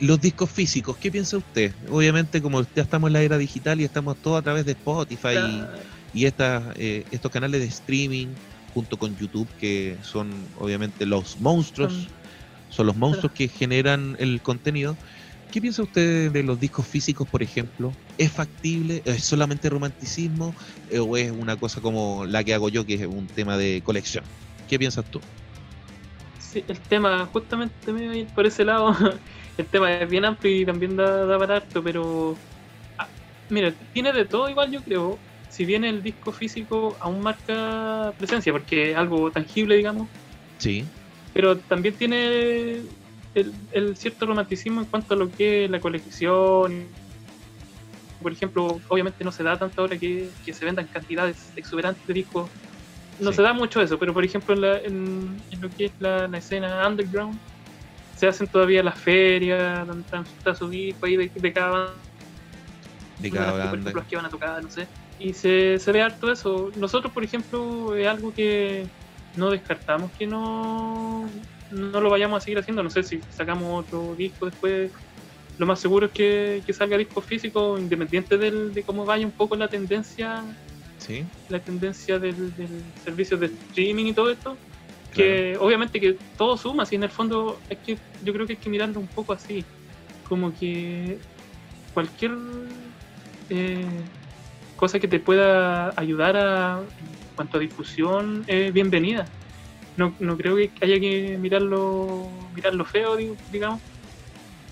los 0.00 0.20
discos 0.20 0.50
físicos, 0.50 0.96
¿qué 0.98 1.10
piensa 1.10 1.36
usted? 1.38 1.72
Obviamente, 1.88 2.40
como 2.42 2.62
ya 2.74 2.82
estamos 2.82 3.08
en 3.08 3.14
la 3.14 3.22
era 3.22 3.38
digital 3.38 3.80
y 3.80 3.84
estamos 3.84 4.16
todos 4.20 4.38
a 4.38 4.42
través 4.42 4.64
de 4.64 4.72
Spotify 4.72 5.32
Claro. 5.32 5.48
y, 6.12 6.20
y 6.20 6.26
estas, 6.26 6.62
eh, 6.76 7.04
estos 7.10 7.30
canales 7.32 7.60
de 7.60 7.66
streaming, 7.66 8.28
junto 8.72 8.96
con 8.96 9.16
YouTube, 9.16 9.48
que 9.58 9.98
son 10.02 10.48
obviamente 10.56 11.04
los 11.06 11.38
monstruos, 11.40 11.92
Son- 11.92 12.25
son 12.76 12.86
los 12.86 12.96
monstruos 12.96 13.32
que 13.32 13.48
generan 13.48 14.16
el 14.18 14.42
contenido. 14.42 14.96
¿Qué 15.50 15.60
piensa 15.60 15.82
usted 15.82 16.30
de 16.30 16.42
los 16.42 16.60
discos 16.60 16.86
físicos, 16.86 17.26
por 17.28 17.42
ejemplo? 17.42 17.92
¿Es 18.18 18.30
factible? 18.30 19.02
¿Es 19.04 19.24
solamente 19.24 19.70
romanticismo? 19.70 20.54
¿O 21.00 21.16
es 21.16 21.30
una 21.30 21.56
cosa 21.56 21.80
como 21.80 22.26
la 22.26 22.44
que 22.44 22.52
hago 22.52 22.68
yo, 22.68 22.84
que 22.84 22.94
es 22.94 23.06
un 23.06 23.26
tema 23.26 23.56
de 23.56 23.80
colección? 23.82 24.24
¿Qué 24.68 24.78
piensas 24.78 25.04
tú? 25.10 25.20
Sí, 26.38 26.64
el 26.68 26.78
tema, 26.80 27.26
justamente 27.32 27.92
me 27.92 28.18
ir 28.18 28.26
por 28.26 28.46
ese 28.46 28.64
lado. 28.64 28.94
El 29.56 29.64
tema 29.64 29.90
es 29.94 30.10
bien 30.10 30.26
amplio 30.26 30.54
y 30.54 30.66
también 30.66 30.96
da, 30.96 31.24
da 31.24 31.38
para 31.38 31.56
harto, 31.56 31.82
pero. 31.82 32.36
ah, 32.98 33.08
mira, 33.48 33.72
tiene 33.94 34.12
de 34.12 34.26
todo 34.26 34.50
igual, 34.50 34.70
yo 34.70 34.82
creo. 34.82 35.18
Si 35.48 35.64
bien 35.64 35.82
el 35.82 36.02
disco 36.02 36.30
físico 36.30 36.94
aún 37.00 37.22
marca 37.22 38.12
presencia, 38.18 38.52
porque 38.52 38.90
es 38.90 38.96
algo 38.98 39.30
tangible, 39.30 39.76
digamos, 39.76 40.10
Sí, 40.58 40.84
pero 41.36 41.58
también 41.58 41.94
tiene 41.98 42.82
el, 43.34 43.52
el 43.72 43.94
cierto 43.94 44.24
romanticismo 44.24 44.80
en 44.80 44.86
cuanto 44.86 45.12
a 45.12 45.18
lo 45.18 45.30
que 45.30 45.66
es 45.66 45.70
la 45.70 45.78
colección. 45.80 46.88
Por 48.22 48.32
ejemplo, 48.32 48.80
obviamente 48.88 49.22
no 49.22 49.30
se 49.30 49.42
da 49.42 49.58
tanto 49.58 49.82
ahora 49.82 49.98
que, 49.98 50.30
que 50.42 50.54
se 50.54 50.64
vendan 50.64 50.88
cantidades 50.88 51.52
exuberantes 51.54 52.06
de 52.06 52.14
discos. 52.14 52.50
No 53.18 53.32
Sí. 53.32 53.36
se 53.36 53.42
da 53.42 53.52
mucho 53.52 53.82
eso, 53.82 53.98
pero 53.98 54.14
por 54.14 54.24
ejemplo 54.24 54.54
en, 54.54 54.60
la- 54.62 54.78
en- 54.78 55.42
en 55.50 55.60
lo 55.60 55.68
que 55.76 55.84
es 55.86 55.92
la, 55.98 56.26
la 56.26 56.38
escena 56.38 56.88
underground, 56.88 57.38
se 58.14 58.26
hacen 58.26 58.46
todavía 58.46 58.82
las 58.82 58.98
ferias, 58.98 59.86
donde 59.86 60.04
están- 60.04 60.22
está 60.22 60.54
su 60.54 60.70
disco 60.70 61.04
ahí 61.04 61.16
de, 61.18 61.30
de 61.34 61.52
cada 61.52 61.68
banda 61.70 62.02
de 63.18 63.30
cada 63.30 63.46
que, 63.46 63.50
por 63.52 63.58
banda. 63.58 63.74
ejemplo, 63.74 64.00
las 64.00 64.08
que 64.08 64.16
van 64.16 64.24
a 64.24 64.30
tocar, 64.30 64.62
no 64.62 64.70
sé. 64.70 64.88
Y 65.18 65.34
se, 65.34 65.78
se 65.78 65.92
ve 65.92 66.00
harto 66.00 66.32
eso. 66.32 66.72
Nosotros, 66.76 67.12
por 67.12 67.24
ejemplo, 67.24 67.94
es 67.94 68.06
algo 68.06 68.32
que 68.32 68.86
no 69.36 69.50
descartamos 69.50 70.10
que 70.18 70.26
no, 70.26 71.28
no 71.70 72.00
lo 72.00 72.10
vayamos 72.10 72.38
a 72.38 72.44
seguir 72.44 72.58
haciendo. 72.58 72.82
No 72.82 72.90
sé 72.90 73.02
si 73.02 73.20
sacamos 73.30 73.84
otro 73.84 74.14
disco 74.14 74.46
después. 74.46 74.90
Lo 75.58 75.66
más 75.66 75.80
seguro 75.80 76.06
es 76.06 76.12
que, 76.12 76.62
que 76.66 76.72
salga 76.72 76.98
disco 76.98 77.20
físico, 77.20 77.78
independiente 77.78 78.36
del, 78.36 78.74
de 78.74 78.82
cómo 78.82 79.04
vaya 79.04 79.24
un 79.24 79.32
poco 79.32 79.56
la 79.56 79.68
tendencia, 79.68 80.42
Sí, 80.98 81.24
la 81.50 81.60
tendencia 81.60 82.18
del, 82.18 82.56
del 82.56 82.82
servicio 83.04 83.36
de 83.36 83.46
streaming 83.46 84.06
y 84.06 84.12
todo 84.12 84.30
esto. 84.30 84.56
Que 85.14 85.56
obviamente 85.58 85.98
que 85.98 86.18
todo 86.36 86.58
suma, 86.58 86.84
si 86.84 86.96
en 86.96 87.04
el 87.04 87.08
fondo 87.08 87.58
es 87.70 87.78
que 87.78 87.96
yo 88.22 88.34
creo 88.34 88.46
que 88.46 88.52
hay 88.52 88.58
que 88.58 88.68
mirarlo 88.68 89.00
un 89.00 89.06
poco 89.06 89.32
así. 89.32 89.64
Como 90.28 90.52
que 90.58 91.18
cualquier 91.94 92.32
eh, 93.48 93.86
cosa 94.76 94.98
que 94.98 95.08
te 95.08 95.18
pueda 95.18 95.94
ayudar 95.96 96.36
a, 96.36 96.82
cuanto 97.36 97.58
a 97.58 97.60
difusión 97.60 98.42
es 98.48 98.72
bienvenida. 98.72 99.26
No, 99.96 100.14
no 100.18 100.36
creo 100.36 100.56
que 100.56 100.70
haya 100.82 100.98
que 100.98 101.38
mirarlo, 101.40 102.28
mirarlo 102.54 102.84
feo, 102.84 103.16
digamos, 103.52 103.80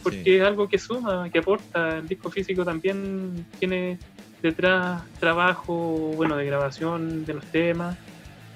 porque 0.03 0.23
Sí. 0.25 0.35
es 0.35 0.43
algo 0.43 0.69
que 0.69 0.79
suma, 0.79 1.31
que 1.31 1.39
aporta. 1.39 1.99
El 1.99 2.09
disco 2.09 2.31
físico 2.31 2.65
también 2.65 3.47
tiene 3.59 3.99
detrás 4.43 5.03
trabajo 5.21 6.12
bueno 6.17 6.37
de 6.37 6.45
grabación 6.45 7.25
de 7.25 7.35
los 7.35 7.45
temas 7.47 7.97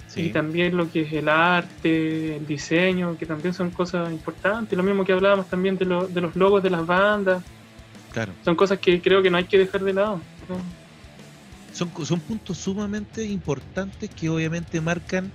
Sí. 0.09 0.23
Y 0.23 0.29
también 0.31 0.75
lo 0.75 0.91
que 0.91 1.03
es 1.03 1.13
el 1.13 1.29
arte, 1.29 2.37
el 2.37 2.47
diseño, 2.47 3.19
que 3.19 3.27
también 3.27 3.53
son 3.53 3.69
cosas 3.71 4.11
importantes. 4.11 4.75
Lo 4.75 4.83
mismo 4.83 5.05
que 5.05 5.13
hablábamos 5.13 5.49
también 5.51 5.77
de, 5.77 5.85
lo- 5.85 6.09
de 6.09 6.23
los 6.23 6.35
logos 6.35 6.63
de 6.63 6.71
las 6.71 6.87
bandas. 6.87 7.43
Claro. 8.15 8.33
Son 8.43 8.57
cosas 8.57 8.79
que 8.79 9.03
creo 9.03 9.21
que 9.23 9.29
no 9.31 9.37
hay 9.37 9.45
que 9.45 9.59
dejar 9.59 9.83
de 9.85 9.93
lado. 9.93 10.19
¿no? 10.49 10.57
Son, 11.79 11.93
son 12.05 12.18
puntos 12.20 12.59
sumamente 12.59 13.24
importantes 13.24 14.11
que 14.11 14.29
obviamente 14.29 14.81
marcan 14.81 15.31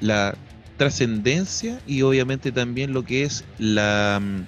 la 0.00 0.36
trascendencia 0.76 1.80
y 1.84 2.02
obviamente 2.02 2.52
también 2.52 2.92
lo 2.92 3.04
que 3.04 3.24
es 3.24 3.44
la, 3.58 4.20
mm, 4.22 4.46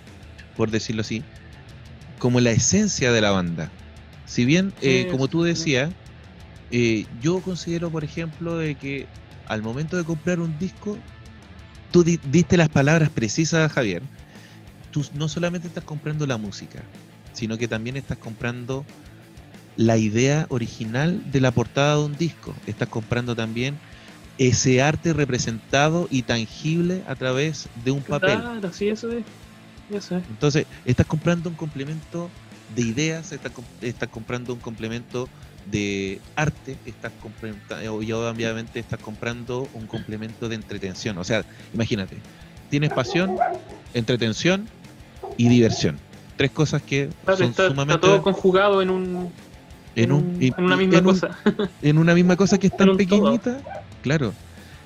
por 0.56 0.70
decirlo 0.70 1.00
así, 1.00 1.24
como 2.20 2.38
la 2.38 2.52
esencia 2.52 3.10
de 3.10 3.20
la 3.20 3.32
banda. 3.32 3.72
Si 4.24 4.44
bien, 4.44 4.72
eh, 4.82 5.08
como 5.10 5.26
tú 5.26 5.42
decías, 5.42 5.90
eh, 6.70 7.06
yo 7.20 7.40
considero, 7.40 7.90
por 7.90 8.04
ejemplo, 8.04 8.56
de 8.56 8.76
que 8.76 9.08
al 9.46 9.62
momento 9.62 9.96
de 9.96 10.04
comprar 10.04 10.38
un 10.38 10.56
disco, 10.60 10.96
tú 11.90 12.04
di- 12.04 12.20
diste 12.30 12.56
las 12.56 12.68
palabras 12.68 13.10
precisas, 13.10 13.70
Javier. 13.72 14.02
Tú 14.92 15.04
no 15.14 15.28
solamente 15.28 15.66
estás 15.66 15.82
comprando 15.84 16.24
la 16.26 16.36
música, 16.36 16.84
sino 17.32 17.58
que 17.58 17.66
también 17.66 17.96
estás 17.96 18.16
comprando 18.18 18.86
la 19.76 19.96
idea 19.96 20.46
original 20.50 21.20
de 21.30 21.40
la 21.40 21.50
portada 21.50 21.96
de 21.96 22.04
un 22.04 22.16
disco. 22.16 22.54
Estás 22.66 22.88
comprando 22.88 23.34
también 23.34 23.78
ese 24.38 24.82
arte 24.82 25.12
representado 25.12 26.08
y 26.10 26.22
tangible 26.22 27.02
a 27.06 27.14
través 27.14 27.68
de 27.84 27.90
un 27.90 28.02
papel. 28.02 28.40
Claro, 28.40 28.72
sí, 28.72 28.88
eso 28.88 29.10
es. 29.12 29.24
Eso 29.90 30.16
es. 30.16 30.24
Entonces, 30.28 30.66
estás 30.84 31.06
comprando 31.06 31.50
un 31.50 31.56
complemento 31.56 32.30
de 32.74 32.82
ideas, 32.82 33.32
estás, 33.32 33.52
estás 33.82 34.08
comprando 34.08 34.54
un 34.54 34.60
complemento 34.60 35.28
de 35.70 36.20
arte, 36.34 36.76
estás 36.86 37.12
comprando, 37.20 38.02
y 38.02 38.12
obviamente 38.12 38.80
estás 38.80 39.00
comprando 39.00 39.68
un 39.74 39.86
complemento 39.86 40.48
de 40.48 40.56
entretención. 40.56 41.18
O 41.18 41.24
sea, 41.24 41.44
imagínate, 41.72 42.16
tienes 42.70 42.90
pasión, 42.90 43.36
entretención 43.94 44.66
y 45.36 45.48
diversión. 45.48 45.98
Tres 46.36 46.50
cosas 46.50 46.82
que 46.82 47.10
Claro, 47.24 47.38
son 47.38 47.50
está, 47.50 47.62
está 47.62 47.68
sumamente 47.68 48.00
todo 48.00 48.22
conjugado 48.22 48.82
en 48.82 48.90
un 48.90 49.32
en, 49.96 50.12
un- 50.12 50.24
un- 50.24 50.42
y- 50.42 50.46
en 50.56 50.64
una 50.64 50.76
misma 50.76 50.98
en 50.98 51.06
un- 51.06 51.12
cosa. 51.12 51.38
en 51.82 51.98
una 51.98 52.14
misma 52.14 52.36
cosa 52.36 52.58
que 52.58 52.66
es 52.68 52.72
tan 52.72 52.88
todo. 52.88 52.96
pequeñita, 52.96 53.60
claro. 54.02 54.32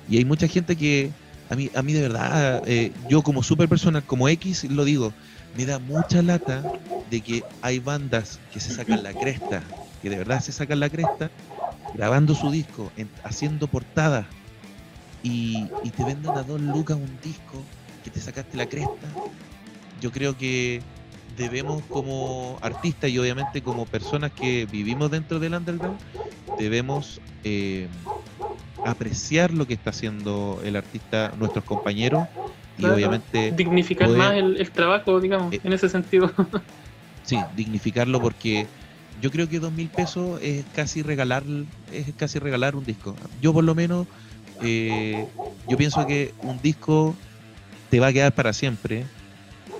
Y 0.09 0.17
hay 0.17 0.25
mucha 0.25 0.47
gente 0.47 0.75
que 0.75 1.11
a 1.49 1.55
mí, 1.55 1.69
a 1.75 1.81
mí 1.81 1.93
de 1.93 2.01
verdad, 2.01 2.61
eh, 2.65 2.91
yo 3.07 3.21
como 3.21 3.43
super 3.43 3.69
personal, 3.69 4.03
como 4.03 4.27
X, 4.29 4.65
lo 4.65 4.83
digo, 4.85 5.13
me 5.57 5.65
da 5.65 5.79
mucha 5.79 6.21
lata 6.21 6.63
de 7.09 7.21
que 7.21 7.43
hay 7.61 7.79
bandas 7.79 8.39
que 8.51 8.59
se 8.59 8.71
sacan 8.73 9.03
la 9.03 9.13
cresta, 9.13 9.63
que 10.01 10.09
de 10.09 10.17
verdad 10.17 10.41
se 10.41 10.51
sacan 10.51 10.79
la 10.79 10.89
cresta, 10.89 11.31
grabando 11.93 12.35
su 12.35 12.51
disco, 12.51 12.91
en- 12.97 13.09
haciendo 13.23 13.67
portadas 13.67 14.27
y, 15.23 15.69
y 15.83 15.91
te 15.91 16.03
venden 16.03 16.35
a 16.37 16.43
dos 16.43 16.59
lucas 16.61 16.97
un 16.97 17.17
disco 17.23 17.63
que 18.03 18.11
te 18.11 18.19
sacaste 18.19 18.57
la 18.57 18.65
cresta. 18.65 19.07
Yo 20.01 20.11
creo 20.11 20.37
que 20.37 20.81
debemos 21.37 21.83
como 21.91 22.57
artistas 22.61 23.09
y 23.11 23.17
obviamente 23.19 23.61
como 23.61 23.85
personas 23.85 24.31
que 24.33 24.67
vivimos 24.69 25.11
dentro 25.11 25.39
del 25.39 25.53
underground, 25.53 25.99
debemos 26.57 27.21
eh, 27.43 27.87
apreciar 28.83 29.53
lo 29.53 29.65
que 29.65 29.73
está 29.73 29.91
haciendo 29.91 30.61
el 30.63 30.75
artista, 30.75 31.31
nuestros 31.37 31.63
compañeros, 31.65 32.25
y 32.77 32.81
Claro. 32.81 32.95
obviamente 32.95 33.51
Dignificar 33.53 34.07
poder- 34.07 34.19
más 34.19 34.35
el, 34.35 34.57
el 34.57 34.71
trabajo, 34.71 35.19
digamos, 35.19 35.53
Eh, 35.53 35.59
en 35.63 35.73
ese 35.73 35.89
sentido. 35.89 36.31
sí, 37.23 37.45
dignificarlo 37.55 38.19
porque 38.21 38.67
yo 39.19 39.31
creo 39.31 39.47
que 39.47 39.59
dos 39.59 39.71
mil 39.73 39.89
pesos 39.89 40.39
es 40.41 40.65
casi 40.73 41.01
regalar, 41.01 41.43
es 41.91 42.13
casi 42.15 42.39
regalar 42.39 42.75
un 42.75 42.85
disco. 42.85 43.17
Yo 43.41 43.53
por 43.53 43.63
lo 43.63 43.73
menos, 43.75 44.07
eh, 44.61 45.27
yo 45.67 45.75
pienso 45.77 46.05
que 46.05 46.33
un 46.41 46.61
disco 46.61 47.17
te 47.89 47.99
va 47.99 48.07
a 48.07 48.13
quedar 48.13 48.33
para 48.33 48.53
siempre, 48.53 49.07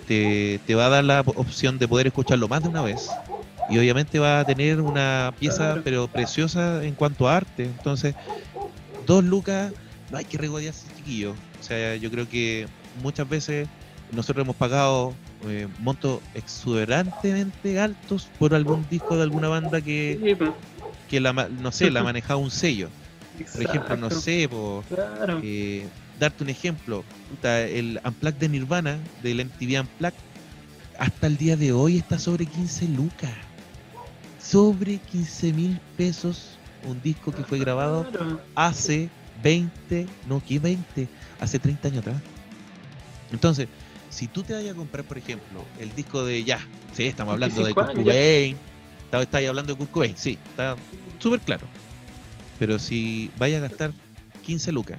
te, 0.07 0.59
te 0.65 0.75
va 0.75 0.87
a 0.87 0.89
dar 0.89 1.03
la 1.03 1.21
opción 1.21 1.77
de 1.77 1.87
poder 1.87 2.07
escucharlo 2.07 2.47
más 2.47 2.63
de 2.63 2.69
una 2.69 2.81
vez. 2.81 3.17
Y 3.69 3.77
obviamente 3.77 4.17
va 4.19 4.39
a 4.39 4.45
tener 4.45 4.79
una 4.81 5.33
pieza 5.37 5.81
pero 5.83 6.07
preciosa 6.07 6.83
en 6.85 6.95
cuanto 6.95 7.27
a 7.27 7.37
arte. 7.37 7.63
Entonces, 7.65 8.15
dos 9.05 9.23
lucas, 9.23 9.73
no 10.09 10.17
hay 10.17 10.25
que 10.25 10.37
regodearse, 10.37 10.87
chiquillo. 10.95 11.31
O 11.59 11.63
sea, 11.63 11.95
yo 11.97 12.09
creo 12.09 12.27
que 12.29 12.67
muchas 13.01 13.27
veces 13.27 13.67
nosotros 14.13 14.45
hemos 14.45 14.55
pagado 14.55 15.13
eh, 15.47 15.67
montos 15.79 16.21
exuberantemente 16.33 17.79
altos 17.79 18.29
por 18.39 18.55
algún 18.55 18.87
disco 18.89 19.17
de 19.17 19.23
alguna 19.23 19.49
banda 19.49 19.81
que, 19.81 20.35
pues, 20.37 20.51
que 21.09 21.19
la, 21.19 21.33
no 21.33 21.71
sé, 21.71 21.91
la 21.91 22.03
manejaba 22.03 22.39
un 22.39 22.51
sello. 22.51 22.89
Por 23.53 23.63
ejemplo, 23.63 23.97
no 23.97 24.09
sé, 24.09 24.47
por 24.49 24.83
Claro. 24.85 25.41
eh, 25.43 25.87
darte 26.19 26.43
un 26.43 26.49
ejemplo, 26.49 27.03
puta, 27.29 27.61
el 27.61 27.99
Unplugged 28.03 28.37
de 28.39 28.49
Nirvana, 28.49 28.99
del 29.21 29.39
MTV 29.41 29.81
Unplugged, 29.81 30.17
hasta 30.97 31.27
el 31.27 31.37
día 31.37 31.55
de 31.55 31.71
hoy 31.71 31.97
está 31.97 32.17
sobre 32.19 32.45
15 32.45 32.87
lucas. 32.89 33.31
Sobre 34.41 34.97
15 34.97 35.53
mil 35.53 35.79
pesos 35.97 36.57
un 36.83 37.01
disco 37.01 37.33
que 37.33 37.43
fue 37.43 37.59
grabado 37.59 38.07
hace 38.55 39.09
20, 39.43 40.07
no, 40.27 40.41
¿qué 40.45 40.57
20? 40.59 41.07
Hace 41.39 41.59
30 41.59 41.89
años 41.89 41.99
atrás. 41.99 42.21
Entonces, 43.31 43.67
si 44.09 44.27
tú 44.27 44.43
te 44.43 44.53
vayas 44.53 44.73
a 44.73 44.75
comprar, 44.77 45.03
por 45.05 45.17
ejemplo, 45.17 45.65
el 45.79 45.93
disco 45.93 46.23
de 46.23 46.43
ya, 46.43 46.59
sí, 46.93 47.03
estamos 47.07 47.33
hablando 47.33 47.61
de 47.61 47.73
25 47.73 47.91
Kurt. 47.91 48.05
Cobain, 48.05 48.57
está- 49.05 49.21
estáis 49.21 49.49
hablando 49.49 49.73
de 49.73 49.77
Kurt 49.77 49.91
Cobain, 49.91 50.17
sí, 50.17 50.37
está 50.49 50.75
súper 51.19 51.41
claro. 51.41 51.67
Pero 52.57 52.79
si 52.79 53.29
vayas 53.37 53.59
a 53.63 53.67
gastar 53.67 53.91
15 54.45 54.71
lucas 54.71 54.97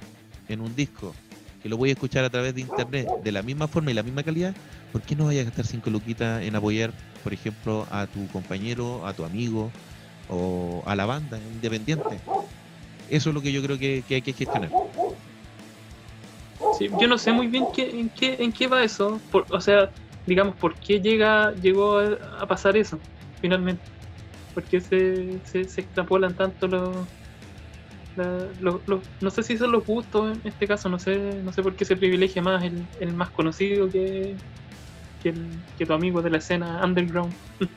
en 0.49 0.61
un 0.61 0.75
disco 0.75 1.13
que 1.61 1.69
lo 1.69 1.77
voy 1.77 1.89
a 1.89 1.93
escuchar 1.93 2.23
a 2.23 2.29
través 2.29 2.55
de 2.55 2.61
internet 2.61 3.09
de 3.21 3.31
la 3.31 3.41
misma 3.41 3.67
forma 3.67 3.91
y 3.91 3.93
la 3.93 4.03
misma 4.03 4.23
calidad, 4.23 4.55
¿por 4.91 5.01
qué 5.01 5.15
no 5.15 5.25
vayas 5.25 5.41
a 5.41 5.45
gastar 5.45 5.65
5 5.65 5.89
luquitas 5.89 6.41
en 6.41 6.55
apoyar, 6.55 6.91
por 7.23 7.33
ejemplo, 7.33 7.85
a 7.91 8.07
tu 8.07 8.27
compañero, 8.27 9.05
a 9.05 9.13
tu 9.13 9.25
amigo 9.25 9.71
o 10.29 10.83
a 10.85 10.95
la 10.95 11.05
banda 11.05 11.37
independiente? 11.37 12.19
Eso 13.09 13.29
es 13.29 13.35
lo 13.35 13.41
que 13.41 13.51
yo 13.51 13.61
creo 13.61 13.77
que, 13.77 14.03
hay 14.09 14.21
que 14.21 14.33
gestionar. 14.33 14.71
Yo 16.97 17.07
no 17.07 17.17
sé 17.17 17.33
muy 17.33 17.47
bien 17.47 17.65
qué, 17.75 17.89
en, 17.89 18.09
qué, 18.09 18.37
en 18.39 18.53
qué 18.53 18.67
va 18.67 18.83
eso. 18.83 19.19
Por- 19.31 19.45
o 19.49 19.59
sea, 19.59 19.89
digamos, 20.25 20.55
¿por 20.55 20.75
qué 20.75 21.01
llega, 21.01 21.53
llegó 21.61 21.97
a, 21.97 22.17
a 22.39 22.47
pasar 22.47 22.77
eso 22.77 22.99
finalmente? 23.41 23.83
¿Por 24.53 24.63
qué 24.63 24.79
se, 24.79 25.39
se, 25.43 25.67
se 25.67 25.81
extrapolan 25.81 26.35
tanto 26.35 26.67
los, 26.67 27.07
No 28.15 29.29
sé 29.29 29.43
si 29.43 29.57
son 29.57 29.71
los 29.71 29.85
gustos 29.85 30.37
en 30.37 30.47
este 30.47 30.67
caso, 30.67 30.89
no 30.89 30.99
sé 30.99 31.41
no 31.43 31.53
sé 31.53 31.63
por 31.63 31.75
qué 31.75 31.85
se 31.85 31.95
privilegia 31.95 32.41
más 32.41 32.63
el, 32.63 32.85
el 32.99 33.13
más 33.13 33.29
conocido 33.31 33.89
que, 33.89 34.35
que 35.23 35.85
tu 35.85 35.93
amigo 35.93 36.21
de 36.21 36.29
la 36.29 36.37
escena 36.37 36.83
underground. 36.83 37.33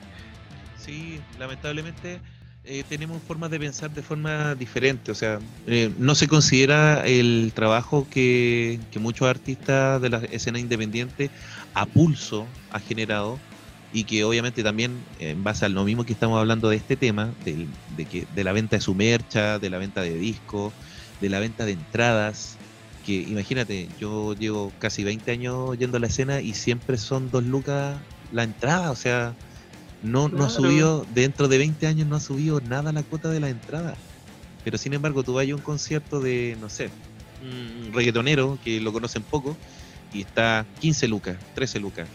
Sí, 0.83 1.21
lamentablemente 1.39 2.19
eh, 2.65 2.83
tenemos 2.89 3.23
formas 3.23 3.53
de 3.53 3.61
pensar 3.61 3.91
de 3.91 4.03
forma 4.03 4.57
diferente. 4.57 5.13
O 5.13 5.15
sea, 5.15 5.39
eh, 5.67 5.93
no 5.97 6.17
se 6.17 6.27
considera 6.27 7.07
el 7.07 7.53
trabajo 7.55 8.07
que, 8.11 8.81
que 8.91 8.99
muchos 8.99 9.29
artistas 9.29 10.03
de 10.03 10.11
la 10.11 10.19
escena 10.19 10.59
independiente 10.59 11.31
a 11.75 11.87
pulso 11.87 12.49
ha 12.71 12.81
generado 12.81 13.39
y 13.93 14.05
que 14.07 14.25
obviamente 14.25 14.63
también 14.63 15.05
en 15.19 15.45
base 15.45 15.67
a 15.67 15.69
lo 15.69 15.85
mismo 15.85 16.05
que 16.05 16.15
estamos 16.15 16.39
hablando 16.39 16.69
de 16.71 16.77
este 16.77 16.97
tema, 16.97 17.35
del- 17.39 17.69
de, 17.87 18.07
que, 18.07 18.27
de 18.31 18.45
la 18.45 18.53
venta 18.53 18.77
de 18.77 18.83
su 18.83 18.95
mercha, 18.95 19.59
de 19.59 19.71
la 19.71 19.79
venta 19.79 20.03
de 20.03 20.15
discos, 20.17 20.75
de 21.21 21.29
la 21.29 21.41
venta 21.41 21.67
de 21.67 21.73
entradas, 21.73 22.59
que 23.03 23.13
imagínate, 23.15 23.91
yo 23.97 24.35
llevo 24.35 24.73
casi 24.79 25.05
20 25.05 25.31
años 25.33 25.77
yendo 25.79 25.99
a 25.99 26.01
la 26.01 26.07
escena 26.09 26.41
y 26.41 26.55
siempre 26.55 26.97
son 26.99 27.31
dos 27.31 27.45
lucas 27.45 28.03
la 28.31 28.45
entrada, 28.45 28.91
o 28.91 28.97
sea, 28.97 29.37
no, 30.01 30.29
no 30.29 30.45
ha 30.45 30.49
subido, 30.49 31.07
dentro 31.11 31.49
de 31.49 31.59
20 31.59 31.87
años 31.87 32.07
no 32.09 32.17
ha 32.17 32.21
subido 32.21 32.61
nada 32.63 32.93
la 32.93 33.03
cuota 33.05 33.31
de 33.31 33.41
la 33.41 33.51
entrada. 33.51 33.99
Pero 34.65 34.79
sin 34.79 34.95
embargo, 34.95 35.25
tú 35.25 35.35
vas 35.35 35.49
a 35.49 35.55
un 35.55 35.63
concierto 35.63 36.21
de, 36.21 36.57
no 36.59 36.69
sé, 36.71 36.93
un 37.87 37.93
reggaetonero 37.93 38.59
que 38.63 38.81
lo 38.81 38.93
conocen 38.93 39.25
poco 39.25 39.59
y 40.13 40.23
está 40.23 40.69
15 40.79 41.09
lucas, 41.09 41.41
13 41.55 41.81
lucas. 41.81 42.11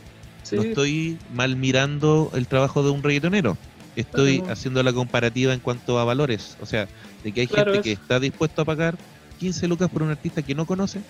Sí, 0.50 0.56
No 0.56 0.62
estoy 0.64 1.20
mal 1.30 1.56
mirando 1.58 2.32
el 2.34 2.48
trabajo 2.48 2.84
de 2.84 2.92
un 2.92 3.04
reggaetonero. 3.04 3.58
Estoy 3.96 4.38
Claro. 4.40 4.54
haciendo 4.54 4.84
la 4.84 4.94
comparativa 4.94 5.54
en 5.54 5.60
cuanto 5.60 6.00
a 6.00 6.06
valores. 6.06 6.56
O 6.60 6.66
sea, 6.66 6.88
de 7.24 7.34
que 7.34 7.42
hay 7.42 7.48
Claro, 7.48 7.72
gente 7.74 7.84
que 7.84 7.92
está 7.92 8.20
dispuesto 8.20 8.62
a 8.62 8.66
pagar 8.66 8.98
15 9.40 9.68
lucas 9.68 9.90
por 9.90 10.04
un 10.04 10.10
artista 10.12 10.42
que 10.42 10.56
no 10.56 10.66
conoce, 10.66 11.02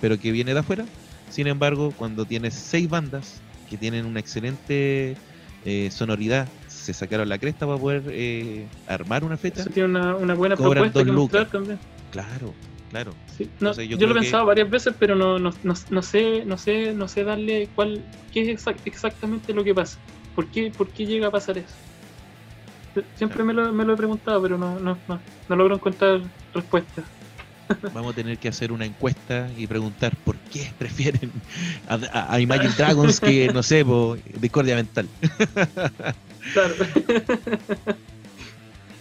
pero 0.00 0.18
que 0.18 0.30
viene 0.30 0.54
de 0.54 0.60
afuera. 0.60 0.86
Sin 1.28 1.46
embargo, 1.48 1.92
cuando 1.96 2.24
tienes 2.24 2.54
seis 2.54 2.88
bandas 2.88 3.42
que 3.68 3.76
tienen 3.76 4.06
una 4.06 4.20
excelente 4.20 5.16
eh, 5.64 5.90
sonoridad, 5.90 6.48
se 6.68 6.94
sacaron 6.94 7.28
la 7.28 7.38
cresta 7.38 7.66
para 7.66 7.78
poder 7.78 8.04
eh, 8.10 8.68
armar 8.86 9.24
una 9.24 9.36
fecha. 9.36 9.62
eso 9.62 9.70
tiene 9.70 9.88
una, 9.88 10.14
una 10.14 10.34
buena 10.34 10.54
propuesta 10.56 11.02
que 11.04 11.10
lucas. 11.10 11.50
también. 11.50 11.80
Claro, 12.12 12.54
claro. 13.02 13.12
Sí, 13.36 13.44
no, 13.44 13.50
Entonces, 13.70 13.88
yo 13.88 13.96
yo, 13.98 14.06
lo 14.06 14.12
he 14.12 14.14
que- 14.16 14.20
pensado 14.22 14.46
varias 14.46 14.70
veces, 14.70 14.94
pero 14.98 15.14
no, 15.14 15.38
no, 15.38 15.50
no, 15.62 16.02
sé, 16.02 16.44
no 16.46 16.56
sé, 16.56 16.94
no 16.94 17.08
sé 17.08 17.24
darle 17.24 17.68
cuál, 17.74 18.02
qué 18.32 18.50
es 18.50 18.64
exac- 18.66 18.80
exactamente 18.84 19.52
lo 19.52 19.62
que 19.64 19.74
pasa. 19.74 19.98
¿Por 20.34 20.50
qué, 20.50 20.70
por 20.76 20.90
qué 20.92 21.06
llega 21.06 21.28
a 21.28 21.30
pasar 21.30 21.58
eso? 21.58 21.74
Siempre 23.14 23.44
me 23.44 23.52
lo, 23.52 23.72
me 23.72 23.84
lo 23.84 23.92
he 23.92 23.96
preguntado, 23.96 24.40
pero 24.40 24.56
no, 24.56 24.78
no, 24.80 24.98
no, 25.06 25.56
logro 25.56 25.74
encontrar 25.74 26.22
respuesta. 26.54 27.04
Vamos 27.92 28.12
a 28.12 28.16
tener 28.16 28.38
que 28.38 28.48
hacer 28.48 28.72
una 28.72 28.86
encuesta 28.86 29.50
y 29.56 29.66
preguntar 29.66 30.16
por 30.24 30.38
qué 30.38 30.72
prefieren 30.78 31.32
a, 31.88 31.94
a- 32.12 32.34
a 32.34 32.40
Imagine 32.40 32.72
Dragons 32.76 33.20
que, 33.20 33.50
no 33.52 33.62
sé, 33.62 33.84
Discordia 34.40 34.76
Mental. 34.76 35.08
Claro. 36.54 36.74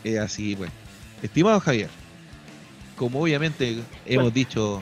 Así, 0.21 0.55
bueno. 0.55 0.73
Estimado 1.21 1.59
Javier, 1.59 1.89
como 2.95 3.21
obviamente 3.21 3.81
hemos 4.05 4.33
dicho, 4.33 4.81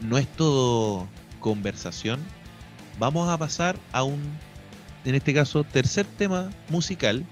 no 0.00 0.18
es 0.18 0.28
todo 0.28 1.08
conversación, 1.40 2.20
vamos 2.98 3.28
a 3.28 3.38
pasar 3.38 3.76
a 3.92 4.04
un, 4.04 4.20
en 5.04 5.14
este 5.14 5.34
caso, 5.34 5.64
tercer 5.64 6.06
tema 6.06 6.50
musical. 6.68 7.24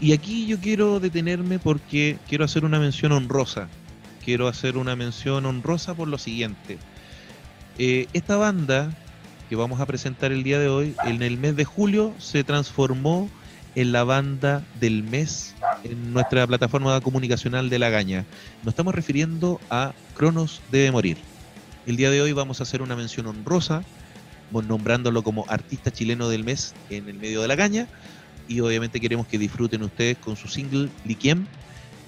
Y 0.00 0.12
aquí 0.12 0.46
yo 0.46 0.58
quiero 0.58 0.98
detenerme 0.98 1.58
porque 1.58 2.18
quiero 2.28 2.44
hacer 2.44 2.64
una 2.64 2.78
mención 2.78 3.12
honrosa. 3.12 3.68
Quiero 4.24 4.48
hacer 4.48 4.76
una 4.76 4.96
mención 4.96 5.44
honrosa 5.44 5.94
por 5.94 6.08
lo 6.08 6.16
siguiente. 6.16 6.78
Eh, 7.78 8.06
esta 8.12 8.36
banda 8.36 8.94
que 9.50 9.56
vamos 9.56 9.80
a 9.80 9.86
presentar 9.86 10.32
el 10.32 10.42
día 10.42 10.58
de 10.58 10.68
hoy, 10.68 10.94
en 11.04 11.22
el 11.22 11.36
mes 11.36 11.56
de 11.56 11.64
julio, 11.64 12.14
se 12.18 12.44
transformó 12.44 13.28
en 13.74 13.92
la 13.92 14.04
banda 14.04 14.64
del 14.80 15.02
mes 15.02 15.54
en 15.84 16.12
nuestra 16.12 16.46
plataforma 16.46 17.00
comunicacional 17.00 17.70
de 17.70 17.78
La 17.78 17.90
Gaña. 17.90 18.24
Nos 18.62 18.72
estamos 18.72 18.94
refiriendo 18.94 19.60
a 19.70 19.92
Cronos 20.16 20.60
debe 20.70 20.90
morir. 20.90 21.18
El 21.86 21.96
día 21.96 22.10
de 22.10 22.20
hoy 22.20 22.32
vamos 22.32 22.60
a 22.60 22.64
hacer 22.64 22.82
una 22.82 22.96
mención 22.96 23.26
honrosa, 23.26 23.82
nombrándolo 24.50 25.22
como 25.22 25.44
artista 25.48 25.90
chileno 25.90 26.28
del 26.28 26.44
mes 26.44 26.74
en 26.90 27.08
el 27.08 27.16
medio 27.16 27.42
de 27.42 27.48
La 27.48 27.56
Gaña. 27.56 27.86
Y 28.48 28.60
obviamente 28.60 29.00
queremos 29.00 29.26
que 29.26 29.38
disfruten 29.38 29.82
ustedes 29.82 30.18
con 30.18 30.36
su 30.36 30.48
single 30.48 30.88
Liquiem. 31.04 31.46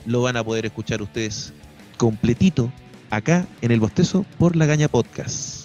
Lo 0.07 0.23
van 0.23 0.37
a 0.37 0.45
poder 0.45 0.67
escuchar 0.67 1.01
ustedes 1.01 1.53
completito 1.97 2.73
acá 3.11 3.47
en 3.61 3.71
el 3.71 3.81
bostezo 3.81 4.27
por 4.39 4.57
La 4.57 4.67
Gaña 4.67 4.89
Podcast. 4.89 5.62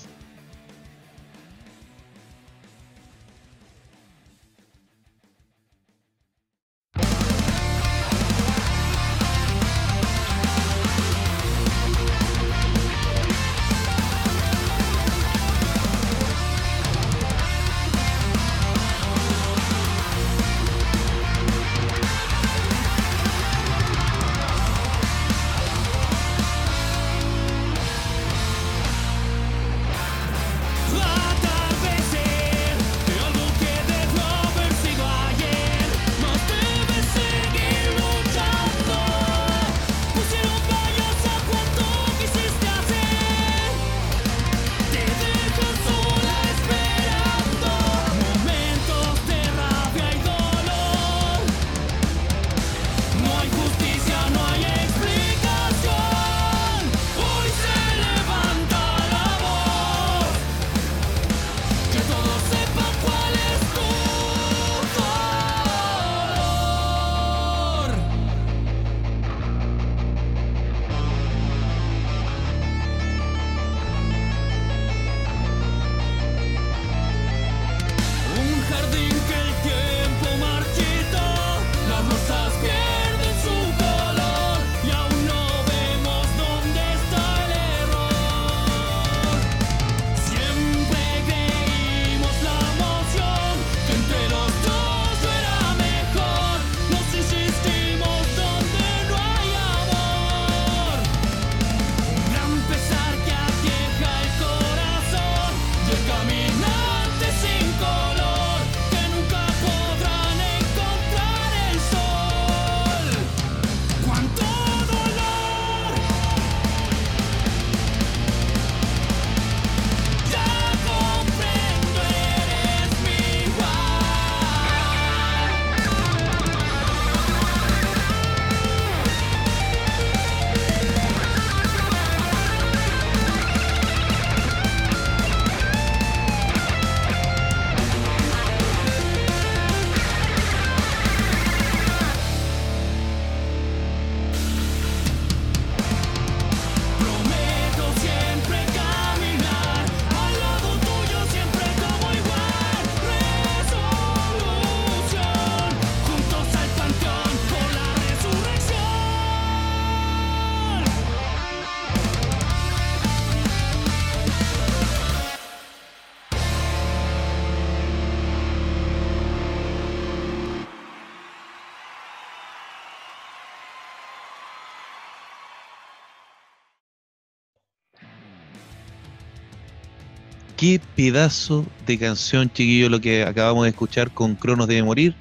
Qué 180.68 180.82
pedazo 180.97 181.65
de 181.86 181.97
canción, 181.97 182.51
chiquillo, 182.51 182.89
lo 182.89 182.99
que 182.99 183.24
acabamos 183.24 183.63
de 183.63 183.70
escuchar 183.70 184.11
con 184.11 184.36
Cronos 184.36 184.68
debe 184.68 184.84
morir. 184.84 185.15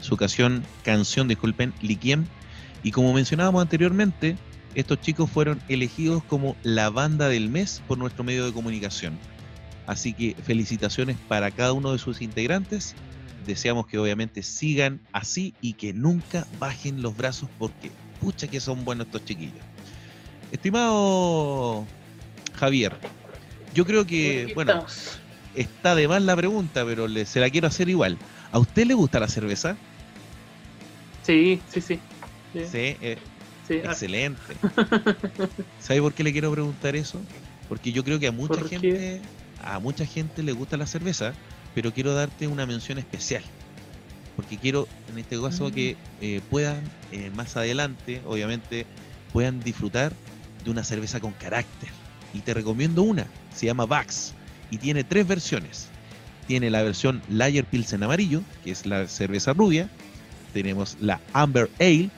Su 0.00 0.16
canción, 0.16 0.64
canción, 0.82 1.28
disculpen, 1.28 1.72
Liquiem. 1.82 2.26
Y 2.82 2.90
como 2.90 3.12
mencionábamos 3.12 3.62
anteriormente, 3.62 4.36
estos 4.74 5.00
chicos 5.00 5.30
fueron 5.30 5.62
elegidos 5.68 6.24
como 6.24 6.56
la 6.64 6.90
banda 6.90 7.28
del 7.28 7.48
mes 7.48 7.80
por 7.86 7.96
nuestro 7.96 8.24
medio 8.24 8.44
de 8.44 8.52
comunicación. 8.52 9.16
Así 9.86 10.14
que 10.14 10.34
felicitaciones 10.42 11.16
para 11.28 11.52
cada 11.52 11.74
uno 11.74 11.92
de 11.92 12.00
sus 12.00 12.20
integrantes. 12.20 12.96
Deseamos 13.46 13.86
que 13.86 13.98
obviamente 13.98 14.42
sigan 14.42 15.00
así 15.12 15.54
y 15.60 15.74
que 15.74 15.92
nunca 15.92 16.44
bajen 16.58 17.02
los 17.02 17.16
brazos 17.16 17.48
porque 17.56 17.92
pucha 18.20 18.48
que 18.48 18.58
son 18.58 18.84
buenos 18.84 19.06
estos 19.06 19.24
chiquillos. 19.24 19.62
Estimado 20.50 21.86
Javier, 22.56 22.96
yo 23.74 23.84
creo 23.84 24.04
que, 24.06 24.52
bueno, 24.54 24.72
estamos. 24.72 25.20
está 25.54 25.94
de 25.94 26.08
más 26.08 26.22
la 26.22 26.36
pregunta, 26.36 26.84
pero 26.84 27.08
le- 27.08 27.26
se 27.26 27.40
la 27.40 27.50
quiero 27.50 27.66
hacer 27.68 27.88
igual. 27.88 28.18
¿A 28.50 28.58
usted 28.58 28.86
le 28.86 28.94
gusta 28.94 29.20
la 29.20 29.28
cerveza? 29.28 29.76
Sí, 31.22 31.60
sí, 31.68 31.80
sí. 31.80 32.00
Sí, 32.52 32.64
Sí, 32.64 32.78
eh, 33.00 33.18
sí, 33.66 33.74
ah, 33.84 33.90
excelente. 33.90 34.56
¿Sabe 35.78 36.00
por 36.00 36.14
qué 36.14 36.24
le 36.24 36.32
quiero 36.32 36.50
preguntar 36.50 36.96
eso? 36.96 37.22
Porque 37.68 37.92
yo 37.92 38.02
creo 38.02 38.18
que 38.18 38.26
a 38.28 38.32
mucha 38.32 38.54
gente, 38.68 39.22
a 39.62 39.78
mucha 39.78 40.06
gente 40.06 40.42
le 40.42 40.52
gusta 40.52 40.76
la 40.76 40.86
cerveza, 40.86 41.34
pero 41.74 41.92
quiero 41.92 42.14
darte 42.14 42.46
una 42.48 42.66
mención 42.66 42.98
especial. 42.98 43.42
Porque 44.36 44.56
quiero, 44.56 44.88
en 45.10 45.18
este 45.18 45.40
caso, 45.40 45.68
Mm. 45.68 45.72
que 45.72 45.96
eh, 46.20 46.40
puedan 46.48 46.90
eh, 47.12 47.30
más 47.30 47.56
adelante, 47.56 48.22
obviamente, 48.24 48.86
puedan 49.32 49.60
disfrutar 49.60 50.12
de 50.64 50.70
una 50.70 50.84
cerveza 50.84 51.20
con 51.20 51.32
carácter. 51.34 51.90
Y 52.34 52.40
te 52.40 52.54
recomiendo 52.54 53.02
una, 53.02 53.26
se 53.54 53.66
llama 53.66 53.86
Vax 53.86 54.34
y 54.70 54.78
tiene 54.78 55.04
tres 55.04 55.26
versiones. 55.26 55.88
Tiene 56.46 56.70
la 56.70 56.82
versión 56.82 57.22
Lager 57.28 57.64
Pilsen 57.64 58.02
amarillo, 58.02 58.42
que 58.64 58.70
es 58.70 58.86
la 58.86 59.06
cerveza 59.06 59.52
rubia. 59.52 59.88
Tenemos 60.52 60.96
la 61.00 61.20
Amber 61.32 61.68
Ale 61.78 62.08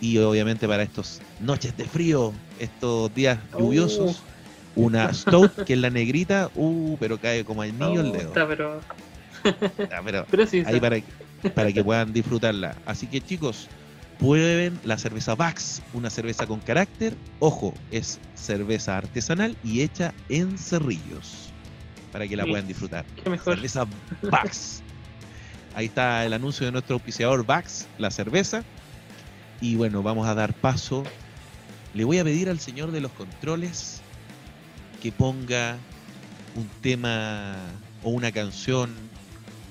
y 0.00 0.18
obviamente 0.18 0.66
para 0.68 0.82
estos 0.82 1.20
noches 1.40 1.76
de 1.76 1.84
frío, 1.84 2.32
estos 2.58 3.14
días 3.14 3.38
lluviosos, 3.58 4.22
una 4.76 5.12
Stout, 5.12 5.64
que 5.64 5.72
es 5.74 5.78
la 5.78 5.90
negrita, 5.90 6.50
uh, 6.54 6.96
pero 6.98 7.18
cae 7.18 7.44
como 7.44 7.62
anillo 7.62 8.00
el 8.00 8.08
Oh, 8.08 8.12
dedo. 8.12 8.28
está, 8.28 8.46
pero, 8.46 8.80
Ah, 9.90 10.00
pero 10.04 10.26
pero 10.30 10.46
sí, 10.46 10.62
ahí 10.66 10.78
para, 10.80 10.98
para 11.54 11.72
que 11.72 11.82
puedan 11.82 12.12
disfrutarla. 12.12 12.76
Así 12.86 13.06
que 13.06 13.20
chicos, 13.22 13.68
prueben 14.20 14.78
la 14.84 14.98
cerveza 14.98 15.34
Vax, 15.34 15.82
una 15.94 16.10
cerveza 16.10 16.46
con 16.46 16.60
carácter. 16.60 17.16
Ojo, 17.40 17.74
es 17.90 18.20
cerveza 18.34 18.96
artesanal 18.98 19.56
y 19.64 19.80
hecha 19.80 20.12
en 20.28 20.58
cerrillos, 20.58 21.48
para 22.12 22.28
que 22.28 22.36
la 22.36 22.44
Sí. 22.44 22.50
puedan 22.50 22.68
disfrutar. 22.68 23.04
qué 23.22 23.30
mejor. 23.30 23.54
Cerveza 23.54 23.86
Vax. 24.22 24.82
Ahí 25.74 25.86
está 25.86 26.24
el 26.26 26.32
anuncio 26.34 26.66
de 26.66 26.72
nuestro 26.72 26.94
auspiciador 26.94 27.44
Vax, 27.46 27.86
la 27.98 28.10
cerveza. 28.10 28.62
Y 29.60 29.76
bueno, 29.76 30.02
vamos 30.02 30.26
a 30.28 30.34
dar 30.34 30.52
paso. 30.52 31.04
Le 31.94 32.04
voy 32.04 32.18
a 32.18 32.24
pedir 32.24 32.48
al 32.50 32.60
señor 32.60 32.90
de 32.92 33.00
los 33.00 33.12
controles 33.12 34.00
que 35.02 35.12
ponga 35.12 35.76
un 36.56 36.68
tema 36.82 37.56
o 38.02 38.10
una 38.10 38.32
canción 38.32 38.90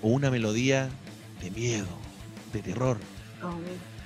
o 0.01 0.07
una 0.09 0.31
melodía 0.31 0.89
de 1.41 1.51
miedo, 1.51 1.87
de 2.53 2.61
terror, 2.61 2.97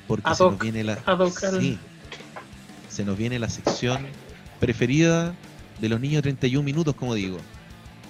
porque 0.07 0.31
Ad 0.31 0.37
se 0.37 0.43
nos 0.45 0.59
viene 0.59 0.83
la 0.83 0.93
ad 1.05 1.19
hoc 1.19 1.43
al- 1.43 1.59
sí, 1.59 1.79
se 2.87 3.03
nos 3.05 3.17
viene 3.17 3.39
la 3.39 3.49
sección 3.49 4.07
preferida 4.59 5.35
de 5.79 5.89
los 5.89 5.99
niños 5.99 6.17
de 6.17 6.21
31 6.23 6.63
minutos, 6.63 6.95
como 6.95 7.13
digo. 7.15 7.39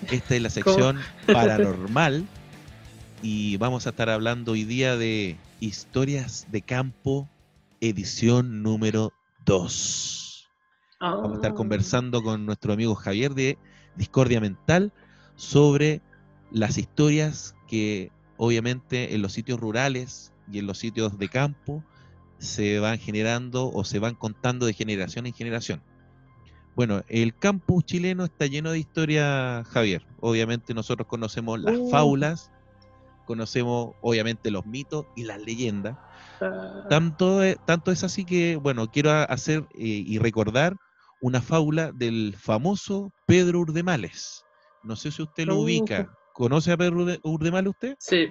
Esta 0.09 0.35
es 0.35 0.41
la 0.41 0.49
sección 0.51 0.97
paranormal 1.25 2.27
y 3.21 3.57
vamos 3.57 3.85
a 3.85 3.91
estar 3.91 4.09
hablando 4.09 4.51
hoy 4.51 4.65
día 4.65 4.97
de 4.97 5.39
historias 5.59 6.45
de 6.51 6.61
campo, 6.61 7.29
edición 7.79 8.61
número 8.63 9.13
2. 9.45 10.49
Vamos 10.99 11.33
a 11.33 11.35
estar 11.35 11.51
Ah, 11.51 11.55
conversando 11.55 12.21
con 12.21 12.45
nuestro 12.45 12.73
amigo 12.73 12.95
Javier 12.95 13.33
de 13.33 13.57
Discordia 13.95 14.41
Mental 14.41 14.91
sobre 15.35 16.01
las 16.51 16.77
historias 16.77 17.55
que 17.67 18.11
obviamente 18.37 19.15
en 19.15 19.21
los 19.21 19.31
sitios 19.33 19.59
rurales 19.59 20.32
y 20.51 20.59
en 20.59 20.67
los 20.67 20.77
sitios 20.77 21.17
de 21.17 21.29
campo 21.29 21.83
se 22.37 22.79
van 22.79 22.97
generando 22.99 23.71
o 23.71 23.83
se 23.83 23.99
van 23.99 24.15
contando 24.15 24.65
de 24.65 24.73
generación 24.73 25.25
en 25.25 25.33
generación. 25.33 25.81
Bueno, 26.75 27.03
el 27.07 27.35
campus 27.37 27.85
chileno 27.85 28.25
está 28.25 28.47
lleno 28.47 28.71
de 28.71 28.79
historias, 28.79 29.67
Javier. 29.67 30.05
Obviamente 30.19 30.73
nosotros 30.73 31.07
conocemos 31.07 31.59
las 31.59 31.77
Uh. 31.77 31.89
fábulas, 31.91 32.51
conocemos 33.25 33.91
obviamente 34.01 34.51
los 34.51 34.65
mitos 34.65 35.05
y 35.15 35.23
las 35.23 35.39
leyendas. 35.41 35.95
ah, 36.41 36.85
Tanto, 36.89 37.43
e- 37.43 37.57
tanto 37.65 37.91
es 37.91 38.03
así 38.03 38.25
que, 38.25 38.55
bueno, 38.57 38.89
quiero 38.91 39.11
hacer 39.11 39.67
eh, 39.75 40.03
y 40.05 40.17
recordar 40.17 40.75
una 41.21 41.41
fábula 41.41 41.91
del 41.93 42.35
famoso 42.37 43.13
Pedro 43.27 43.59
Urdemales. 43.61 44.43
No 44.83 44.95
sé 44.97 45.11
si 45.11 45.21
usted 45.21 45.45
lo 45.45 45.57
Uh. 45.57 45.63
ubica. 45.63 46.11
¿Conoce 46.33 46.71
a 46.71 46.77
Pedro 46.77 47.05
Urde- 47.05 47.19
Urdemales 47.23 47.69
usted? 47.69 47.95
Sí. 47.99 48.29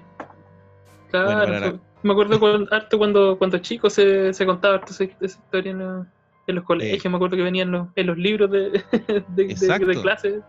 Claro, 1.13 1.27
Bueno, 1.27 1.41
para 1.45 1.61
la- 1.61 1.71
fue- 1.71 1.81
me 2.03 2.13
acuerdo 2.13 2.41
cuando, 2.41 2.75
harto 2.75 2.99
cuando, 2.99 3.39
cuando 3.39 3.59
chico 3.59 3.89
se, 3.91 4.33
se 4.35 4.45
contaba 4.47 4.75
harto 4.77 4.93
esa, 4.93 5.05
esa 5.05 5.39
historia 5.39 5.71
en, 5.71 5.79
los- 5.79 6.07
en 6.49 6.55
los 6.57 6.65
colegios, 6.65 7.05
me 7.11 7.17
acuerdo 7.17 7.37
que 7.37 7.43
venían 7.45 7.71
los, 7.71 7.87
en 7.95 8.07
los 8.09 8.19
libros 8.19 8.51
de, 8.51 8.71
de, 8.91 9.25
de, 9.29 9.53
Exacto. 9.53 9.87
de 9.87 10.01
clase. 10.03 10.41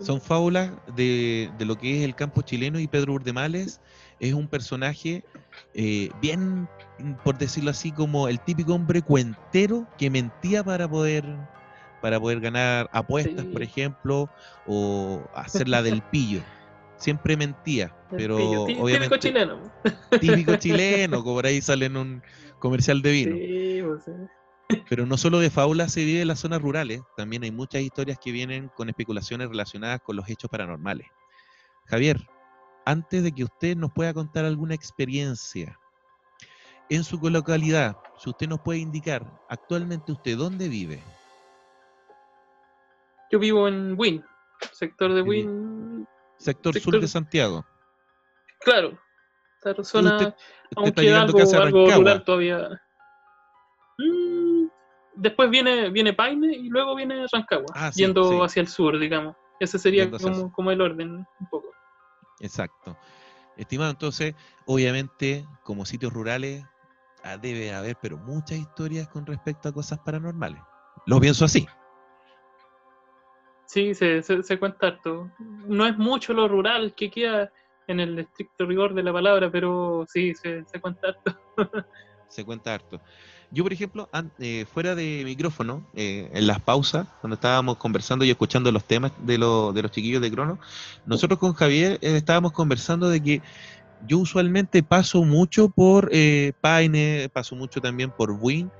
Son 0.00 0.20
fábulas 0.20 0.70
de, 0.94 1.50
de 1.58 1.64
lo 1.64 1.76
que 1.76 1.98
es 1.98 2.04
el 2.04 2.14
campo 2.14 2.40
chileno 2.42 2.78
y 2.78 2.86
Pedro 2.86 3.14
Urdemales 3.14 3.80
es 4.20 4.32
un 4.32 4.46
personaje 4.48 5.24
eh, 5.74 6.10
bien, 6.22 6.68
por 7.24 7.36
decirlo 7.36 7.70
así, 7.70 7.90
como 7.92 8.28
el 8.28 8.38
típico 8.40 8.74
hombre 8.74 9.02
cuentero 9.02 9.86
que 9.98 10.08
mentía 10.10 10.62
para 10.62 10.86
poder 10.88 11.24
para 12.00 12.20
poder 12.20 12.38
ganar 12.38 12.88
apuestas, 12.92 13.44
Sí. 13.44 13.50
por 13.52 13.60
ejemplo, 13.62 14.30
o 14.66 15.28
hacerla 15.34 15.82
del 15.82 16.00
pillo. 16.12 16.42
Siempre 16.98 17.36
mentía, 17.36 17.94
pero 18.10 18.36
típico 18.66 18.82
obviamente 18.82 19.18
chileno. 19.18 19.72
típico 20.20 20.56
chileno, 20.56 21.18
como 21.22 21.36
por 21.36 21.46
ahí 21.46 21.60
sale 21.60 21.86
en 21.86 21.96
un 21.96 22.22
comercial 22.58 23.02
de 23.02 23.10
vino. 23.12 23.36
Sí, 23.36 23.82
pues, 23.84 24.04
sí. 24.04 24.12
Pero 24.88 25.06
no 25.06 25.16
solo 25.16 25.38
de 25.38 25.50
fábulas 25.50 25.92
se 25.92 26.04
vive 26.04 26.22
en 26.22 26.28
las 26.28 26.40
zonas 26.40 26.60
rurales, 26.60 27.00
también 27.16 27.42
hay 27.44 27.50
muchas 27.50 27.82
historias 27.82 28.18
que 28.22 28.32
vienen 28.32 28.68
con 28.74 28.88
especulaciones 28.88 29.48
relacionadas 29.48 30.00
con 30.02 30.16
los 30.16 30.28
hechos 30.28 30.50
paranormales. 30.50 31.06
Javier, 31.86 32.18
antes 32.84 33.22
de 33.22 33.32
que 33.32 33.44
usted 33.44 33.76
nos 33.76 33.92
pueda 33.92 34.12
contar 34.12 34.44
alguna 34.44 34.74
experiencia 34.74 35.78
en 36.90 37.04
su 37.04 37.18
localidad, 37.30 37.96
si 38.18 38.30
usted 38.30 38.48
nos 38.48 38.60
puede 38.60 38.80
indicar 38.80 39.24
actualmente 39.48 40.12
usted 40.12 40.36
dónde 40.36 40.68
vive. 40.68 41.02
Yo 43.30 43.38
vivo 43.38 43.68
en 43.68 43.94
Win, 43.98 44.24
sector 44.72 45.12
de 45.12 45.22
Qué 45.22 45.48
Sector 46.38 46.78
sur 46.80 47.00
de 47.00 47.08
Santiago. 47.08 47.64
Claro, 48.60 48.98
esa 49.64 49.82
zona 49.84 50.10
Usted, 50.16 50.26
usted 50.28 50.36
aún 50.76 50.88
está 50.88 51.02
llegando 51.02 51.24
algo, 51.26 51.38
casi 51.38 51.56
a 51.56 51.58
algo 51.62 51.78
Rancagua. 51.80 51.96
rural 52.04 52.24
todavía. 52.24 52.68
Mm, 53.98 54.66
después 55.16 55.50
viene, 55.50 55.90
viene 55.90 56.12
Paine 56.12 56.56
y 56.56 56.68
luego 56.68 56.94
viene 56.94 57.26
Rancagua, 57.32 57.72
Ah, 57.74 57.92
sí, 57.92 58.00
yendo 58.02 58.30
sí. 58.30 58.38
hacia 58.42 58.60
el 58.60 58.68
sur, 58.68 58.98
digamos. 58.98 59.36
Ese 59.60 59.78
sería 59.78 60.08
como, 60.10 60.52
como 60.52 60.70
el 60.70 60.80
orden, 60.80 61.26
un 61.40 61.48
poco. 61.50 61.68
Exacto. 62.40 62.96
Estimado, 63.56 63.90
entonces, 63.90 64.34
obviamente, 64.66 65.44
como 65.64 65.84
sitios 65.84 66.12
rurales, 66.12 66.64
ah, 67.24 67.36
debe 67.36 67.74
haber, 67.74 67.96
pero 68.00 68.16
muchas 68.18 68.58
historias 68.58 69.08
con 69.08 69.26
respecto 69.26 69.68
a 69.68 69.72
cosas 69.72 69.98
paranormales. 69.98 70.62
Lo 71.06 71.18
pienso 71.20 71.44
así. 71.44 71.66
Sí, 73.68 73.94
se, 73.94 74.22
se, 74.22 74.58
cuenta 74.58 74.86
harto. 74.88 75.30
No 75.38 75.86
es 75.86 75.96
mucho 75.98 76.32
lo 76.32 76.48
rural 76.48 76.94
que 76.96 77.10
queda 77.10 77.52
en 77.86 78.00
el 78.00 78.18
estricto 78.18 78.64
rigor 78.66 78.94
de 78.94 79.02
la 79.02 79.12
palabra, 79.12 79.50
pero 79.50 80.06
sí, 80.08 80.34
se, 80.34 80.64
cuenta 80.80 81.08
harto. 81.08 81.38
Se 82.30 82.44
cuenta 82.44 82.74
harto. 82.74 83.00
Yo, 83.50 83.62
por 83.64 83.72
ejemplo, 83.72 84.10
eh, 84.38 84.66
fuera 84.70 84.94
de 84.94 85.22
micrófono, 85.24 85.86
eh, 85.94 86.28
en 86.34 86.46
las 86.46 86.60
pausas, 86.60 87.08
cuando 87.20 87.36
estábamos 87.36 87.78
conversando 87.78 88.22
y 88.26 88.30
escuchando 88.30 88.70
los 88.70 88.84
temas 88.84 89.12
de, 89.16 89.38
lo- 89.38 89.72
de 89.72 89.80
los 89.82 89.90
chiquillos 89.90 90.20
de 90.20 90.30
Crono, 90.30 90.58
nosotros 91.06 91.38
con 91.38 91.54
Javier 91.54 91.92
eh, 92.02 92.16
estábamos 92.18 92.52
conversando 92.52 93.08
de 93.08 93.22
que 93.22 93.42
yo 94.00 94.18
usualmente 94.18 94.82
paso 94.82 95.24
mucho 95.24 95.70
por 95.70 96.10
eh, 96.12 96.52
Paine, 96.60 97.30
paso 97.32 97.56
mucho 97.56 97.80
también 97.80 98.12
por 98.12 98.36
Buin, 98.38 98.72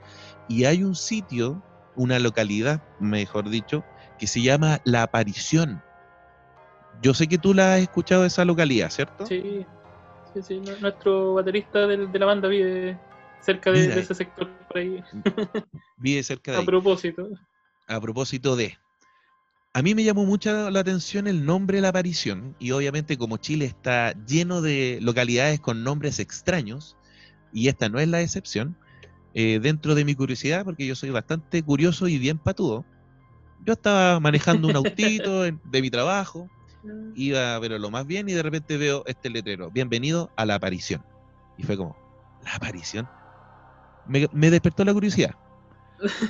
y 0.47 0.65
hay 0.65 0.83
un 0.85 0.95
sitio, 0.95 1.63
una 1.95 2.19
localidad, 2.19 2.83
mejor 2.99 3.49
dicho, 3.51 3.87
que 4.19 4.27
se 4.27 4.43
llama 4.43 4.81
La 4.85 5.03
Aparición. 5.05 5.81
Yo 7.03 7.15
sé 7.15 7.29
que 7.29 7.39
tú 7.39 7.55
la 7.55 7.75
has 7.75 7.81
escuchado 7.81 8.25
esa 8.25 8.45
localidad, 8.45 8.91
¿cierto? 8.91 9.25
Sí, 9.27 9.65
sí, 10.35 10.43
sí. 10.43 10.61
nu- 10.61 10.77
Nuestro 10.81 11.35
baterista 11.35 11.87
de, 11.87 11.97
la 12.19 12.27
banda 12.27 12.49
vive 12.49 12.99
cerca 13.41 13.71
de, 13.71 13.87
de 13.89 14.01
ese 14.01 14.15
sector 14.15 14.51
por 14.67 14.79
ahí, 14.79 15.03
Vive 15.99 16.23
cerca 16.23 16.53
de 16.53 16.57
a 16.57 16.61
ahí. 16.61 16.67
propósito. 16.67 17.29
a 17.87 18.01
propósito 18.01 18.57
de. 18.57 18.77
A 19.75 19.83
mí 19.83 19.95
me 19.95 20.03
llamó 20.03 20.25
mucho 20.25 20.71
la 20.71 20.81
atención 20.81 21.29
el 21.29 21.45
nombre 21.45 21.77
de 21.79 21.83
la 21.83 21.91
aparición, 21.91 22.57
y 22.59 22.73
obviamente 22.73 23.17
como 23.17 23.37
Chile 23.37 23.65
está 23.67 24.13
lleno 24.27 24.61
de 24.61 24.99
localidades 25.03 25.61
con 25.61 25.85
nombres 25.85 26.19
extraños, 26.19 26.97
y 27.53 27.69
esta 27.69 27.89
no 27.89 28.01
es 28.01 28.09
la 28.09 28.21
excepción, 28.21 28.77
eh, 29.35 29.61
dentro 29.63 29.95
de 29.95 30.05
mi 30.05 30.15
curiosidad, 30.17 30.65
porque 30.65 30.87
yo 30.87 30.97
soy 30.97 31.11
bastante 31.11 31.63
curioso 31.63 32.09
y 32.09 32.19
bien 32.19 32.39
patudo, 32.39 32.85
yo 33.65 33.73
estaba 33.73 34.21
manejando 34.21 34.69
un 34.69 34.77
autito 34.77 35.43
de 35.43 35.83
mi 35.83 35.91
trabajo, 35.91 36.49
iba 37.15 37.59
pero 37.61 37.79
lo 37.79 37.91
más 37.91 38.07
bien 38.07 38.29
y 38.29 38.33
de 38.33 38.43
repente 38.43 38.77
veo 38.77 39.03
este 39.07 39.31
letrero, 39.31 39.71
bienvenido 39.71 40.31
a 40.37 40.47
la 40.47 40.55
aparición. 40.55 41.05
Y 41.57 41.65
fue 41.65 41.77
como, 41.77 41.97
¿la 42.45 42.55
aparición? 42.55 43.09
Me, 44.07 44.29
me 44.33 44.51
despertó 44.51 44.85
la 44.85 44.95
curiosidad. 44.95 45.35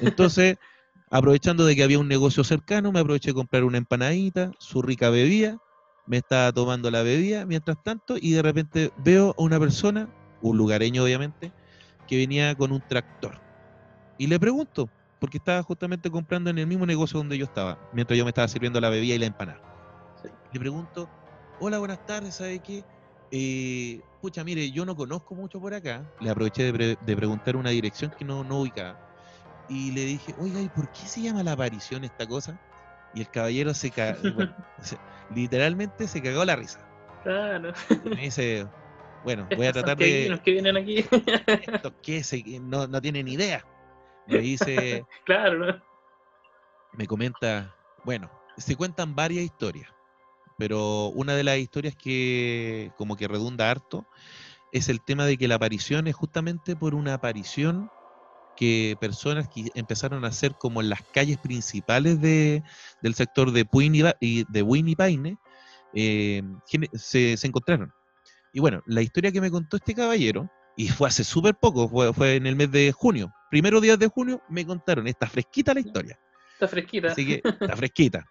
Entonces, 0.01 0.57
aprovechando 1.11 1.65
de 1.65 1.77
que 1.77 1.83
había 1.83 1.99
un 1.99 2.09
negocio 2.09 2.45
cercano, 2.45 2.93
me 2.93 3.01
aproveché 3.01 3.31
de 3.31 3.35
comprar 3.35 3.65
una 3.65 3.79
empanadita, 3.79 4.51
su 4.59 4.83
rica 4.83 5.11
bebida, 5.11 5.59
me 6.07 6.19
estaba 6.19 6.51
tomando 6.53 6.91
la 6.91 7.03
bebida 7.03 7.45
mientras 7.45 7.77
tanto 7.83 8.17
y 8.19 8.33
de 8.33 8.43
repente 8.43 8.91
veo 8.97 9.35
a 9.37 9.43
una 9.43 9.61
persona, 9.61 10.09
un 10.41 10.57
lugareño 10.57 11.05
obviamente, 11.05 11.53
que 12.07 12.17
venía 12.17 12.55
con 12.55 12.73
un 12.73 12.81
tractor. 12.89 13.39
Y 14.17 14.27
le 14.27 14.41
pregunto, 14.41 14.89
porque 15.19 15.39
estaba 15.39 15.63
justamente 15.63 16.11
comprando 16.11 16.51
en 16.51 16.59
el 16.59 16.67
mismo 16.67 16.87
negocio 16.87 17.19
donde 17.19 17.37
yo 17.39 17.45
estaba, 17.45 17.79
mientras 17.93 18.17
yo 18.19 18.25
me 18.25 18.31
estaba 18.31 18.49
sirviendo 18.49 18.81
la 18.81 18.89
bebida 18.91 19.15
y 19.15 19.19
la 19.19 19.27
empanada. 19.27 19.61
Sí. 20.23 20.29
Le 20.53 20.61
pregunto, 20.61 21.09
hola, 21.61 21.79
buenas 21.79 22.05
tardes, 22.07 22.37
¿sabe 22.37 22.61
qué? 22.61 22.85
Eh, 23.31 24.01
pucha, 24.23 24.43
mire, 24.45 24.71
yo 24.71 24.85
no 24.87 24.97
conozco 24.97 25.35
mucho 25.35 25.61
por 25.61 25.75
acá. 25.75 26.03
Le 26.21 26.31
aproveché 26.31 26.63
de, 26.65 26.73
pre- 26.73 26.97
de 27.01 27.17
preguntar 27.17 27.57
una 27.57 27.71
dirección 27.71 28.11
que 28.17 28.25
no, 28.25 28.43
no 28.45 28.61
ubicaba. 28.61 28.97
y 29.69 29.91
le 29.93 30.05
dije, 30.07 30.35
oiga, 30.39 30.61
¿y 30.63 30.69
por 30.69 30.91
qué 30.93 31.07
se 31.07 31.21
llama 31.21 31.43
la 31.43 31.53
aparición 31.53 32.05
esta 32.05 32.27
cosa? 32.27 32.59
Y 33.15 33.21
el 33.21 33.29
caballero 33.31 33.75
se 33.75 33.91
cagó, 33.91 34.49
literalmente 35.35 36.09
se 36.09 36.23
cagó 36.23 36.45
la 36.45 36.57
risa. 36.57 36.79
Claro. 37.23 37.73
Y 38.05 38.09
me 38.09 38.23
dice, 38.23 38.67
bueno, 39.25 39.47
voy 39.57 39.67
a 39.67 39.73
tratar 39.73 39.97
de... 39.99 40.39
que 40.43 40.53
vienen 40.53 40.77
aquí. 40.77 41.05
¿Estos 41.71 41.93
qué? 42.03 42.23
Se- 42.25 42.43
no, 42.61 42.87
no 42.87 43.01
tienen 43.03 43.29
idea. 43.29 43.65
Me 44.29 44.39
dice, 44.39 45.05
claro, 45.25 45.59
¿no? 45.59 45.83
me 46.93 47.07
comenta, 47.07 47.75
bueno, 48.05 48.31
se 48.57 48.77
cuentan 48.77 49.15
varias 49.15 49.45
historias, 49.45 49.91
pero 50.59 51.07
una 51.09 51.35
de 51.35 51.45
las 51.45 51.59
historias 51.59 51.97
que 51.97 52.93
como 52.97 53.17
que 53.17 53.29
redunda 53.29 53.71
harto 53.71 54.07
es 54.73 54.89
el 54.89 55.01
tema 55.01 55.25
de 55.25 55.39
que 55.39 55.49
la 55.49 55.55
aparición 55.55 56.09
es 56.09 56.17
justamente 56.17 56.77
por 56.77 56.95
una 56.95 57.15
aparición 57.15 57.91
que 58.57 58.97
personas 59.01 59.49
que 59.49 59.71
empezaron 59.75 60.25
a 60.25 60.29
hacer 60.29 60.57
como 60.57 60.81
en 60.81 60.89
las 60.89 61.03
calles 61.03 61.39
principales 61.39 62.21
de, 62.21 62.65
del 63.01 63.15
sector 63.15 63.53
de 63.53 63.65
Puin 63.65 63.95
y, 63.95 64.45
de 64.45 64.95
Paine, 64.97 65.39
eh, 65.95 66.43
se, 66.95 67.37
se 67.37 67.47
encontraron. 67.47 67.93
Y 68.53 68.59
bueno, 68.59 68.83
la 68.87 69.01
historia 69.01 69.31
que 69.31 69.41
me 69.41 69.53
contó 69.53 69.77
este 69.77 69.95
caballero, 69.95 70.51
y 70.77 70.89
fue 70.89 71.09
hace 71.09 71.23
súper 71.23 71.55
poco, 71.55 71.89
fue, 71.89 72.13
fue 72.13 72.35
en 72.35 72.49
el 72.49 72.57
mes 72.57 72.73
de 72.73 72.91
junio, 72.91 73.33
primeros 73.51 73.81
días 73.83 73.99
de 73.99 74.09
junio, 74.09 74.43
me 74.49 74.67
contaron, 74.67 75.07
está 75.07 75.27
fresquita 75.27 75.75
la 75.75 75.81
historia. 75.81 76.19
Está 76.55 76.69
fresquita. 76.69 77.09
Así 77.13 77.27
que 77.27 77.43
está 77.45 77.77
fresquita. 77.77 78.27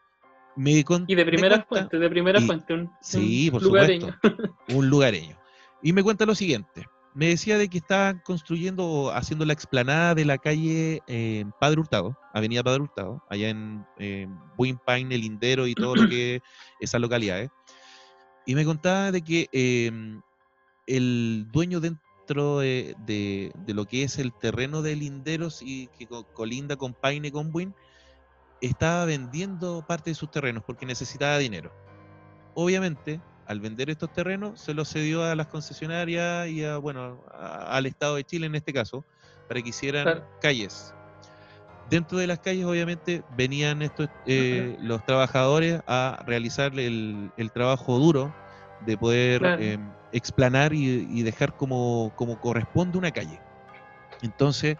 Me 0.55 0.83
con- 0.83 1.05
Y 1.07 1.15
de 1.15 1.23
me 1.25 1.31
primera 1.31 1.63
fuente, 1.63 1.97
de 1.97 2.09
primera 2.09 2.41
fuente. 2.41 2.73
Un, 2.73 2.91
Sí, 3.01 3.47
un 3.47 3.51
por 3.53 3.63
lugareño. 3.63 4.15
un 4.69 4.89
lugareño. 4.89 5.37
Y 5.81 5.93
me 5.93 6.03
cuenta 6.03 6.25
lo 6.25 6.35
siguiente. 6.35 6.85
Me 7.13 7.29
decía 7.29 7.57
de 7.57 7.67
que 7.67 7.79
estaban 7.79 8.19
construyendo 8.23 9.11
haciendo 9.11 9.43
la 9.45 9.53
explanada 9.53 10.13
de 10.13 10.25
la 10.25 10.37
calle 10.37 11.01
eh, 11.07 11.45
Padre 11.59 11.79
Hurtado, 11.79 12.15
Avenida 12.33 12.63
Padre 12.63 12.81
Hurtado, 12.81 13.23
allá 13.29 13.49
en 13.49 13.83
eh, 13.97 14.27
Buin 14.55 14.77
Paine, 14.85 15.15
El 15.15 15.21
Lindero 15.21 15.65
y 15.65 15.73
todo 15.73 15.95
lo 15.95 16.07
que 16.09 16.35
es 16.35 16.41
esas 16.79 17.01
localidades. 17.01 17.49
Y 18.45 18.53
me 18.55 18.65
contaba 18.65 19.11
de 19.11 19.23
que 19.23 19.47
eh, 19.51 19.91
el 20.85 21.47
dueño 21.51 21.79
dentro 22.27 22.59
de, 22.59 22.93
de- 23.05 23.51
de 23.55 23.73
lo 23.73 23.85
que 23.85 24.03
es 24.03 24.17
el 24.19 24.33
terreno 24.33 24.81
de 24.81 24.97
Linderos 24.97 25.61
y 25.61 25.87
que 25.97 26.07
co- 26.07 26.25
colinda 26.33 26.75
con 26.75 26.93
Paine 26.93 27.31
con 27.31 27.51
Buin, 27.53 27.73
estaba 28.59 29.05
vendiendo 29.05 29.81
parte 29.87 30.09
de 30.09 30.15
sus 30.15 30.29
terrenos 30.29 30.61
porque 30.65 30.85
necesitaba 30.85 31.37
dinero. 31.37 31.71
Obviamente, 32.53 33.21
al 33.45 33.61
vender 33.61 33.89
estos 33.89 34.11
terrenos, 34.11 34.59
se 34.59 34.73
los 34.73 34.89
cedió 34.91 35.23
a 35.23 35.35
las 35.35 35.47
concesionarias 35.47 36.49
y 36.49 36.65
a, 36.65 36.77
bueno, 36.79 37.23
a- 37.31 37.77
al 37.77 37.85
Estado 37.85 38.15
de 38.15 38.25
Chile 38.25 38.47
en 38.47 38.55
este 38.55 38.73
caso, 38.73 39.05
para 39.47 39.61
que 39.61 39.69
hicieran 39.69 40.03
Claro. 40.03 40.27
calles. 40.41 40.93
Dentro 41.89 42.17
de 42.17 42.27
las 42.27 42.39
calles, 42.39 42.65
obviamente, 42.65 43.23
venían 43.37 43.81
estos 43.81 44.09
eh, 44.25 44.75
los 44.81 45.05
trabajadores 45.05 45.79
a 45.87 46.21
realizar 46.27 46.77
el, 46.77 47.31
el 47.37 47.51
trabajo 47.53 47.97
duro 47.99 48.35
de 48.85 48.97
poder 48.97 49.39
Claro. 49.39 49.61
eh, 49.63 49.79
explanar 50.11 50.73
y, 50.73 51.07
y 51.09 51.23
dejar 51.23 51.55
como, 51.55 52.13
como 52.15 52.39
corresponde 52.39 52.97
una 52.97 53.11
calle. 53.11 53.41
Entonces, 54.21 54.77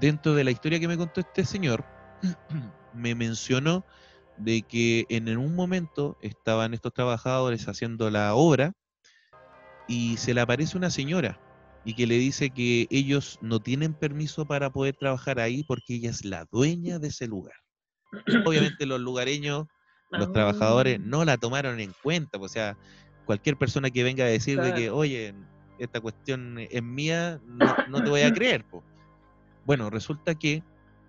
dentro 0.00 0.34
de 0.34 0.44
la 0.44 0.50
historia 0.50 0.80
que 0.80 0.88
me 0.88 0.96
contó 0.96 1.20
este 1.20 1.44
señor, 1.44 1.84
me 2.92 3.14
mencionó 3.14 3.84
de 4.36 4.62
que 4.62 5.06
en 5.08 5.36
un 5.36 5.54
momento 5.54 6.16
estaban 6.20 6.74
estos 6.74 6.92
trabajadores 6.92 7.68
haciendo 7.68 8.10
la 8.10 8.34
obra 8.34 8.72
y 9.88 10.16
se 10.16 10.34
le 10.34 10.40
aparece 10.40 10.76
una 10.76 10.90
señora 10.90 11.40
y 11.84 11.94
que 11.94 12.06
le 12.06 12.18
dice 12.18 12.50
que 12.50 12.86
ellos 12.90 13.38
no 13.40 13.60
tienen 13.60 13.94
permiso 13.94 14.46
para 14.46 14.70
poder 14.70 14.96
trabajar 14.96 15.38
ahí 15.38 15.62
porque 15.64 15.94
ella 15.94 16.10
es 16.10 16.24
la 16.24 16.46
dueña 16.50 16.98
de 16.98 17.08
ese 17.08 17.28
lugar. 17.28 17.54
Obviamente 18.44 18.86
los 18.86 19.00
lugareños, 19.00 19.66
los 20.10 20.28
Ah, 20.28 20.32
trabajadores 20.32 21.00
no 21.00 21.24
la 21.24 21.36
tomaron 21.36 21.80
en 21.80 21.92
cuenta, 22.02 22.38
o 22.38 22.48
sea, 22.48 22.76
cualquier 23.26 23.56
persona 23.58 23.90
que 23.90 24.02
venga 24.02 24.24
a 24.24 24.28
decir 24.28 24.58
de 24.60 24.72
que, 24.72 24.90
oye, 24.90 25.34
esta 25.78 26.00
cuestión 26.00 26.58
es 26.58 26.82
mía, 26.82 27.38
no, 27.44 27.66
no 27.88 28.02
te 28.02 28.08
voy 28.10 28.22
a 28.22 28.30
creer. 28.32 28.64
po. 28.70 28.82
Bueno, 29.64 29.90
resulta 29.90 30.34
que 30.34 30.62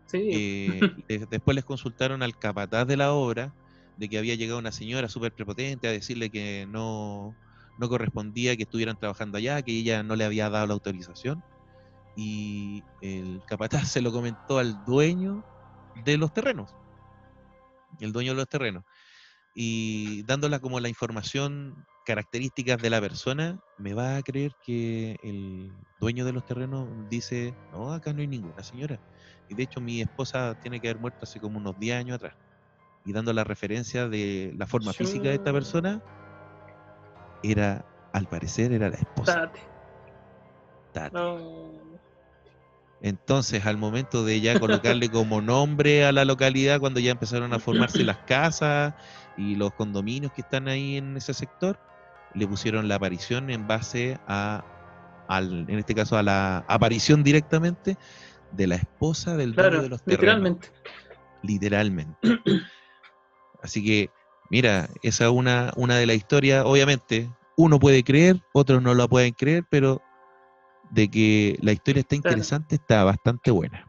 Sí, 0.07 0.29
eh, 0.31 0.79
de- 1.07 1.25
después 1.29 1.55
les 1.55 1.63
consultaron 1.63 2.23
al 2.23 2.37
capataz 2.37 2.85
de 2.87 2.97
la 2.97 3.13
obra 3.13 3.53
de 3.97 4.09
que 4.09 4.17
había 4.17 4.35
llegado 4.35 4.59
una 4.59 4.71
señora 4.71 5.09
súper 5.09 5.31
prepotente 5.33 5.87
a 5.87 5.91
decirle 5.91 6.29
que 6.29 6.65
no, 6.69 7.35
no 7.77 7.89
correspondía 7.89 8.55
que 8.55 8.63
estuvieran 8.63 8.97
trabajando 8.97 9.37
allá, 9.37 9.61
que 9.61 9.71
ella 9.71 10.03
no 10.03 10.15
le 10.15 10.23
había 10.25 10.49
dado 10.49 10.67
la 10.67 10.73
autorización. 10.73 11.41
Y 12.15 12.83
el 13.01 13.41
capataz 13.47 13.89
se 13.89 14.01
lo 14.01 14.11
comentó 14.11 14.57
al 14.59 14.83
dueño 14.85 15.43
de 16.03 16.17
los 16.17 16.31
terrenos, 16.33 16.71
el 17.99 18.11
dueño 18.11 18.31
de 18.31 18.37
los 18.37 18.49
terrenos. 18.49 18.83
Y 19.53 20.23
dándola 20.23 20.59
como 20.59 20.79
la 20.79 20.89
información, 20.89 21.75
características 22.07 22.81
de 22.81 22.89
la 22.89 23.01
persona, 23.01 23.59
me 23.77 23.93
va 23.93 24.15
a 24.15 24.23
creer 24.23 24.55
que 24.63 25.19
el 25.23 25.73
dueño 25.99 26.23
de 26.23 26.31
los 26.31 26.45
terrenos 26.45 26.87
dice, 27.09 27.53
no, 27.73 27.91
acá 27.91 28.13
no 28.13 28.21
hay 28.21 28.27
ninguna 28.27 28.63
señora. 28.63 28.97
Y 29.49 29.55
de 29.55 29.63
hecho 29.63 29.81
mi 29.81 29.99
esposa 29.99 30.57
tiene 30.61 30.79
que 30.79 30.87
haber 30.87 31.01
muerto 31.01 31.19
hace 31.23 31.41
como 31.41 31.57
unos 31.57 31.77
10 31.77 31.97
años 31.97 32.15
atrás. 32.15 32.33
Y 33.03 33.11
dando 33.11 33.33
la 33.33 33.43
referencia 33.43 34.07
de 34.07 34.53
la 34.57 34.65
forma 34.67 34.93
física 34.93 35.27
de 35.27 35.35
esta 35.35 35.51
persona, 35.51 36.01
era, 37.43 37.85
al 38.13 38.25
parecer, 38.29 38.71
era 38.71 38.89
la 38.89 38.95
esposa. 38.95 39.41
Tate. 39.41 39.59
Tati. 40.93 41.13
No. 41.13 41.71
Entonces, 43.01 43.65
al 43.65 43.77
momento 43.77 44.23
de 44.23 44.39
ya 44.39 44.57
colocarle 44.61 45.09
como 45.09 45.41
nombre 45.41 46.05
a 46.05 46.13
la 46.13 46.23
localidad, 46.23 46.79
cuando 46.79 47.01
ya 47.01 47.11
empezaron 47.11 47.53
a 47.53 47.59
formarse 47.59 48.05
las 48.05 48.17
casas 48.27 48.93
y 49.35 49.55
los 49.55 49.73
condominios 49.73 50.31
que 50.31 50.41
están 50.41 50.69
ahí 50.69 50.95
en 50.95 51.17
ese 51.17 51.33
sector, 51.33 51.77
le 52.33 52.47
pusieron 52.47 52.87
la 52.87 52.95
aparición 52.95 53.49
en 53.49 53.67
base 53.67 54.17
a, 54.27 54.63
al, 55.27 55.65
en 55.69 55.79
este 55.79 55.95
caso, 55.95 56.17
a 56.17 56.23
la 56.23 56.65
aparición 56.67 57.23
directamente 57.23 57.97
de 58.51 58.67
la 58.67 58.75
esposa 58.75 59.35
del 59.35 59.53
dueño 59.53 59.69
Claro, 59.69 59.83
de 59.83 59.89
los 59.89 60.03
terrenos. 60.03 60.35
literalmente. 60.35 60.71
literalmente. 61.43 62.39
Así 63.61 63.83
que, 63.83 64.09
mira, 64.49 64.87
esa 65.01 65.25
es 65.25 65.31
una, 65.31 65.71
una 65.75 65.95
de 65.95 66.05
las 66.05 66.15
historias, 66.15 66.63
obviamente, 66.65 67.29
uno 67.57 67.79
puede 67.79 68.03
creer, 68.03 68.39
otros 68.53 68.81
no 68.81 68.93
la 68.93 69.07
pueden 69.07 69.33
creer, 69.33 69.63
pero 69.69 70.01
de 70.91 71.09
que 71.09 71.57
la 71.61 71.71
historia 71.71 72.01
está 72.01 72.15
Claro. 72.15 72.29
interesante, 72.29 72.75
está 72.75 73.03
bastante 73.03 73.51
buena. 73.51 73.85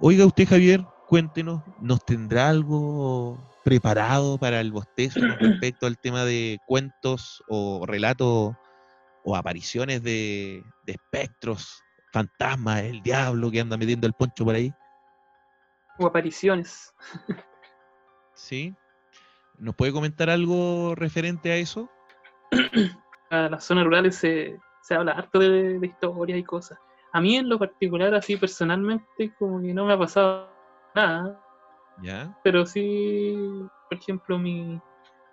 Oiga 0.00 0.24
usted, 0.24 0.46
Javier, 0.48 0.84
cuéntenos, 1.06 1.62
¿nos 1.80 2.04
tendrá 2.04 2.48
algo 2.48 3.38
preparado 3.64 4.38
para 4.38 4.60
el 4.60 4.72
bostezo 4.72 5.20
con 5.20 5.28
respecto 5.40 5.86
al 5.86 5.98
tema 5.98 6.24
de 6.24 6.58
cuentos 6.66 7.42
o 7.48 7.84
relatos 7.86 8.54
o 9.24 9.36
apariciones 9.36 10.02
de, 10.02 10.62
de 10.84 10.92
espectros, 10.92 11.82
fantasmas, 12.12 12.82
el 12.82 13.02
diablo 13.02 13.50
que 13.50 13.60
anda 13.60 13.76
metiendo 13.76 14.06
el 14.06 14.12
poncho 14.12 14.44
por 14.44 14.54
ahí? 14.54 14.72
O 15.98 16.06
apariciones. 16.06 16.94
Sí. 18.34 18.74
¿Nos 19.58 19.74
puede 19.74 19.92
comentar 19.92 20.28
algo 20.28 20.94
referente 20.94 21.50
a 21.50 21.56
eso? 21.56 21.88
A 23.30 23.48
las 23.48 23.64
zonas 23.64 23.84
rurales 23.84 24.14
se, 24.14 24.56
se 24.82 24.94
habla 24.94 25.12
harto 25.12 25.40
de, 25.40 25.80
de 25.80 25.86
historias 25.86 26.38
y 26.38 26.44
cosas. 26.44 26.78
A 27.12 27.20
mí 27.20 27.34
en 27.34 27.48
lo 27.48 27.58
particular, 27.58 28.14
así 28.14 28.36
personalmente, 28.36 29.34
como 29.36 29.60
que 29.60 29.74
no 29.74 29.84
me 29.84 29.94
ha 29.94 29.98
pasado 29.98 30.55
nada. 30.96 31.38
¿Ya? 32.02 32.30
pero 32.42 32.66
sí, 32.66 33.34
por 33.88 33.98
ejemplo, 33.98 34.38
mi, 34.38 34.78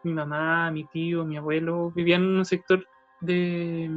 mi 0.03 0.13
mamá, 0.13 0.71
mi 0.71 0.85
tío, 0.85 1.25
mi 1.25 1.35
abuelo 1.35 1.91
vivían 1.91 2.23
en 2.23 2.37
un 2.37 2.45
sector 2.45 2.85
de 3.19 3.89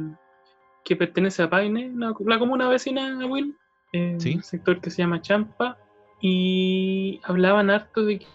que 0.83 0.95
pertenece 0.95 1.43
a 1.43 1.49
Paine, 1.49 1.91
la, 1.95 2.13
la 2.25 2.39
comuna 2.39 2.67
vecina 2.67 3.17
de 3.17 3.25
Will, 3.25 3.55
eh, 3.93 4.17
Sí. 4.19 4.35
un 4.35 4.43
sector 4.43 4.81
que 4.81 4.89
se 4.89 4.97
llama 5.01 5.21
Champa, 5.21 5.77
y 6.21 7.19
hablaban 7.23 7.69
harto 7.69 8.03
de 8.05 8.19
que, 8.19 8.27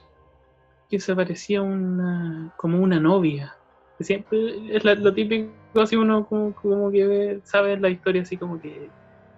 que 0.89 0.99
se 1.01 1.15
parecía 1.15 1.61
una, 1.63 2.51
como 2.57 2.79
una 2.79 2.99
novia. 3.01 3.55
Que 3.99 4.05
Siempre 4.05 4.75
es 4.77 4.85
la- 4.85 4.95
lo 4.95 5.13
típico, 5.13 5.51
así 5.81 5.97
uno 5.97 6.27
como, 6.27 6.55
como 6.55 6.91
que 6.91 7.07
ve- 7.07 7.41
sabe 7.45 7.79
la 7.79 7.91
historia, 7.91 8.23
así 8.23 8.37
como 8.39 8.59
que 8.61 8.89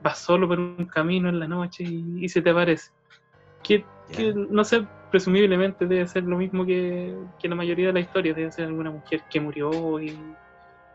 vas 0.03 0.18
solo 0.18 0.47
por 0.49 0.59
un 0.61 0.86
camino 0.86 1.28
en 1.28 1.38
la 1.40 1.49
noche 1.49 1.84
y, 1.84 2.24
y 2.24 2.28
se 2.28 2.42
te 2.42 2.51
aparece. 2.51 2.90
Que 3.65 3.85
no 4.35 4.62
sé, 4.65 4.87
presumiblemente 5.11 5.87
debe 5.87 6.07
ser 6.07 6.23
lo 6.25 6.37
mismo 6.37 6.65
que, 6.65 7.17
que 7.39 7.49
la 7.49 7.55
mayoría 7.57 7.89
de 7.89 7.93
la 7.95 8.01
historia, 8.01 8.35
debe 8.35 8.53
ser 8.53 8.67
alguna 8.67 8.91
mujer 8.93 9.23
que 9.31 9.41
murió 9.41 10.01
y, 10.01 10.37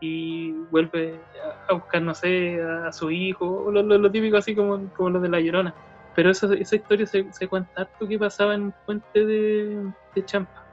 y 0.00 0.52
vuelve 0.70 1.20
a, 1.68 1.74
buscar, 1.74 2.00
no 2.02 2.14
sé, 2.14 2.62
a, 2.62 2.88
a 2.88 2.92
su 2.92 3.10
hijo, 3.10 3.46
o 3.46 3.70
lo, 3.70 3.82
lo- 3.82 3.98
lo 3.98 4.10
típico 4.10 4.36
así 4.38 4.54
como, 4.54 4.90
como 4.94 5.10
lo 5.10 5.20
de 5.20 5.28
la 5.28 5.40
llorona. 5.40 5.74
Pero 6.14 6.30
esa, 6.30 6.52
esa 6.54 6.76
historia 6.76 7.06
se, 7.06 7.26
se 7.32 7.48
cuenta 7.48 7.82
harto 7.82 8.08
que 8.08 8.18
pasaba 8.18 8.54
en 8.54 8.62
un 8.62 8.74
puente 8.86 9.24
de, 9.26 9.76
de 10.14 10.24
Champa. 10.24 10.66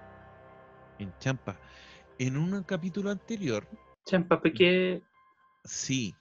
En 1.00 1.14
Champa. 1.20 1.60
En 2.18 2.38
un 2.38 2.64
capítulo 2.64 3.12
anterior, 3.12 3.68
Champa, 4.06 4.40
porque 4.40 5.02
sí, 5.64 6.16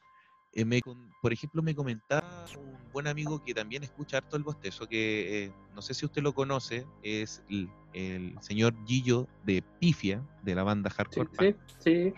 eh, 0.56 0.64
me 0.64 0.80
por 1.20 1.32
ejemplo, 1.32 1.62
me 1.62 1.74
comentaba 1.74 2.20
un 2.58 2.90
buen 2.90 3.06
amigo 3.06 3.42
que 3.44 3.52
también 3.52 3.82
escucha 3.82 4.18
harto 4.18 4.36
el 4.36 4.42
bostezo, 4.42 4.86
que 4.86 5.44
eh, 5.44 5.52
no 5.74 5.82
sé 5.82 5.92
si 5.92 6.06
usted 6.06 6.22
lo 6.22 6.32
conoce, 6.32 6.86
es 7.02 7.42
el, 7.48 7.68
el 7.92 8.34
señor 8.40 8.74
Gillo 8.86 9.28
de 9.44 9.62
Pifia, 9.80 10.22
de 10.42 10.54
la 10.54 10.62
banda 10.62 10.90
Hardcore 10.90 11.28
sí, 11.38 11.54
sí. 11.78 12.12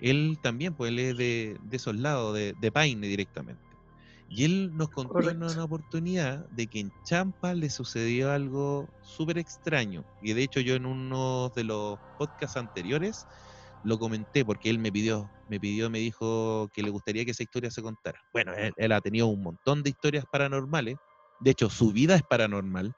Él 0.00 0.38
también, 0.42 0.74
pues 0.74 0.90
él 0.90 0.98
es 0.98 1.16
de, 1.16 1.56
de 1.62 1.76
esos 1.76 1.96
lados, 1.96 2.34
de, 2.34 2.54
de 2.60 2.72
Paine 2.72 3.06
directamente. 3.06 3.62
Y 4.28 4.44
él 4.44 4.70
nos 4.76 4.90
contó 4.90 5.28
en 5.28 5.42
una 5.42 5.64
oportunidad 5.64 6.48
de 6.50 6.66
que 6.68 6.80
en 6.80 6.92
Champa 7.04 7.52
le 7.54 7.68
sucedió 7.68 8.30
algo 8.30 8.88
súper 9.02 9.38
extraño. 9.38 10.04
Y 10.22 10.34
de 10.34 10.42
hecho 10.42 10.60
yo 10.60 10.76
en 10.76 10.86
uno 10.86 11.50
de 11.56 11.64
los 11.64 11.98
podcasts 12.16 12.56
anteriores 12.56 13.26
lo 13.82 13.98
comenté 13.98 14.44
porque 14.44 14.70
él 14.70 14.78
me 14.78 14.92
pidió, 14.92 15.28
me 15.50 15.60
pidió, 15.60 15.90
me 15.90 15.98
dijo 15.98 16.70
que 16.72 16.82
le 16.82 16.88
gustaría 16.90 17.24
que 17.24 17.32
esa 17.32 17.42
historia 17.42 17.70
se 17.70 17.82
contara. 17.82 18.18
Bueno, 18.32 18.54
él, 18.54 18.72
él 18.76 18.92
ha 18.92 19.00
tenido 19.00 19.26
un 19.26 19.42
montón 19.42 19.82
de 19.82 19.90
historias 19.90 20.24
paranormales. 20.30 20.96
De 21.40 21.50
hecho, 21.50 21.68
su 21.68 21.92
vida 21.92 22.14
es 22.14 22.22
paranormal. 22.22 22.94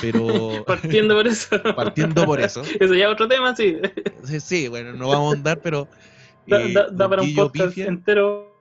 Pero 0.00 0.64
Partiendo 0.66 1.14
por 1.14 1.26
eso. 1.26 1.62
partiendo 1.76 2.24
por 2.24 2.40
eso. 2.40 2.62
Eso 2.80 2.94
ya 2.94 3.04
es 3.06 3.12
otro 3.12 3.28
tema, 3.28 3.54
sí. 3.54 3.76
Sí, 4.24 4.40
sí, 4.40 4.68
bueno, 4.68 4.92
no 4.94 5.08
vamos 5.08 5.24
a 5.26 5.28
ahondar, 5.36 5.60
pero... 5.60 5.86
Da, 6.46 6.60
eh, 6.62 6.72
da- 6.72 6.88
da 6.90 7.08
para 7.08 7.22
un 7.22 7.34
podcast 7.34 7.74
Pifia- 7.76 7.86
entero. 7.86 8.58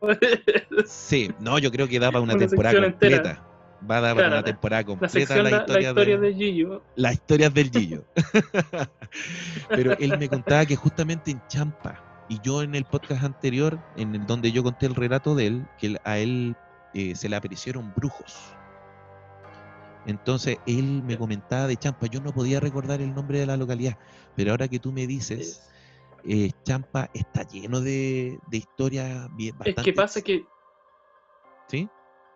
Sí, 0.85 1.31
no, 1.39 1.57
yo 1.57 1.71
creo 1.71 1.87
que 1.87 1.99
da 1.99 2.11
para 2.11 2.21
una, 2.21 2.33
Una 2.35 2.47
temporada 2.47 2.77
entera. 2.85 3.17
completa. 3.17 3.47
Va 3.89 3.97
a 3.97 4.01
dar 4.01 4.15
para 4.15 4.27
Claro, 4.27 4.27
una 4.27 4.35
la- 4.35 4.43
temporada 4.43 4.81
La 4.81 4.85
completa 4.85 5.35
la, 5.37 5.43
la, 5.43 5.49
la 5.49 5.57
historia 5.57 5.87
historia 5.89 6.17
de, 6.19 6.27
de 6.27 6.33
Gillo. 6.35 6.83
las 6.95 7.13
historias 7.13 7.53
del 7.53 7.71
Gillo. 7.71 8.05
Pero 9.69 9.97
él 9.97 10.17
me 10.19 10.29
contaba 10.29 10.65
que 10.65 10.75
justamente 10.75 11.31
en 11.31 11.41
Champa, 11.47 12.03
y 12.31 12.39
yo 12.39 12.61
en 12.63 12.75
el 12.75 12.85
podcast 12.85 13.25
anterior, 13.25 13.77
en 13.97 14.15
el 14.15 14.25
donde 14.25 14.53
yo 14.53 14.63
conté 14.63 14.85
el 14.85 14.95
relato 14.95 15.35
de 15.35 15.47
él, 15.47 15.67
que 15.77 15.97
a 16.05 16.17
él 16.17 16.55
eh, 16.93 17.13
se 17.13 17.27
le 17.27 17.35
aparecieron 17.35 17.93
brujos. 17.93 18.53
Entonces 20.05 20.57
él 20.65 21.03
me 21.03 21.17
comentaba 21.17 21.67
de 21.67 21.75
Champa, 21.75 22.07
yo 22.07 22.21
no 22.21 22.31
podía 22.31 22.61
recordar 22.61 23.01
el 23.01 23.13
nombre 23.13 23.37
de 23.37 23.45
la 23.45 23.57
localidad, 23.57 23.97
pero 24.33 24.51
ahora 24.51 24.69
que 24.69 24.79
tú 24.79 24.93
me 24.93 25.07
dices, 25.07 25.69
eh, 26.23 26.51
Champa 26.63 27.09
está 27.13 27.43
lleno 27.43 27.81
de, 27.81 28.39
de 28.47 28.57
historias 28.57 29.27
bien 29.35 29.55
Es 29.55 29.59
bastante... 29.59 29.83
que 29.83 29.93
pasa 29.93 30.21
que 30.21 30.45
¿Sí? 31.67 31.89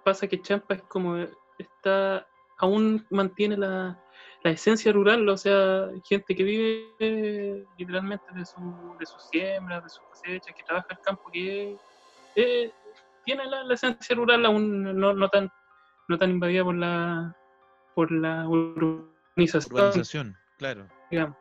pasa 0.03 0.27
que 0.27 0.41
Champa 0.41 0.73
es 0.73 0.81
como 0.89 1.15
está 1.57 2.27
aún 2.57 3.07
mantiene 3.11 3.55
la, 3.55 3.97
la 4.45 4.51
esencia 4.51 4.93
rural, 4.93 5.27
o 5.27 5.35
sea, 5.37 5.89
gente 6.07 6.35
que 6.35 6.43
vive 6.43 6.85
eh, 6.99 7.65
literalmente 7.79 8.25
de 8.35 8.45
su 8.45 8.95
de 8.99 9.05
sus 9.07 9.23
siembras, 9.23 9.83
de 9.83 9.89
sus 9.89 10.03
cosechas, 10.03 10.53
que 10.55 10.63
trabaja 10.63 10.87
el 10.91 10.99
campo, 10.99 11.31
que 11.33 11.75
eh, 12.35 12.71
tiene 13.25 13.43
la, 13.47 13.63
la 13.63 13.73
esencia 13.73 14.15
rural 14.15 14.45
aún 14.45 14.83
no, 14.99 15.13
no 15.13 15.29
tan 15.29 15.51
no 16.07 16.17
tan 16.19 16.29
invadida 16.29 16.63
por 16.63 16.75
la 16.75 17.35
por 17.95 18.11
la 18.11 18.47
urbanización, 18.47 19.73
Urbanización, 19.73 20.37
claro. 20.59 20.87
digamos. 21.09 21.37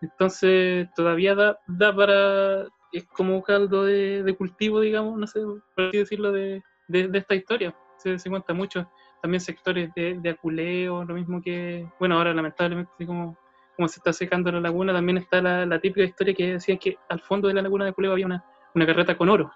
Entonces 0.00 0.88
todavía 0.94 1.34
da, 1.34 1.58
da 1.66 1.94
para, 1.94 2.68
es 2.92 3.04
como 3.08 3.34
un 3.34 3.42
caldo 3.42 3.82
de, 3.84 4.22
de 4.22 4.36
cultivo, 4.36 4.78
digamos, 4.80 5.18
no 5.18 5.26
sé, 5.26 5.40
por 5.74 5.84
así 5.88 5.98
decirlo, 5.98 6.30
de, 6.30 6.62
de, 6.86 7.08
de 7.08 7.18
esta 7.18 7.34
historia. 7.34 7.74
Se, 7.98 8.18
se 8.20 8.30
cuenta 8.30 8.54
mucho. 8.54 8.88
También 9.22 9.40
sectores 9.40 9.92
de, 9.94 10.14
de 10.18 10.30
aculeo, 10.30 11.04
lo 11.04 11.14
mismo 11.14 11.42
que, 11.42 11.86
bueno, 11.98 12.16
ahora 12.16 12.32
lamentablemente, 12.32 13.06
como, 13.06 13.36
como 13.76 13.88
se 13.88 13.98
está 14.00 14.12
secando 14.12 14.50
la 14.50 14.60
laguna, 14.60 14.92
también 14.94 15.18
está 15.18 15.42
la, 15.42 15.66
la 15.66 15.78
típica 15.80 16.04
historia 16.06 16.34
que 16.34 16.52
decían 16.54 16.78
que 16.78 16.96
al 17.08 17.20
fondo 17.20 17.48
de 17.48 17.54
la 17.54 17.62
laguna 17.62 17.84
de 17.84 17.90
aculeo 17.90 18.12
había 18.12 18.26
una, 18.26 18.42
una 18.74 18.86
carreta 18.86 19.16
con 19.16 19.28
oro. 19.28 19.50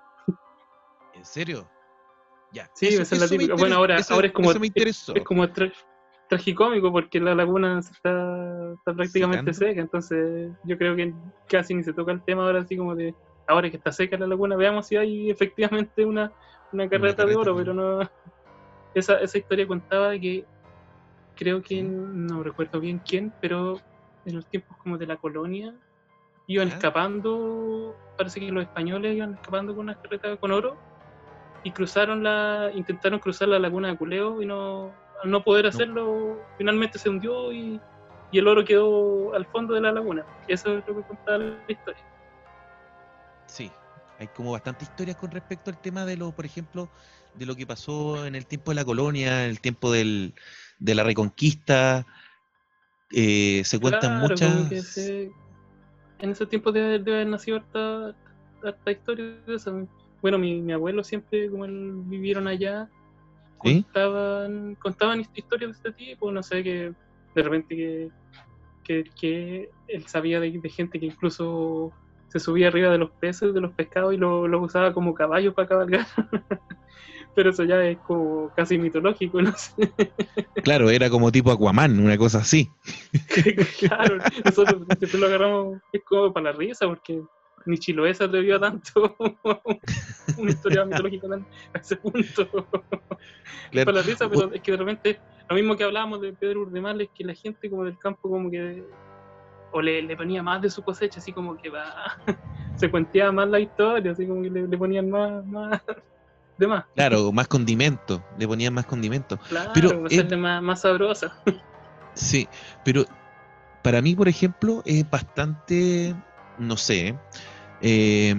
¿En 1.15 1.25
serio? 1.25 1.69
Ya. 2.53 2.69
Sí, 2.75 2.87
esa 2.89 3.03
es 3.15 3.21
la 3.21 3.29
típica. 3.29 3.55
Bueno, 3.55 3.77
ahora- 3.77 3.97
eso- 3.97 4.15
ahora 4.15 4.27
es 4.27 4.33
como- 4.33 4.51
eso 4.51 4.61
me 4.61 4.67
interesó. 4.67 5.15
Es 5.15 5.25
como 5.25 5.45
tra- 5.49 5.73
tragicómico 6.29 6.93
porque 6.93 7.21
la 7.21 7.35
laguna 7.35 7.79
está, 7.79 8.73
está 8.75 8.95
prácticamente 8.95 9.53
seca, 9.55 9.81
entonces 9.81 10.53
yo 10.65 10.77
creo 10.79 10.95
que 10.97 11.15
casi 11.49 11.75
ni 11.75 11.83
se 11.85 11.93
toca 11.93 12.13
el 12.13 12.23
tema 12.25 12.45
ahora 12.45 12.61
así 12.61 12.77
como 12.77 12.95
de 12.95 13.15
ahora 13.47 13.71
que 13.71 13.77
está 13.77 13.93
seca 13.93 14.17
la 14.19 14.27
laguna, 14.27 14.57
veamos 14.57 14.87
si 14.87 14.97
hay 14.97 15.31
efectivamente 15.31 16.05
una, 16.05 16.33
una 16.73 16.89
carreta 16.89 17.25
de 17.25 17.35
carreta 17.35 17.41
oro, 17.41 17.57
pero 17.57 17.75
no 17.75 18.01
esa, 18.95 19.19
esa 19.21 19.39
historia 19.39 19.67
contaba 19.67 20.19
que 20.19 20.45
creo 21.37 21.63
que 21.63 21.83
no 21.83 22.43
recuerdo 22.43 22.81
bien 22.81 23.01
quién, 23.01 23.33
pero 23.41 23.81
en 24.25 24.37
los 24.37 24.47
tiempos 24.47 24.77
como 24.79 24.99
de 24.99 25.07
la 25.07 25.17
colonia 25.17 25.75
iban 26.47 26.69
Ya. 26.69 26.75
escapando, 26.75 27.97
parece 28.17 28.41
que 28.41 28.53
los 28.53 28.65
españoles 28.65 29.17
iban 29.17 29.35
escapando 29.35 29.75
con 29.75 29.85
una 29.85 29.95
carreta 29.95 30.37
con 30.37 30.53
oro 30.53 30.77
y 31.65 31.71
cruzaron 31.73 32.23
la, 32.23 32.71
intentaron 32.75 33.19
cruzar 33.19 33.49
la 33.49 33.59
laguna 33.59 33.89
de 33.89 33.97
Culeo 33.97 34.43
y 34.43 34.47
no, 34.47 34.93
al 35.23 35.31
no 35.31 35.43
poder 35.43 35.67
hacerlo, 35.67 36.39
finalmente 36.59 36.99
se 36.99 37.09
hundió 37.09 37.53
y, 37.53 37.81
y 38.31 38.39
el 38.39 38.47
oro 38.47 38.65
quedó 38.65 39.35
al 39.35 39.47
fondo 39.47 39.75
de 39.75 39.81
la 39.81 39.93
laguna. 39.93 40.25
Eso 40.47 40.77
es 40.77 40.87
lo 40.87 40.97
que 40.97 41.03
contaba 41.03 41.39
la 41.39 41.65
historia. 41.69 42.05
Sí, 43.47 43.73
hay 44.19 44.29
como 44.29 44.53
bastante 44.53 44.85
historias 44.85 45.17
con 45.17 45.31
respecto 45.31 45.71
al 45.71 45.79
tema 45.79 46.05
de 46.05 46.17
lo, 46.17 46.33
por 46.33 46.45
ejemplo, 46.45 46.91
de 47.35 47.47
lo 47.47 47.57
que 47.57 47.67
pasó 47.67 48.27
en 48.27 48.35
el 48.35 48.47
tiempo 48.47 48.71
de 48.71 48.75
la 48.77 48.85
colonia, 48.85 49.45
en 49.45 49.51
el 49.51 49.61
tiempo 49.61 49.91
del, 49.93 50.35
de 50.79 50.95
la 50.95 51.03
reconquista. 51.03 52.07
Eh, 53.11 53.63
se 53.65 53.79
cuentan 53.81 54.13
Claro, 54.19 54.29
muchas. 54.29 54.85
se- 54.87 55.31
en 56.21 56.31
ese 56.31 56.47
tiempo 56.47 56.73
debe, 56.73 56.99
debe 56.99 57.15
haber 57.17 57.27
nacido 57.29 57.59
harta, 57.59 58.17
harta 58.63 58.91
historia 58.91 59.25
de 59.47 59.55
eso. 59.55 59.87
Bueno, 60.23 60.39
mi, 60.39 60.61
mi 60.63 60.73
abuelo 60.73 61.05
siempre, 61.05 61.51
como 61.51 61.65
él 61.65 61.93
vivieron 62.07 62.47
allá, 62.49 62.89
¿Sí? 63.63 63.83
contaban, 63.85 64.75
contaban 64.77 65.21
hist- 65.21 65.31
historias 65.35 65.71
de 65.73 65.77
este 65.77 65.93
tipo, 65.93 66.31
no 66.33 66.43
sé, 66.43 66.63
que 66.63 66.93
de 67.35 67.43
repente 67.43 67.77
que, 67.77 68.11
que, 68.85 69.05
que 69.21 69.71
él 69.89 70.07
sabía 70.07 70.41
de, 70.41 70.51
de 70.59 70.69
gente 70.71 70.99
que 71.01 71.07
incluso 71.07 71.93
se 72.29 72.41
subía 72.41 72.69
arriba 72.69 72.91
de 72.91 72.99
los 72.99 73.11
peces, 73.13 73.53
de 73.55 73.61
los 73.61 73.73
pescados 73.75 74.15
y 74.15 74.17
los 74.17 74.49
lo 74.49 74.61
usaba 74.61 74.93
como 74.93 75.15
caballos 75.15 75.55
para 75.55 75.69
cabalgar. 75.69 76.07
Pero 77.35 77.51
eso 77.51 77.65
ya 77.65 77.83
es 77.85 77.99
como 77.99 78.51
casi 78.55 78.79
mitológico, 78.79 79.43
no 79.43 79.53
sé. 79.57 79.93
Claro, 80.63 80.89
era 80.91 81.11
como 81.11 81.33
tipo 81.33 81.51
Aquaman, 81.51 81.99
una 81.99 82.17
cosa 82.17 82.39
así. 82.39 82.71
claro, 83.81 84.19
nosotros 84.45 84.85
siempre 84.99 85.19
lo 85.21 85.27
agarramos, 85.27 85.81
es 85.93 86.03
como 86.05 86.33
para 86.33 86.53
la 86.53 86.57
risa, 86.57 86.87
porque 86.87 87.23
ni 87.67 87.79
Chiloé 87.79 88.15
se 88.15 88.25
atrevió 88.25 88.57
a 88.57 88.61
tanto, 88.61 89.17
una 90.39 90.51
historia 90.51 90.85
mitológica 90.87 91.29
tan- 91.29 91.47
a 91.73 91.79
ese 91.79 91.97
punto. 91.97 92.49
Claro. 93.71 93.87
para 93.87 93.99
la 93.99 94.03
risa, 94.03 94.29
pero 94.29 94.53
es 94.53 94.61
que 94.61 94.71
de 94.73 94.77
repente, 94.77 95.21
lo 95.49 95.57
mismo 95.57 95.77
que 95.77 95.85
hablábamos 95.85 96.21
de 96.21 96.33
Pedro 96.35 96.63
Urdemal, 96.63 97.01
es 97.01 97.09
que 97.15 97.25
la 97.25 97.35
gente 97.35 97.69
como 97.69 97.85
del 97.85 97.99
campo 97.99 98.29
como 98.29 98.51
que, 98.51 98.85
o 99.73 99.83
le, 99.83 100.03
le 100.03 100.17
ponía 100.17 100.43
más 100.43 100.63
de 100.63 100.71
su 100.71 100.83
cosecha, 100.83 101.19
así 101.19 101.33
como 101.33 101.57
que 101.57 101.71
va, 101.71 101.93
se 102.77 102.91
cuenteaba 102.91 103.33
más 103.33 103.49
la 103.49 103.61
historia, 103.61 104.13
así 104.13 104.27
como 104.27 104.43
que 104.43 104.51
le, 104.51 104.69
le 104.69 104.79
ponían 104.79 105.11
más, 105.11 105.45
más, 105.47 105.83
de 106.57 106.67
más. 106.67 106.85
Claro, 106.95 107.33
más 107.33 107.49
condimento, 107.49 108.25
le 108.39 108.47
ponían 108.47 108.75
más 108.75 108.87
condimento. 108.87 109.39
Claro, 109.49 109.71
Pero, 109.75 109.91
eh, 109.91 110.07
hacerle 110.07 110.37
más, 110.37 110.63
más 110.63 110.81
sabrosa. 110.81 111.33
Sí, 112.17 112.49
pero 112.85 113.05
para 113.83 114.01
mí, 114.01 114.15
por 114.15 114.29
ejemplo, 114.29 114.83
es 114.85 115.09
bastante, 115.11 116.15
no 116.59 116.77
sé, 116.77 117.19
eh, 117.81 118.35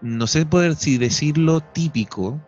no 0.00 0.26
sé 0.26 0.46
poder 0.46 0.76
si 0.76 0.96
decirlo 0.96 1.60
típico, 1.60 2.40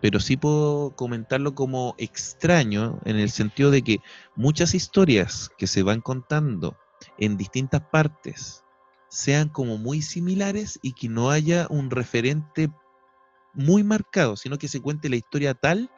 pero 0.00 0.18
sí 0.18 0.36
puedo 0.36 0.94
comentarlo 0.96 1.54
como 1.54 1.94
extraño 1.98 2.98
en 3.04 3.16
el 3.16 3.30
sentido 3.30 3.70
de 3.70 3.82
que 3.82 3.98
muchas 4.34 4.74
historias 4.74 5.50
que 5.58 5.66
se 5.66 5.82
van 5.82 6.00
contando 6.00 6.76
en 7.18 7.36
distintas 7.36 7.82
partes 7.92 8.64
sean 9.08 9.48
como 9.48 9.78
muy 9.78 10.02
similares 10.02 10.78
y 10.82 10.94
que 10.94 11.08
no 11.08 11.30
haya 11.30 11.66
un 11.70 11.90
referente 11.90 12.70
muy 13.56 13.82
marcado, 13.82 14.36
sino 14.36 14.58
que 14.58 14.68
se 14.68 14.80
cuente 14.80 15.08
la 15.08 15.16
historia 15.16 15.54
tal, 15.54 15.90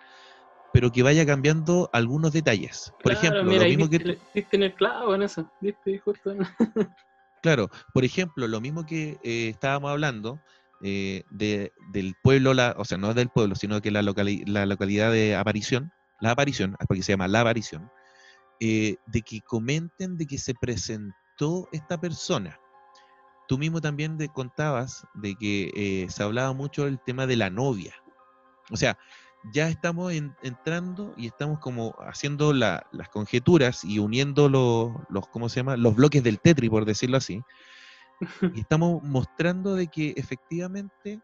pero 0.72 0.90
que 0.90 1.02
vaya 1.02 1.26
cambiando 1.26 1.90
algunos 1.92 2.32
detalles. 2.32 2.92
Por 3.02 3.12
Claro, 3.12 3.18
ejemplo, 3.18 3.44
mira, 3.52 3.62
lo 3.64 3.68
mismo 3.68 3.88
que 3.90 3.98
diste, 3.98 4.18
diste 4.34 4.56
en 4.56 4.62
el 4.62 4.74
clavo 4.74 5.14
en 5.14 5.22
eso, 5.22 5.50
diste 5.60 5.98
justo 5.98 6.30
en- 6.32 6.38
Claro, 7.42 7.68
por 7.94 8.04
ejemplo, 8.04 8.48
lo 8.48 8.60
mismo 8.60 8.84
que 8.84 9.16
eh, 9.22 9.48
estábamos 9.50 9.90
hablando 9.92 10.40
eh, 10.82 11.22
de, 11.30 11.72
del 11.92 12.14
pueblo, 12.22 12.52
la, 12.52 12.74
o 12.78 12.84
sea, 12.84 12.98
no 12.98 13.14
del 13.14 13.28
pueblo, 13.28 13.54
sino 13.54 13.80
que 13.80 13.90
la, 13.92 14.02
locali- 14.02 14.44
la 14.46 14.66
localidad 14.66 15.12
de 15.12 15.36
Aparición, 15.36 15.90
la 16.20 16.32
Aparición, 16.32 16.74
porque 16.88 17.02
se 17.02 17.12
llama 17.12 17.28
La 17.28 17.40
Aparición, 17.42 17.88
eh, 18.60 18.96
de 19.06 19.22
que 19.22 19.40
comenten 19.46 20.16
de 20.16 20.26
que 20.26 20.38
se 20.38 20.54
presentó 20.54 21.68
esta 21.72 21.96
persona. 21.98 22.58
Tú 23.48 23.58
mismo 23.58 23.80
también 23.80 24.16
de- 24.18 24.28
contabas 24.28 25.04
de 25.14 25.34
que 25.34 25.72
eh, 25.74 26.06
se 26.10 26.22
hablaba 26.22 26.52
mucho 26.52 26.84
del 26.84 27.00
tema 27.00 27.26
de 27.26 27.36
la 27.36 27.50
novia. 27.50 27.94
O 28.70 28.76
sea, 28.76 28.96
ya 29.52 29.68
estamos 29.68 30.12
en- 30.12 30.36
entrando 30.42 31.14
y 31.16 31.26
estamos 31.26 31.58
como 31.58 31.94
haciendo 32.00 32.52
la- 32.52 32.86
las 32.92 33.08
conjeturas 33.08 33.84
y 33.84 33.98
uniendo 33.98 34.48
los, 34.48 34.92
los, 35.08 35.26
¿cómo 35.28 35.48
se 35.48 35.60
llama? 35.60 35.76
Los 35.76 35.96
bloques 35.96 36.22
del 36.22 36.38
Tetris, 36.40 36.70
por 36.70 36.84
decirlo 36.84 37.16
así. 37.16 37.42
Y 38.54 38.60
estamos 38.60 39.02
mostrando 39.02 39.74
de 39.74 39.88
que 39.88 40.12
efectivamente 40.16 41.20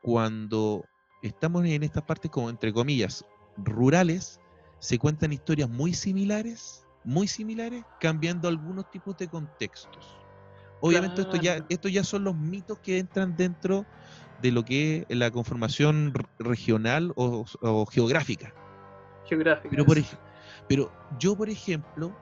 cuando 0.00 0.88
estamos 1.22 1.64
en 1.64 1.82
estas 1.82 2.04
partes 2.04 2.30
como 2.30 2.50
entre 2.50 2.72
comillas 2.72 3.24
rurales, 3.56 4.40
se 4.80 4.98
cuentan 4.98 5.32
historias 5.32 5.68
muy 5.68 5.92
similares, 5.92 6.86
muy 7.04 7.28
similares, 7.28 7.84
cambiando 8.00 8.48
algunos 8.48 8.90
tipos 8.90 9.16
de 9.16 9.28
contextos. 9.28 10.21
Obviamente 10.82 11.22
esto 11.22 11.36
ya, 11.36 11.52
Claro. 11.54 11.66
esto 11.68 11.88
ya 11.88 12.04
son 12.04 12.24
los 12.24 12.36
mitos 12.36 12.78
que 12.80 12.98
entran 12.98 13.36
dentro 13.36 13.86
de 14.40 14.50
lo 14.50 14.64
que 14.64 15.06
es 15.08 15.16
la 15.16 15.30
conformación 15.30 16.12
regional 16.38 17.12
o, 17.14 17.46
o 17.60 17.86
geográfica. 17.86 18.52
Geográfico. 19.28 19.68
Pero, 19.70 19.86
por, 19.86 19.96
ej- 19.98 20.18
pero 20.68 20.92
yo, 21.20 21.36
por 21.36 21.48
ejemplo, 21.48 22.12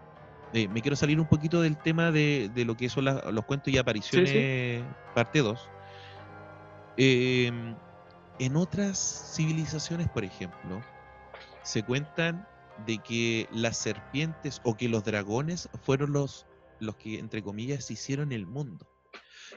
eh, 0.53 0.69
me 0.69 0.83
quiero 0.83 0.95
salir 0.97 1.19
un 1.19 1.27
poquito 1.27 1.63
del 1.63 1.77
tema 1.79 2.11
de, 2.11 2.51
de 2.55 2.65
lo 2.67 2.77
que 2.77 2.91
son 2.91 3.07
la- 3.07 3.31
los 3.33 3.45
cuentos 3.47 3.73
y 3.73 3.79
apariciones, 3.79 4.85
parte 5.15 5.39
2. 5.41 5.59
en 6.97 8.57
otras 8.57 9.33
civilizaciones, 9.35 10.09
por 10.09 10.25
ejemplo, 10.25 10.83
se 11.63 11.83
cuentan 11.83 12.47
de 12.87 12.99
que 12.99 13.47
las 13.53 13.77
serpientes 13.79 14.61
o 14.65 14.75
que 14.75 14.89
los 14.89 15.05
dragones 15.05 15.69
fueron 15.83 16.13
los, 16.13 16.47
los 16.81 16.97
que, 16.97 17.19
entre 17.19 17.43
comillas, 17.43 17.91
hicieron 17.91 18.33
el 18.33 18.47
mundo. 18.47 18.89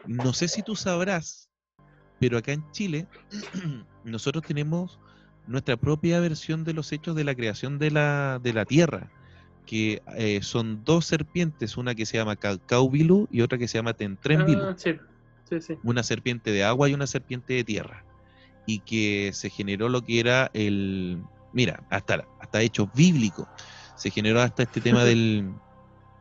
No 0.06 0.34
sé 0.34 0.48
si 0.48 0.62
tú 0.64 0.76
sabrás, 0.76 1.50
pero 2.20 2.38
acá 2.38 2.52
en 2.54 2.70
Chile 2.72 3.08
nosotros 4.04 4.44
tenemos 4.46 5.00
nuestra 5.48 5.78
propia 5.78 6.20
versión 6.20 6.64
de 6.64 6.74
los 6.74 6.92
hechos 6.92 7.16
de 7.16 7.24
la 7.24 7.36
creación 7.36 7.80
de 7.80 7.92
la, 7.92 8.40
de 8.42 8.54
la 8.54 8.66
Tierra, 8.66 9.12
que 9.66 10.02
eh, 10.16 10.40
son 10.42 10.84
dos 10.84 11.06
serpientes, 11.06 11.78
una 11.78 11.96
que 11.96 12.06
se 12.06 12.18
llama 12.18 12.36
Caucaúbilu 12.36 13.28
y 13.32 13.42
otra 13.42 13.58
que 13.58 13.68
se 13.68 13.78
llama 13.78 13.94
Tentrenbilu 13.94 14.62
Ah, 14.64 14.76
sí, 14.78 14.98
sí, 15.50 15.62
sí. 15.62 15.78
una 15.84 16.04
serpiente 16.04 16.52
de 16.52 16.64
agua 16.64 16.90
y 16.90 16.94
una 16.94 17.08
serpiente 17.08 17.54
de 17.54 17.64
tierra. 17.64 18.06
Y 18.66 18.80
que 18.80 19.32
se 19.34 19.50
generó 19.50 19.90
lo 19.90 20.02
que 20.02 20.22
era 20.22 20.50
el. 20.54 21.22
Mira, 21.52 21.86
hasta, 21.90 22.26
hasta 22.40 22.62
hechos 22.62 22.88
bíblicos. 22.94 23.46
Se 23.98 24.10
generó 24.10 24.42
hasta 24.42 24.64
este 24.64 24.80
tema 24.80 25.04
del, 25.04 25.54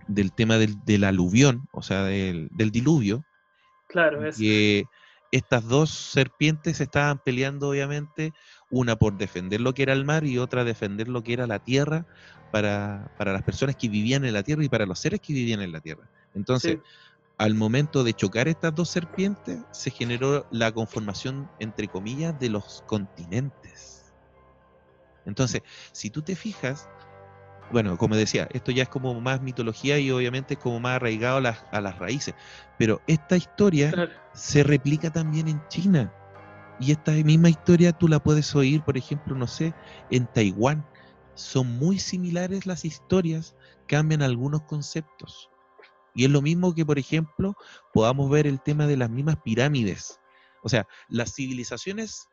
del 0.06 0.32
tema 0.32 0.58
del, 0.58 0.76
del 0.84 1.04
aluvión, 1.04 1.68
o 1.72 1.82
sea, 1.82 2.04
del, 2.04 2.48
del 2.52 2.70
diluvio. 2.70 3.24
Claro, 3.88 4.26
es. 4.26 4.36
Que 4.36 4.84
estas 5.32 5.66
dos 5.66 5.90
serpientes 5.90 6.80
estaban 6.80 7.18
peleando, 7.18 7.70
obviamente, 7.70 8.32
una 8.70 8.96
por 8.96 9.16
defender 9.16 9.60
lo 9.60 9.72
que 9.74 9.82
era 9.82 9.94
el 9.94 10.04
mar 10.04 10.24
y 10.24 10.38
otra 10.38 10.64
defender 10.64 11.08
lo 11.08 11.22
que 11.22 11.32
era 11.32 11.46
la 11.46 11.58
tierra 11.58 12.06
para, 12.50 13.10
para 13.16 13.32
las 13.32 13.42
personas 13.42 13.76
que 13.76 13.88
vivían 13.88 14.24
en 14.24 14.34
la 14.34 14.42
tierra 14.42 14.62
y 14.62 14.68
para 14.68 14.86
los 14.86 14.98
seres 14.98 15.20
que 15.20 15.32
vivían 15.32 15.62
en 15.62 15.72
la 15.72 15.80
tierra. 15.80 16.10
Entonces, 16.34 16.74
sí. 16.74 16.80
al 17.38 17.54
momento 17.54 18.04
de 18.04 18.12
chocar 18.12 18.46
estas 18.46 18.74
dos 18.74 18.90
serpientes, 18.90 19.60
se 19.72 19.90
generó 19.90 20.46
la 20.50 20.70
conformación, 20.70 21.50
entre 21.58 21.88
comillas, 21.88 22.38
de 22.38 22.50
los 22.50 22.84
continentes. 22.86 24.12
Entonces, 25.24 25.62
si 25.92 26.10
tú 26.10 26.20
te 26.20 26.36
fijas, 26.36 26.88
bueno, 27.73 27.97
como 27.97 28.15
decía, 28.16 28.49
esto 28.53 28.70
ya 28.70 28.85
es 28.85 28.89
como 28.89 29.19
más 29.20 29.40
mitología 29.40 29.99
y 29.99 30.11
obviamente 30.11 30.55
es 30.55 30.61
como 30.61 30.78
más 30.78 30.97
arraigado 30.97 31.39
a 31.39 31.40
las, 31.40 31.65
a 31.73 31.81
las 31.81 31.99
raíces, 31.99 32.35
pero 32.78 33.01
esta 33.07 33.36
historia 33.36 33.90
Claro. 33.90 34.12
se 34.35 34.62
replica 34.62 35.11
también 35.11 35.49
en 35.49 35.61
China. 35.69 36.12
Y 36.78 36.93
esta 36.93 37.12
misma 37.12 37.49
historia 37.49 37.93
tú 37.93 38.09
la 38.09 38.19
puedes 38.19 38.55
oír, 38.55 38.82
por 38.82 38.97
ejemplo, 38.97 39.35
no 39.36 39.47
sé, 39.47 39.74
en 40.11 40.27
Taiwán. 40.27 40.86
Son 41.35 41.78
muy 41.78 41.99
similares 41.99 42.66
las 42.66 42.85
historias, 42.85 43.55
cambian 43.86 44.23
algunos 44.23 44.62
conceptos. 44.62 45.49
Y 46.15 46.24
es 46.24 46.31
lo 46.31 46.43
mismo 46.43 46.74
que, 46.74 46.85
por 46.85 46.99
ejemplo, 46.99 47.55
podamos 47.93 48.31
ver 48.31 48.47
el 48.47 48.61
tema 48.61 48.86
de 48.86 48.97
las 48.97 49.11
mismas 49.11 49.36
pirámides. 49.44 50.20
O 50.62 50.69
sea, 50.69 50.86
las 51.09 51.35
civilizaciones 51.35 52.28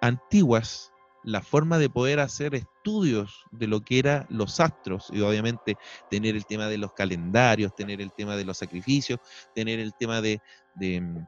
antiguas, 0.00 0.92
la 1.28 1.42
forma 1.42 1.76
de 1.76 1.90
poder 1.90 2.20
hacer 2.20 2.54
estudios 2.54 3.44
de 3.50 3.66
lo 3.66 3.82
que 3.82 3.98
eran 3.98 4.26
los 4.30 4.60
astros, 4.60 5.08
y 5.12 5.20
obviamente 5.20 5.76
tener 6.10 6.34
el 6.34 6.46
tema 6.46 6.68
de 6.68 6.78
los 6.78 6.94
calendarios, 6.94 7.74
tener 7.74 8.00
el 8.00 8.12
tema 8.12 8.34
de 8.34 8.46
los 8.46 8.56
sacrificios, 8.56 9.20
tener 9.54 9.78
el 9.78 9.92
tema 9.92 10.22
de, 10.22 10.40
de, 10.74 11.02
mm, 11.02 11.26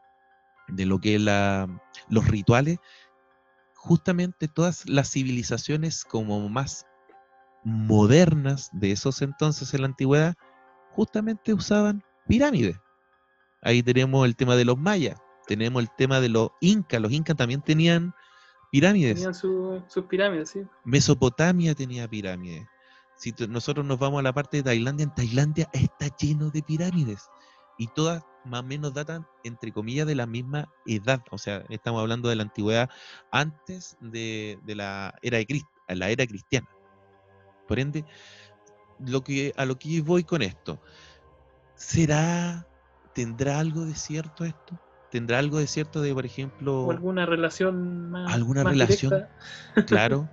lo 0.86 0.98
que 0.98 1.16
es 1.16 1.20
los 2.08 2.28
rituales, 2.28 2.78
justamente 3.74 4.48
todas 4.48 4.88
las 4.88 5.10
civilizaciones 5.10 6.04
como 6.04 6.48
más 6.48 6.86
modernas 7.62 8.70
de 8.72 8.92
esos 8.92 9.20
entonces 9.20 9.74
en 9.74 9.82
la 9.82 9.88
antigüedad, 9.88 10.34
justamente 10.92 11.52
usaban 11.52 12.02
pirámides. 12.26 12.80
Ahí 13.60 13.82
tenemos 13.82 14.24
el 14.24 14.34
tema 14.34 14.56
de 14.56 14.64
los 14.64 14.78
mayas, 14.78 15.20
tenemos 15.46 15.82
el 15.82 15.90
tema 15.98 16.20
de 16.20 16.30
los 16.30 16.52
incas, 16.60 17.02
los 17.02 17.12
incas 17.12 17.36
también 17.36 17.60
tenían 17.60 18.14
pirámides. 18.70 19.14
Tenían 19.16 19.34
su- 19.34 19.82
sus 19.88 20.04
pirámides, 20.06 20.50
sí. 20.50 20.62
Mesopotamia 20.84 21.74
tenía 21.74 22.08
pirámides. 22.08 22.66
Si 23.16 23.34
nosotros 23.48 23.84
nos 23.84 23.98
vamos 23.98 24.20
a 24.20 24.22
la 24.22 24.32
parte 24.32 24.58
de 24.58 24.62
Tailandia, 24.62 25.04
en 25.04 25.14
Tailandia 25.14 25.68
está 25.72 26.08
lleno 26.16 26.50
de 26.50 26.62
pirámides. 26.62 27.28
Y 27.76 27.86
todas 27.88 28.24
más 28.44 28.60
o 28.60 28.64
menos 28.64 28.94
datan, 28.94 29.26
entre 29.44 29.72
comillas, 29.72 30.06
de 30.06 30.14
la 30.14 30.26
misma 30.26 30.68
edad. 30.86 31.22
O 31.30 31.38
sea, 31.38 31.64
estamos 31.68 32.00
hablando 32.00 32.28
de 32.28 32.36
la 32.36 32.42
antigüedad 32.42 32.88
antes 33.30 33.96
de, 34.00 34.58
de 34.64 34.74
la 34.74 35.14
era 35.22 35.38
de 35.38 35.46
Cristo, 35.46 35.70
la 35.88 36.08
era 36.10 36.26
cristiana. 36.26 36.68
Por 37.68 37.78
ende, 37.78 38.04
lo 38.98 39.22
que, 39.22 39.52
a 39.56 39.64
lo 39.64 39.78
que 39.78 40.00
voy 40.02 40.24
con 40.24 40.42
esto, 40.42 40.80
¿será, 41.74 42.66
tendrá 43.14 43.58
algo 43.58 43.84
de 43.84 43.94
cierto 43.94 44.44
esto? 44.44 44.78
¿Tendrá 45.10 45.38
algo 45.38 45.58
de 45.58 45.66
cierto 45.66 46.00
de, 46.00 46.14
por 46.14 46.24
ejemplo, 46.24 46.84
O 46.84 46.90
alguna 46.90 47.26
relación 47.26 48.10
más. 48.10 48.32
¿Alguna 48.32 48.62
más 48.64 48.72
relación? 48.72 49.10
directa. 49.10 49.36
Claro. 49.86 50.28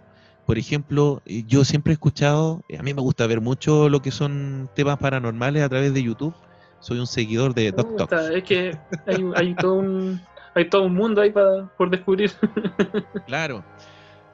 Por 0.45 0.57
ejemplo, 0.57 1.21
eh, 1.25 1.43
yo 1.45 1.65
siempre 1.65 1.91
he 1.91 1.95
escuchado, 1.95 2.61
eh, 2.69 2.77
a 2.77 2.83
mí 2.83 2.93
me 2.93 3.01
gusta 3.01 3.27
ver 3.27 3.41
mucho 3.41 3.89
lo 3.89 4.01
que 4.01 4.11
son 4.11 4.69
temas 4.75 4.97
paranormales 4.97 5.63
a 5.63 5.69
través 5.69 5.93
de 5.93 6.03
YouTube. 6.03 6.33
Soy 6.79 6.99
un 6.99 7.07
seguidor 7.07 7.53
de 7.53 7.71
Doc 7.71 7.97
Talks. 7.97 8.29
es 8.33 8.43
que 8.43 8.77
hay, 9.07 9.25
hay 9.35 9.55
todo 9.55 9.75
un. 9.75 10.21
Hay 10.53 10.69
todo 10.69 10.85
un 10.85 10.95
mundo 10.95 11.21
ahí 11.21 11.31
para, 11.31 11.67
por 11.77 11.89
descubrir. 11.89 12.31
Claro. 13.27 13.63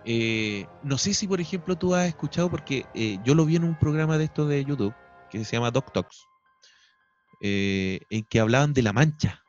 Eh, 0.06 0.68
no 0.84 0.98
sé 0.98 1.14
si, 1.14 1.28
por 1.28 1.40
ejemplo, 1.40 1.76
tú 1.78 1.96
has 1.96 2.08
escuchado, 2.08 2.50
porque 2.50 2.86
eh, 2.94 3.18
yo 3.24 3.36
lo 3.36 3.46
vi 3.46 3.56
en 3.56 3.64
un 3.64 3.78
programa 3.78 4.18
de 4.18 4.26
esto 4.26 4.46
de 4.46 4.64
YouTube 4.64 4.94
que 5.30 5.44
se 5.46 5.56
llama 5.56 5.72
Doc 5.72 5.92
Talks, 5.92 6.28
eh, 7.42 8.02
en 8.10 8.24
que 8.26 8.40
hablaban 8.40 8.74
de 8.74 8.84
la 8.84 8.94
mancha. 8.94 9.43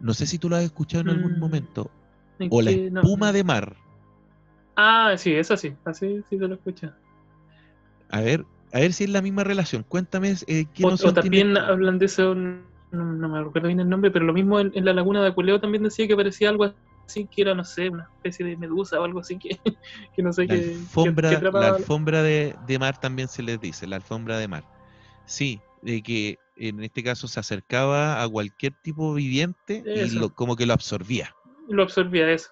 No 0.00 0.14
sé 0.14 0.26
si 0.26 0.38
tú 0.38 0.48
lo 0.48 0.56
has 0.56 0.64
escuchado 0.64 1.02
en 1.02 1.10
algún 1.10 1.36
Mm, 1.36 1.40
momento. 1.40 1.90
¿En 2.38 2.48
O 2.52 2.62
la 2.62 2.70
espuma 2.70 3.26
no. 3.28 3.32
de 3.32 3.44
mar. 3.44 3.76
Ah, 4.76 5.14
sí, 5.16 5.32
eso 5.34 5.56
sí. 5.56 5.74
Así 5.84 6.22
sí 6.28 6.38
se 6.38 6.48
lo 6.48 6.54
escucha. 6.54 6.94
A 8.10 8.20
ver, 8.20 8.44
a 8.72 8.78
ver 8.80 8.92
si 8.92 9.04
es 9.04 9.10
la 9.10 9.22
misma 9.22 9.44
relación. 9.44 9.84
Cuéntame 9.88 10.34
eh, 10.46 10.66
qué 10.74 10.84
O, 10.84 10.90
noción 10.90 11.14
también 11.14 11.56
hablan 11.56 11.98
de 11.98 12.06
eso. 12.06 12.34
No, 12.34 12.62
no 12.92 13.28
me 13.28 13.42
recuerdo 13.42 13.68
bien 13.68 13.80
el 13.80 13.88
nombre, 13.88 14.10
pero 14.10 14.24
lo 14.24 14.32
mismo 14.32 14.60
en, 14.60 14.72
en 14.74 14.84
la 14.84 14.94
laguna 14.94 15.20
de 15.20 15.28
Aculeo 15.28 15.60
también 15.60 15.82
decía 15.82 16.06
que 16.08 16.16
parecía 16.16 16.48
algo 16.48 16.72
así 17.06 17.26
que 17.26 17.42
era, 17.42 17.54
no 17.54 17.64
sé, 17.64 17.90
una 17.90 18.08
especie 18.16 18.46
de 18.46 18.56
medusa 18.56 18.98
o 19.00 19.04
algo 19.04 19.20
así 19.20 19.38
que, 19.38 19.58
que 20.14 20.22
no 20.22 20.32
sé 20.32 20.46
La 20.46 20.54
qué. 20.54 20.62
que- 20.62 20.72
alfombra, 20.78 21.28
que 21.28 21.34
la 21.34 21.38
atrapaba- 21.38 21.76
alfombra 21.76 22.22
de, 22.22 22.56
de 22.66 22.78
mar 22.78 22.98
también 22.98 23.28
se 23.28 23.42
les 23.42 23.60
dice, 23.60 23.86
la 23.86 23.96
alfombra 23.96 24.38
de 24.38 24.48
mar. 24.48 24.64
Sí, 25.26 25.60
de 25.82 26.02
que 26.02 26.38
en 26.56 26.82
este 26.82 27.02
caso 27.02 27.28
se 27.28 27.40
acercaba 27.40 28.22
a 28.22 28.28
cualquier 28.28 28.72
tipo 28.72 29.14
viviente 29.14 29.82
y 29.86 30.10
lo, 30.10 30.30
como 30.34 30.56
que 30.56 30.66
lo 30.66 30.72
absorbía. 30.72 31.34
lo 31.68 31.82
absorbía 31.82 32.30
eso. 32.30 32.50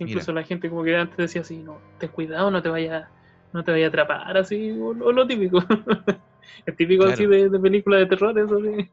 Mira. 0.00 0.12
Incluso 0.12 0.32
la 0.32 0.44
gente 0.44 0.70
como 0.70 0.84
que 0.84 0.96
antes 0.96 1.16
decía 1.16 1.40
así, 1.40 1.56
no, 1.56 1.80
ten 1.98 2.10
cuidado, 2.10 2.50
no 2.50 2.62
te 2.62 2.68
vaya, 2.68 3.10
no 3.52 3.64
te 3.64 3.72
vaya 3.72 3.86
a 3.86 3.88
atrapar 3.88 4.36
así, 4.36 4.70
o, 4.70 4.88
o 4.90 5.12
lo 5.12 5.26
típico. 5.26 5.58
es 6.66 6.76
típico 6.76 7.04
así 7.04 7.26
de, 7.26 7.48
de 7.48 7.58
película 7.58 7.96
de 7.96 8.06
terror, 8.06 8.38
eso 8.38 8.60
sí. 8.60 8.90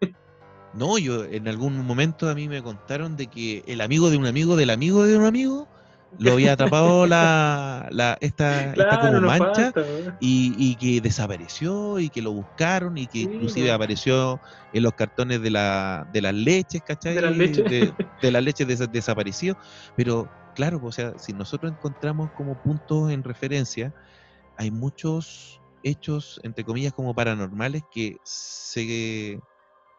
No, 0.73 0.97
yo 0.97 1.23
en 1.23 1.47
algún 1.47 1.85
momento 1.85 2.27
a 2.27 2.35
mí 2.35 2.49
me 2.49 2.61
contaron 2.61 3.15
de 3.15 3.27
que 3.27 3.63
el 3.67 3.81
amigo 3.81 4.09
de 4.09 4.17
un 4.17 4.25
amigo 4.25 4.57
del 4.57 4.71
amigo 4.71 5.05
de 5.05 5.17
un 5.17 5.23
amigo 5.23 5.69
lo 6.17 6.33
había 6.33 6.53
atrapado 6.53 7.05
la, 7.07 7.87
la 7.91 8.17
esta, 8.21 8.71
esta 8.73 8.99
como 9.01 9.21
mancha 9.21 9.71
falta, 9.71 10.17
y, 10.21 10.55
y 10.57 10.75
que 10.75 11.01
desapareció 11.01 11.99
y 11.99 12.09
que 12.09 12.21
lo 12.21 12.31
buscaron 12.31 12.97
y 12.97 13.07
que 13.07 13.19
Sí, 13.19 13.23
inclusive 13.23 13.71
apareció 13.71 14.39
en 14.73 14.83
los 14.83 14.93
cartones 14.93 15.41
de, 15.41 15.51
la, 15.51 16.07
de 16.13 16.21
las 16.21 16.33
leches, 16.33 16.81
¿cachai? 16.85 17.15
De 17.15 17.21
las 17.21 17.35
leches. 17.35 17.65
De, 17.65 17.93
de 18.21 18.31
las 18.31 18.43
leches. 18.43 18.67
Pero 19.95 20.29
claro, 20.55 20.79
o 20.81 20.91
sea, 20.91 21.13
si 21.17 21.33
nosotros 21.33 21.71
encontramos 21.71 22.31
como 22.31 22.55
puntos 22.61 23.11
en 23.11 23.23
referencia, 23.23 23.93
hay 24.57 24.71
muchos 24.71 25.61
hechos, 25.83 26.39
entre 26.43 26.63
comillas, 26.63 26.93
como 26.93 27.13
paranormales 27.13 27.83
que 27.91 28.17
se, 28.23 29.39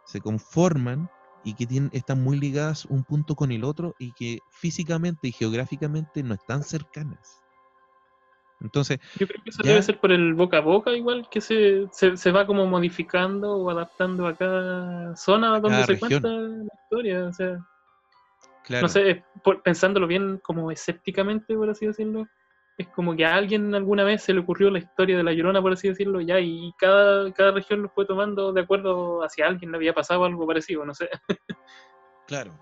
se 0.06 0.20
conforman 0.20 1.08
y 1.46 1.54
que 1.54 1.64
tienen, 1.64 1.90
están 1.92 2.24
muy 2.24 2.38
ligadas 2.40 2.86
un 2.86 3.04
punto 3.04 3.36
con 3.36 3.52
el 3.52 3.62
otro 3.62 3.94
y 4.00 4.12
que 4.12 4.40
físicamente 4.50 5.28
y 5.28 5.32
geográficamente 5.32 6.24
no 6.24 6.34
están 6.34 6.64
cercanas. 6.64 7.40
Entonces, 8.60 8.98
Yo 9.16 9.28
creo 9.28 9.40
que 9.44 9.50
eso 9.50 9.62
Ya. 9.62 9.70
debe 9.70 9.82
ser 9.82 10.00
por 10.00 10.10
el 10.10 10.34
boca 10.34 10.56
a 10.58 10.60
boca, 10.60 10.90
igual 10.92 11.28
que 11.30 11.40
se, 11.40 11.86
se, 11.92 12.16
se 12.16 12.32
va 12.32 12.46
como 12.48 12.66
modificando 12.66 13.58
o 13.58 13.70
adaptando 13.70 14.26
a 14.26 14.34
cada 14.34 15.14
zona 15.14 15.50
donde 15.60 15.68
cada 15.70 15.86
se 15.86 15.92
región. 15.92 16.20
cuenta 16.20 16.28
la 16.28 16.74
historia. 16.82 17.24
O 17.26 17.32
sea, 17.32 17.64
claro. 18.64 18.82
No 18.82 18.88
sé, 18.88 19.24
pensándolo 19.62 20.08
bien 20.08 20.38
como 20.42 20.72
escépticamente, 20.72 21.54
por 21.54 21.70
así 21.70 21.86
decirlo, 21.86 22.26
es 22.78 22.88
como 22.88 23.16
que 23.16 23.24
a 23.24 23.34
alguien 23.34 23.74
alguna 23.74 24.04
vez 24.04 24.22
se 24.22 24.34
le 24.34 24.40
ocurrió 24.40 24.70
la 24.70 24.78
historia 24.78 25.16
de 25.16 25.22
la 25.22 25.32
Llorona, 25.32 25.62
por 25.62 25.72
así 25.72 25.88
decirlo, 25.88 26.20
ya, 26.20 26.38
y 26.40 26.72
cada, 26.78 27.32
cada 27.32 27.52
región 27.52 27.82
lo 27.82 27.88
fue 27.88 28.04
tomando 28.06 28.52
de 28.52 28.60
acuerdo 28.60 29.22
a 29.22 29.28
si 29.28 29.42
a 29.42 29.46
alguien 29.46 29.70
le 29.70 29.76
había 29.78 29.94
pasado 29.94 30.24
algo 30.24 30.46
parecido, 30.46 30.84
no 30.84 30.94
sé. 30.94 31.08
Claro. 32.26 32.58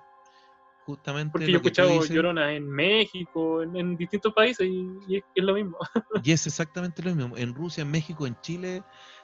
Justamente 0.86 1.32
Porque 1.32 1.47
yo 1.47 1.55
he 1.55 1.57
escuchado 1.57 1.93
dices, 1.95 2.11
Llorona 2.11 2.53
en 2.53 2.69
México, 2.69 3.62
en, 3.62 3.74
en 3.74 3.97
distintos 3.97 4.35
países, 4.35 4.66
y, 4.66 4.99
y 5.09 5.16
es, 5.16 5.24
es 5.35 5.43
lo 5.45 5.55
mismo. 5.55 5.78
y 6.23 6.32
es 6.32 6.47
exactamente 6.47 7.03
lo 7.03 7.15
mismo. 7.15 7.36
En 7.39 7.55
Rusia, 7.55 7.82
en 7.82 7.91
México, 7.91 8.27
en 8.27 8.39
Chile, 8.43 8.82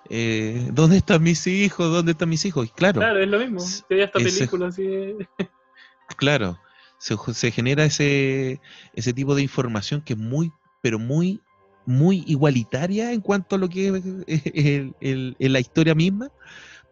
eh, 0.08 0.68
¿dónde 0.72 0.96
están 0.96 1.22
mis 1.22 1.46
hijos? 1.46 1.92
¿Dónde 1.92 2.12
están 2.12 2.30
mis 2.30 2.44
hijos? 2.46 2.66
Y 2.66 2.70
claro, 2.70 3.00
Claro, 3.00 3.18
es 3.20 3.28
lo 3.28 3.38
mismo. 3.38 3.58
S- 3.60 3.84
Si 3.86 3.94
hay 3.94 4.00
hasta 4.00 4.18
películas 4.18 4.74
así. 4.74 4.86
de- 4.86 5.28
claro. 6.16 6.58
Se, 6.98 7.16
se 7.34 7.50
genera 7.50 7.84
ese, 7.84 8.60
ese 8.94 9.12
tipo 9.12 9.34
de 9.34 9.42
información 9.42 10.02
que 10.02 10.14
es 10.14 10.18
muy, 10.18 10.52
pero 10.80 10.98
muy, 10.98 11.40
muy 11.86 12.24
igualitaria 12.26 13.12
en 13.12 13.20
cuanto 13.20 13.56
a 13.56 13.58
lo 13.58 13.68
que 13.68 13.88
es 14.26 14.42
el- 14.54 14.94
el- 15.00 15.36
en 15.38 15.52
la 15.52 15.60
historia 15.60 15.94
misma. 15.94 16.26
Es 16.26 16.32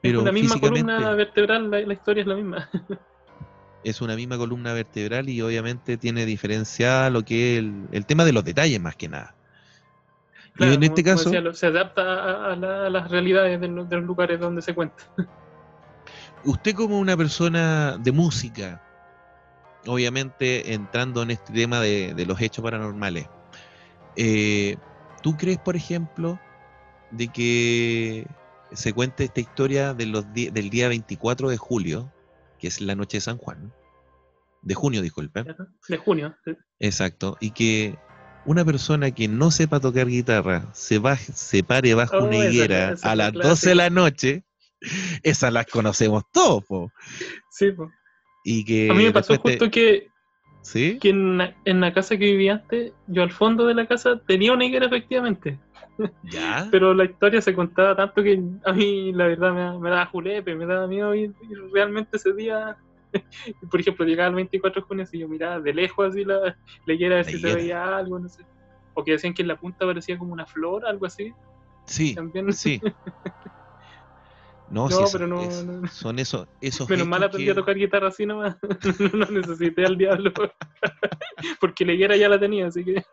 Pero 0.02 0.23
una 0.23 0.32
misma 0.32 0.60
columna 0.60 1.15
vertebral, 1.15 1.70
la, 1.70 1.81
la 1.81 1.93
historia 1.93 2.20
es 2.23 2.27
la 2.27 2.35
misma. 2.36 2.69
es 3.85 4.01
una 4.01 4.16
misma 4.16 4.36
columna 4.36 4.73
vertebral 4.73 5.28
y 5.28 5.40
obviamente 5.40 5.97
tiene 5.97 6.27
diferenciada 6.27 7.10
lo 7.10 7.24
que 7.24 7.55
es 7.55 7.59
el, 7.60 7.89
el 7.93 8.06
tema 8.06 8.24
de 8.24 8.32
los 8.32 8.44
detalles 8.44 8.81
más 8.81 8.97
que 8.97 9.09
nada. 9.09 9.35
Claro, 10.55 10.73
y 10.73 10.74
en 10.77 10.82
este 10.82 11.05
caso, 11.05 11.31
decía, 11.31 11.55
se 11.55 11.66
adapta 11.66 12.02
a, 12.02 12.52
a 12.52 12.56
la- 12.56 12.86
a 12.86 12.90
las 12.90 13.10
realidades 13.10 13.60
de, 13.60 13.69
los- 13.69 13.89
de 13.89 13.97
los 13.97 14.05
lugares 14.05 14.40
donde 14.40 14.62
se 14.62 14.74
cuenta. 14.74 15.02
usted 16.44 16.74
como 16.74 16.98
una 16.98 17.16
persona 17.16 17.97
de 17.98 18.12
música, 18.12 18.81
obviamente 19.86 20.74
entrando 20.74 21.23
en 21.23 21.31
este 21.31 21.52
tema 21.52 21.81
de, 21.81 22.15
de 22.15 22.27
los 22.27 22.40
hechos 22.40 22.62
paranormales, 22.62 23.28
eh, 24.18 24.76
¿tú 25.22 25.36
crees, 25.36 25.58
por 25.58 25.76
ejemplo, 25.76 26.38
de 27.10 27.28
que 27.28 28.26
se 28.72 28.92
cuente 28.92 29.24
esta 29.24 29.40
historia 29.40 29.94
de 29.94 30.06
los 30.06 30.30
di- 30.34 30.50
del 30.50 30.68
día 30.70 30.88
24 30.88 31.48
de 31.48 31.56
julio, 31.56 32.12
que 32.58 32.66
es 32.68 32.80
la 32.80 32.94
noche 32.94 33.16
de 33.18 33.20
San 33.22 33.38
Juan, 33.38 33.72
de 34.62 34.74
junio, 34.74 35.00
disculpe, 35.00 35.44
De 35.88 35.96
junio. 35.96 36.36
sí. 36.44 36.52
exacto, 36.80 37.36
y 37.40 37.52
que 37.52 37.96
una 38.44 38.64
persona 38.64 39.10
que 39.10 39.28
no 39.28 39.50
sepa 39.50 39.80
tocar 39.80 40.06
guitarra 40.08 40.68
se, 40.74 40.98
baje, 40.98 41.32
se 41.32 41.62
pare 41.62 41.94
bajo 41.94 42.16
Oh, 42.18 42.24
una 42.24 42.36
esa 42.36 42.50
higuera 42.50 42.92
esa 42.92 43.12
a 43.12 43.16
la 43.16 43.24
las 43.30 43.32
12 43.34 43.68
de 43.70 43.74
la 43.76 43.90
noche, 43.90 44.44
esas 45.22 45.52
las 45.52 45.66
conocemos 45.66 46.24
todos, 46.32 46.64
po. 46.64 46.90
Sí, 47.50 47.70
po. 47.72 47.90
Y 48.44 48.64
que 48.64 48.90
A 48.90 48.94
mí 48.94 49.04
me 49.04 49.12
pasó 49.12 49.34
te- 49.34 49.38
justo 49.52 49.70
que, 49.70 50.08
¿Sí? 50.70 50.98
que 50.98 51.08
en, 51.10 51.38
la, 51.38 51.54
en 51.64 51.80
la 51.80 51.94
casa 51.94 52.18
que 52.18 52.26
vivía 52.26 52.52
antes, 52.54 52.92
yo 53.06 53.22
al 53.22 53.30
fondo 53.32 53.66
de 53.66 53.74
la 53.74 53.86
casa 53.86 54.20
tenía 54.26 54.52
una 54.52 54.66
higuera 54.66 54.84
efectivamente. 54.86 55.58
¿Ya? 56.24 56.68
Pero 56.70 56.92
la 56.92 57.04
historia 57.06 57.40
se 57.40 57.54
contaba 57.54 57.96
tanto 57.96 58.22
que 58.22 58.38
a 58.66 58.72
mí 58.74 59.12
la 59.12 59.26
verdad 59.28 59.52
me, 59.54 59.60
da- 59.60 59.78
me 59.78 59.90
daba 59.90 60.06
julepe, 60.06 60.54
me 60.54 60.66
daba 60.66 60.86
miedo 60.86 61.14
y, 61.14 61.22
y 61.24 61.54
realmente 61.72 62.18
ese 62.18 62.34
día, 62.34 62.76
por 63.70 63.80
ejemplo, 63.80 64.04
llegaba 64.04 64.28
el 64.28 64.34
24 64.34 64.82
de 64.82 64.86
junio 64.86 65.06
y 65.10 65.18
yo 65.20 65.28
miraba 65.28 65.58
de 65.60 65.72
lejos 65.72 66.10
así 66.10 66.24
la, 66.24 66.54
la 66.86 66.92
higuera 66.94 67.14
a 67.14 67.18
ver 67.18 67.24
La 67.26 67.30
si 67.32 67.38
higuera. 67.38 67.54
se 67.54 67.60
veía 67.62 67.96
algo, 67.96 68.18
no 68.18 68.28
sé. 68.28 68.42
O 68.94 69.02
que 69.04 69.12
decían 69.12 69.32
que 69.32 69.42
en 69.42 69.48
la 69.48 69.56
punta 69.56 69.86
parecía 69.86 70.18
como 70.18 70.32
una 70.34 70.44
flor, 70.44 70.84
algo 70.84 71.06
así. 71.06 71.32
Sí, 71.86 72.14
También. 72.14 72.52
sí. 72.52 72.78
No, 74.70 74.88
No, 74.88 75.06
sí, 75.06 75.12
pero 75.12 75.26
no- 75.26 75.42
es- 75.42 75.64
no- 75.64 75.88
son 75.88 76.18
esos, 76.18 76.46
esos 76.60 76.88
Menos 76.90 77.06
mal 77.08 77.22
aprendí 77.24 77.46
que- 77.46 77.52
a 77.52 77.54
tocar 77.54 77.76
guitarra 77.76 78.08
así 78.08 78.26
nomás. 78.26 78.56
no 79.14 79.26
necesité 79.30 79.84
al 79.86 79.96
diablo. 79.96 80.32
Porque 81.60 81.84
la 81.86 81.92
higuera 81.94 82.16
ya 82.16 82.28
la 82.28 82.38
tenía, 82.38 82.66
así 82.66 82.84
que. 82.84 83.04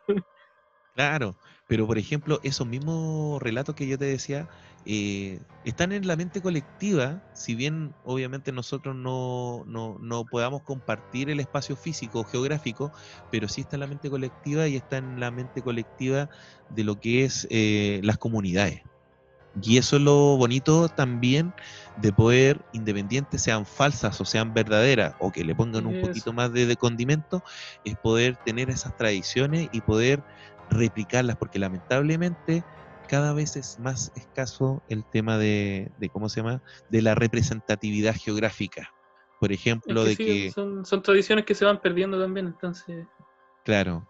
Claro, 0.96 1.36
pero 1.68 1.86
por 1.88 1.98
ejemplo, 1.98 2.40
esos 2.44 2.66
mismos 2.68 3.42
relatos 3.42 3.76
que 3.76 3.88
yo 3.88 3.98
te 3.98 4.06
decía 4.06 4.48
eh, 4.86 5.40
están 5.66 5.92
en 5.92 6.08
la 6.08 6.16
mente 6.16 6.42
colectiva, 6.42 7.22
si 7.34 7.56
bien 7.56 7.94
obviamente 8.06 8.52
nosotros 8.52 8.96
no, 8.96 9.64
no, 9.66 9.98
no 10.00 10.24
podamos 10.26 10.62
compartir 10.62 11.30
el 11.30 11.40
espacio 11.40 11.76
físico 11.76 12.20
o 12.22 12.24
geográfico, 12.24 12.92
pero 13.32 13.48
sí 13.50 13.62
está 13.62 13.76
en 13.76 13.80
la 13.82 13.88
mente 13.88 14.10
colectiva 14.10 14.68
y 14.68 14.76
está 14.76 14.98
en 14.98 15.20
la 15.20 15.32
mente 15.32 15.62
colectiva 15.64 16.30
de 16.70 16.84
lo 16.84 17.00
que 17.00 17.26
es 17.26 17.48
eh, 17.50 18.00
las 18.04 18.18
comunidades. 18.18 18.84
Y 19.62 19.78
eso 19.78 19.96
es 19.98 20.02
lo 20.02 20.38
bonito 20.38 20.90
también 20.90 21.54
de 21.96 22.12
poder, 22.14 22.66
independientes 22.72 23.42
sean 23.42 23.66
falsas 23.66 24.20
o 24.22 24.26
sean 24.26 24.54
verdaderas, 24.54 25.14
o 25.18 25.32
que 25.32 25.44
le 25.46 25.56
pongan 25.56 25.86
un 25.88 25.96
Eso. 25.96 25.98
poquito 25.98 26.34
más 26.34 26.52
de, 26.54 26.66
de 26.66 26.78
condimento, 26.78 27.42
es 27.84 27.96
poder 27.98 28.38
tener 28.38 28.70
esas 28.70 28.96
tradiciones 28.96 29.68
y 29.72 29.82
poder 29.82 30.24
replicarlas, 30.68 31.38
porque 31.38 31.60
lamentablemente 31.60 32.66
cada 33.08 33.34
vez 33.34 33.56
es 33.56 33.78
más 33.80 34.12
escaso 34.16 34.84
el 34.88 35.06
tema 35.06 35.38
de, 35.38 35.92
de 35.98 36.10
¿cómo 36.10 36.28
se 36.30 36.42
llama? 36.42 36.62
De 36.90 37.02
la 37.02 37.16
representatividad 37.16 38.16
geográfica. 38.16 38.90
Por 39.40 39.52
ejemplo, 39.54 40.04
Es 40.04 40.04
de 40.06 40.18
que 40.18 40.24
sí, 40.26 40.50
que, 40.50 40.54
son, 40.54 40.86
son 40.86 41.02
tradiciones 41.02 41.46
que 41.46 41.56
se 41.56 41.66
van 41.66 41.82
perdiendo 41.82 42.20
también, 42.20 42.48
entonces. 42.48 43.08
claro, 43.64 44.08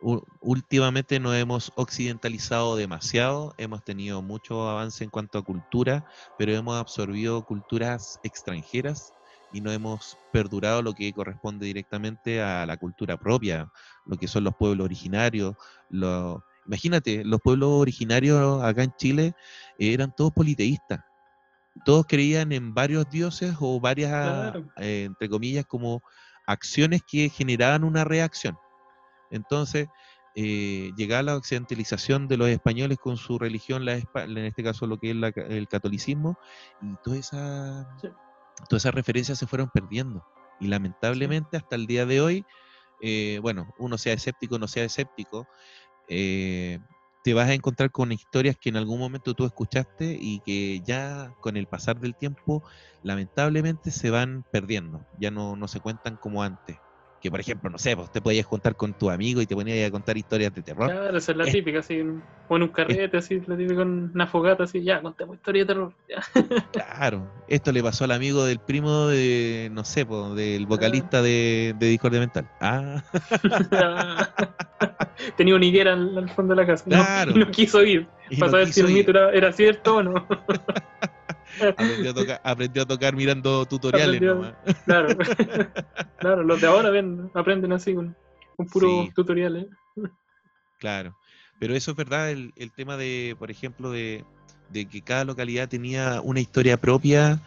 últimamente 0.00 1.18
nos 1.20 1.34
hemos 1.34 1.72
occidentalizado 1.76 2.76
demasiado, 2.76 3.54
hemos 3.58 3.82
tenido 3.84 4.22
mucho 4.22 4.68
avance 4.68 5.04
en 5.04 5.10
cuanto 5.10 5.38
a 5.38 5.42
cultura, 5.42 6.04
pero 6.36 6.52
hemos 6.54 6.76
absorbido 6.76 7.42
culturas 7.44 8.18
extranjeras 8.22 9.14
y 9.50 9.60
no 9.60 9.72
hemos 9.72 10.18
perdurado 10.30 10.82
lo 10.82 10.94
que 10.94 11.12
corresponde 11.12 11.66
directamente 11.66 12.40
a 12.42 12.66
la 12.66 12.76
cultura 12.76 13.16
propia, 13.18 13.70
lo 14.04 14.16
que 14.16 14.28
son 14.28 14.44
los 14.44 14.54
pueblos 14.56 14.84
originarios. 14.84 15.54
lo- 15.88 16.44
imagínate, 16.66 17.24
los 17.24 17.40
pueblos 17.40 17.70
originarios 17.70 18.62
acá 18.62 18.84
en 18.84 18.92
Chile 18.92 19.32
eh, 19.78 19.94
eran 19.94 20.12
todos 20.12 20.32
politeístas. 20.32 21.00
Todos 21.84 22.06
creían 22.06 22.52
en 22.52 22.74
varios 22.74 23.08
dioses 23.08 23.54
o 23.60 23.80
varias, 23.80 24.10
Claro. 24.20 24.68
eh, 24.76 25.04
entre 25.06 25.28
comillas, 25.28 25.64
como 25.66 26.02
acciones 26.46 27.02
que 27.06 27.30
generaban 27.30 27.84
una 27.84 28.04
reacción. 28.04 28.58
Entonces, 29.30 29.88
eh, 30.34 30.92
llegaba 30.96 31.22
la 31.24 31.36
occidentalización 31.36 32.28
de 32.28 32.36
los 32.36 32.48
españoles 32.48 32.98
con 32.98 33.16
su 33.16 33.38
religión, 33.38 33.84
la 33.84 33.96
en 33.96 34.38
este 34.38 34.62
caso 34.62 34.86
lo 34.86 34.98
que 34.98 35.10
es 35.10 35.16
la 35.16 35.28
el 35.28 35.68
catolicismo, 35.68 36.38
y 36.80 36.96
Sí. 37.96 38.08
todas 38.68 38.82
esas 38.84 38.94
referencias 38.94 39.38
se 39.38 39.46
fueron 39.46 39.70
perdiendo. 39.70 40.24
Y 40.60 40.68
lamentablemente 40.68 41.56
hasta 41.56 41.76
el 41.76 41.86
día 41.86 42.06
de 42.06 42.20
hoy, 42.20 42.46
eh, 43.00 43.38
bueno, 43.42 43.72
uno 43.78 43.98
sea 43.98 44.14
escéptico 44.14 44.56
o 44.56 44.58
no 44.58 44.68
sea 44.68 44.84
escéptico, 44.84 45.48
eh, 46.08 46.80
te 47.24 47.34
vas 47.34 47.48
a 47.50 47.54
encontrar 47.54 47.90
con 47.92 48.12
historias 48.12 48.56
que 48.60 48.70
en 48.70 48.76
algún 48.76 48.98
momento 49.00 49.34
tú 49.34 49.44
escuchaste 49.46 50.16
y 50.20 50.40
que 50.42 50.80
ya 50.82 51.32
con 51.40 51.56
el 51.56 51.66
pasar 51.68 52.00
del 52.00 52.16
tiempo, 52.16 52.62
lamentablemente 53.02 53.90
se 53.92 54.10
van 54.10 54.44
perdiendo, 54.50 55.06
ya 55.18 55.30
no, 55.30 55.56
no 55.56 55.68
se 55.68 55.80
cuentan 55.80 56.16
como 56.18 56.42
antes. 56.42 56.80
Que 57.20 57.32
por 57.32 57.40
ejemplo, 57.40 57.68
no 57.68 57.78
sé, 57.78 57.96
pues 57.96 58.12
te 58.12 58.22
podías 58.22 58.46
juntar 58.46 58.76
con 58.76 58.92
tu 58.94 59.10
amigo 59.10 59.42
y 59.42 59.46
te 59.46 59.56
ponías 59.56 59.88
a 59.88 59.90
contar 59.90 60.16
historias 60.16 60.54
de 60.54 60.62
terror. 60.62 60.88
Claro, 60.88 61.18
esa 61.18 61.32
es 61.32 61.38
la 61.38 61.44
Es- 61.44 61.52
típica, 61.52 61.80
así. 61.80 62.00
O 62.48 62.56
en 62.56 62.62
un 62.62 62.68
carrete, 62.68 63.16
así, 63.16 63.42
la 63.46 63.56
típica, 63.56 63.82
en 63.82 64.12
una 64.14 64.26
fogata, 64.28 64.62
así. 64.64 64.82
Ya, 64.84 65.02
contemos 65.02 65.34
historia 65.36 65.62
de 65.62 65.66
terror. 65.66 65.92
ya. 66.08 66.22
Claro, 66.72 67.26
esto 67.48 67.72
le 67.72 67.82
pasó 67.82 68.04
al 68.04 68.12
amigo 68.12 68.44
del 68.44 68.60
primo 68.60 69.08
de, 69.08 69.68
no 69.72 69.84
sé, 69.84 70.06
pues, 70.06 70.34
del 70.36 70.66
vocalista 70.66 71.20
de, 71.20 71.74
de 71.78 71.86
Discordia 71.88 72.20
Mental. 72.20 72.48
Ah, 72.60 73.02
Tenía 75.36 75.56
una 75.56 75.64
higuera 75.64 75.92
al, 75.94 76.16
al 76.16 76.30
fondo 76.30 76.54
de 76.54 76.60
la 76.62 76.66
casa. 76.66 76.84
no- 76.86 76.96
Claro. 76.96 77.32
No, 77.34 77.50
quiso 77.50 77.82
ir. 77.84 78.06
y 78.30 78.36
Para 78.36 78.46
no 78.46 78.50
saber 78.52 78.66
si 78.68 78.74
quiso 78.74 78.86
el 78.86 78.92
mito 78.94 79.10
era, 79.10 79.32
era 79.32 79.52
cierto 79.52 79.96
o 79.96 80.02
no. 80.02 80.26
aprendió, 81.76 82.10
a 82.10 82.14
tocar, 82.14 82.40
aprendió 82.44 82.82
a 82.82 82.86
tocar 82.86 83.16
mirando 83.16 83.64
tutoriales 83.66 84.20
Aprendió. 84.20 84.34
nomás. 84.34 84.54
Claro. 84.84 85.16
claro, 86.18 86.42
los 86.42 86.60
de 86.60 86.66
ahora 86.66 86.90
ven, 86.90 87.30
aprenden 87.34 87.72
así 87.72 87.94
con, 87.94 88.14
con 88.56 88.66
puros 88.66 89.06
Sí. 89.06 89.12
tutoriales. 89.14 89.66
Claro, 90.78 91.14
pero 91.58 91.74
eso 91.74 91.90
es 91.90 91.96
verdad, 91.96 92.30
el, 92.30 92.52
el 92.56 92.70
tema 92.70 92.96
de, 92.96 93.34
por 93.38 93.50
ejemplo, 93.50 93.90
de, 93.90 94.24
de 94.70 94.86
que 94.86 95.02
cada 95.02 95.24
localidad 95.24 95.68
tenía 95.68 96.20
una 96.20 96.40
historia 96.40 96.76
propia, 96.76 97.40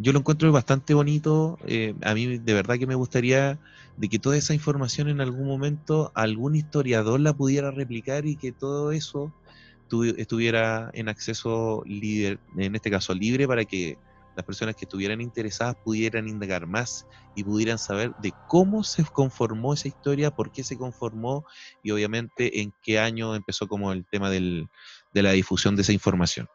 yo 0.00 0.12
lo 0.12 0.20
encuentro 0.20 0.50
bastante 0.52 0.94
bonito, 0.94 1.58
eh, 1.66 1.94
a 2.02 2.14
mí 2.14 2.38
de 2.38 2.54
verdad 2.54 2.78
que 2.78 2.86
me 2.86 2.94
gustaría 2.94 3.58
de 3.96 4.08
que 4.08 4.20
toda 4.20 4.36
esa 4.36 4.54
información 4.54 5.08
en 5.08 5.20
algún 5.20 5.48
momento 5.48 6.12
algún 6.14 6.54
historiador 6.54 7.18
la 7.18 7.32
pudiera 7.32 7.72
replicar 7.72 8.26
y 8.26 8.36
que 8.36 8.52
todo 8.52 8.92
eso 8.92 9.32
tu- 9.88 10.04
estuviera 10.04 10.90
en 10.94 11.08
acceso 11.08 11.82
libre, 11.86 12.38
en 12.56 12.74
este 12.74 12.90
caso 12.90 13.14
libre, 13.14 13.46
para 13.46 13.64
que 13.64 13.96
las 14.36 14.44
personas 14.44 14.76
que 14.76 14.84
estuvieran 14.84 15.20
interesadas 15.20 15.74
pudieran 15.84 16.28
indagar 16.28 16.66
más 16.68 17.06
y 17.34 17.42
pudieran 17.42 17.78
saber 17.78 18.12
de 18.22 18.32
cómo 18.46 18.84
se 18.84 19.04
conformó 19.04 19.74
esa 19.74 19.88
historia, 19.88 20.30
por 20.30 20.52
qué 20.52 20.62
se 20.62 20.78
conformó 20.78 21.44
y 21.82 21.90
obviamente 21.90 22.60
en 22.60 22.72
qué 22.82 23.00
año 23.00 23.34
empezó 23.34 23.66
como 23.66 23.92
el 23.92 24.04
tema 24.06 24.30
del- 24.30 24.68
de 25.12 25.22
la 25.22 25.32
difusión 25.32 25.74
de 25.74 25.82
esa 25.82 25.92
información. 25.92 26.46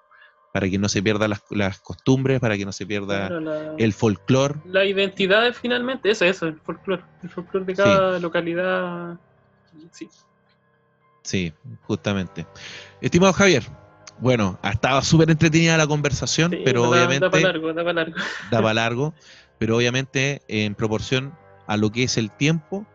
para 0.54 0.70
que 0.70 0.78
no 0.78 0.88
se 0.88 1.02
pierdan 1.02 1.32
las, 1.32 1.42
las 1.50 1.80
costumbres, 1.80 2.40
para 2.40 2.56
que 2.56 2.64
no 2.64 2.72
se 2.72 2.86
pierda 2.86 3.28
Claro, 3.30 3.40
la, 3.40 3.76
el 3.80 3.92
folclore. 3.92 4.60
la 4.66 4.86
identidad 4.86 5.52
finalmente, 5.52 6.12
eso, 6.12 6.26
eso, 6.26 6.46
el 6.46 6.60
folclore. 6.62 7.04
El 7.24 7.30
folclore 7.32 7.66
de 7.66 7.74
cada 7.74 8.20
localidad. 8.20 9.18
Sí. 9.92 10.08
Sí, 11.24 11.54
justamente. 11.84 12.46
Estimado 13.02 13.34
Javier, 13.34 13.64
bueno, 14.20 14.60
ha 14.62 14.72
estado 14.72 15.02
súper 15.02 15.30
entretenida 15.32 15.78
la 15.78 15.88
conversación, 15.88 16.52
Sí, 16.52 16.62
pero 16.64 16.84
da- 16.84 16.90
obviamente 16.90 17.26
Da 17.26 17.32
para 17.32 17.44
largo, 17.44 17.74
da 17.74 17.84
para 17.84 17.94
largo. 17.94 18.16
daba 18.52 18.74
largo, 18.74 19.14
pero 19.60 19.78
obviamente 19.78 20.42
en 20.48 20.76
proporción 20.76 21.34
a 21.68 21.78
lo 21.78 21.90
que 21.92 22.04
es 22.04 22.18
el 22.18 22.30
tiempo, 22.32 22.86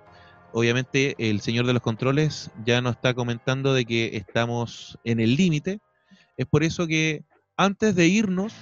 obviamente 0.53 1.15
el 1.19 1.41
señor 1.41 1.67
de 1.67 1.73
los 1.73 1.83
controles 1.83 2.51
ya 2.65 2.81
nos 2.81 2.97
está 2.97 3.15
comentando 3.15 3.73
de 3.75 3.85
que 3.87 4.17
estamos 4.17 4.99
en 5.05 5.21
el 5.21 5.37
límite. 5.37 5.81
Es 6.37 6.47
por 6.47 6.63
eso 6.65 6.87
que 6.87 7.23
antes 7.57 7.95
de 7.97 8.07
irnos, 8.07 8.55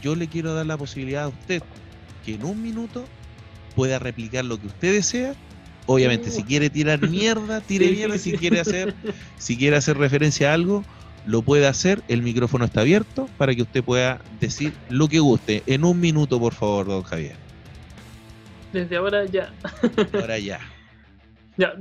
yo 0.00 0.14
le 0.14 0.28
quiero 0.28 0.54
dar 0.54 0.66
la 0.66 0.78
posibilidad 0.78 1.24
a 1.24 1.28
usted 1.28 1.62
que 2.22 2.34
en 2.34 2.44
un 2.44 2.62
minuto 2.62 3.08
pueda 3.74 3.98
replicar 3.98 4.44
lo 4.44 4.58
que 4.58 4.66
usted 4.68 4.92
desea. 4.92 5.34
Obviamente, 5.92 6.30
si 6.30 6.44
quiere 6.44 6.70
tirar 6.70 7.08
mierda, 7.08 7.60
tire 7.60 7.90
mierda. 7.90 8.16
Si 8.16 8.30
quiere 8.38 8.60
hacer, 8.60 8.94
si 9.38 9.56
quiere 9.56 9.74
hacer 9.74 9.98
referencia 9.98 10.52
a 10.52 10.54
algo, 10.54 10.84
lo 11.26 11.42
puede 11.42 11.66
hacer. 11.66 12.00
El 12.06 12.22
micrófono 12.22 12.64
está 12.64 12.82
abierto 12.82 13.28
para 13.36 13.56
que 13.56 13.62
usted 13.62 13.82
pueda 13.82 14.20
decir 14.38 14.72
lo 14.88 15.08
que 15.08 15.18
guste. 15.18 15.64
En 15.66 15.84
un 15.84 15.98
minuto, 15.98 16.38
por 16.38 16.54
favor, 16.54 16.86
don 16.86 17.02
Javier. 17.02 17.34
Desde 18.72 18.96
ahora 18.96 19.24
ya. 19.24 19.52
Ahora 20.14 20.38
ya. 20.38 20.60
Ya, 21.56 21.74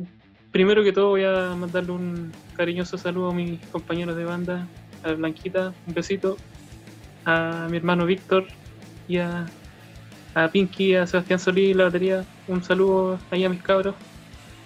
primero 0.51 0.83
que 0.83 0.91
todo 0.91 1.09
voy 1.09 1.23
a 1.23 1.55
mandarle 1.55 1.91
un 1.91 2.31
cariñoso 2.57 2.97
saludo 2.97 3.29
a 3.29 3.33
mis 3.33 3.59
compañeros 3.67 4.17
de 4.17 4.25
banda, 4.25 4.67
a 5.03 5.13
Blanquita, 5.13 5.71
un 5.87 5.93
besito, 5.93 6.35
a 7.23 7.67
mi 7.69 7.77
hermano 7.77 8.05
Víctor 8.05 8.45
y 9.07 9.17
a, 9.17 9.45
a 10.33 10.47
Pinky, 10.49 10.95
a 10.95 11.07
Sebastián 11.07 11.39
Solís, 11.39 11.77
la 11.77 11.85
batería, 11.85 12.25
un 12.49 12.63
saludo 12.63 13.19
ahí 13.31 13.43
a 13.45 13.49
mis 13.49 13.61
cabros. 13.63 13.95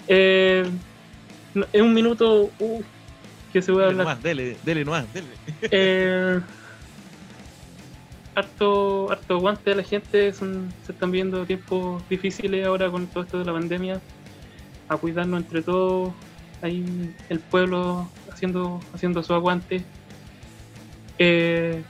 Eh, 0.08 0.66
en 1.72 1.82
un 1.84 1.94
minuto, 1.94 2.50
uh, 2.60 2.82
que 3.52 3.62
se 3.62 3.72
voy 3.72 3.84
a 3.84 3.88
Dele 3.88 4.00
hablar. 4.02 4.08
nomás, 4.18 4.24
dele, 4.24 4.58
dele 4.66 4.84
nomás, 4.86 5.14
dele. 5.14 5.28
Eh, 5.72 6.40
harto, 8.36 9.12
harto 9.12 9.38
guante 9.40 9.72
a 9.72 9.76
la 9.76 9.84
gente, 9.84 10.34
son- 10.34 10.72
se 10.86 10.92
están 10.92 11.12
viendo 11.12 11.46
tiempos 11.46 12.02
difíciles 12.10 12.66
ahora 12.66 12.90
con 12.90 13.06
todo 13.08 13.24
esto 13.24 13.40
de 13.40 13.46
la 13.46 13.54
pandemia, 13.54 14.02
a 14.90 14.98
cuidarnos 14.98 15.42
entre 15.42 15.62
todos, 15.62 16.14
ahí 16.62 16.84
el 17.30 17.40
pueblo 17.40 18.08
haciendo, 18.32 18.82
haciendo 18.94 19.22
su 19.24 19.34
aguante, 19.34 19.84
Eh, 21.20 21.84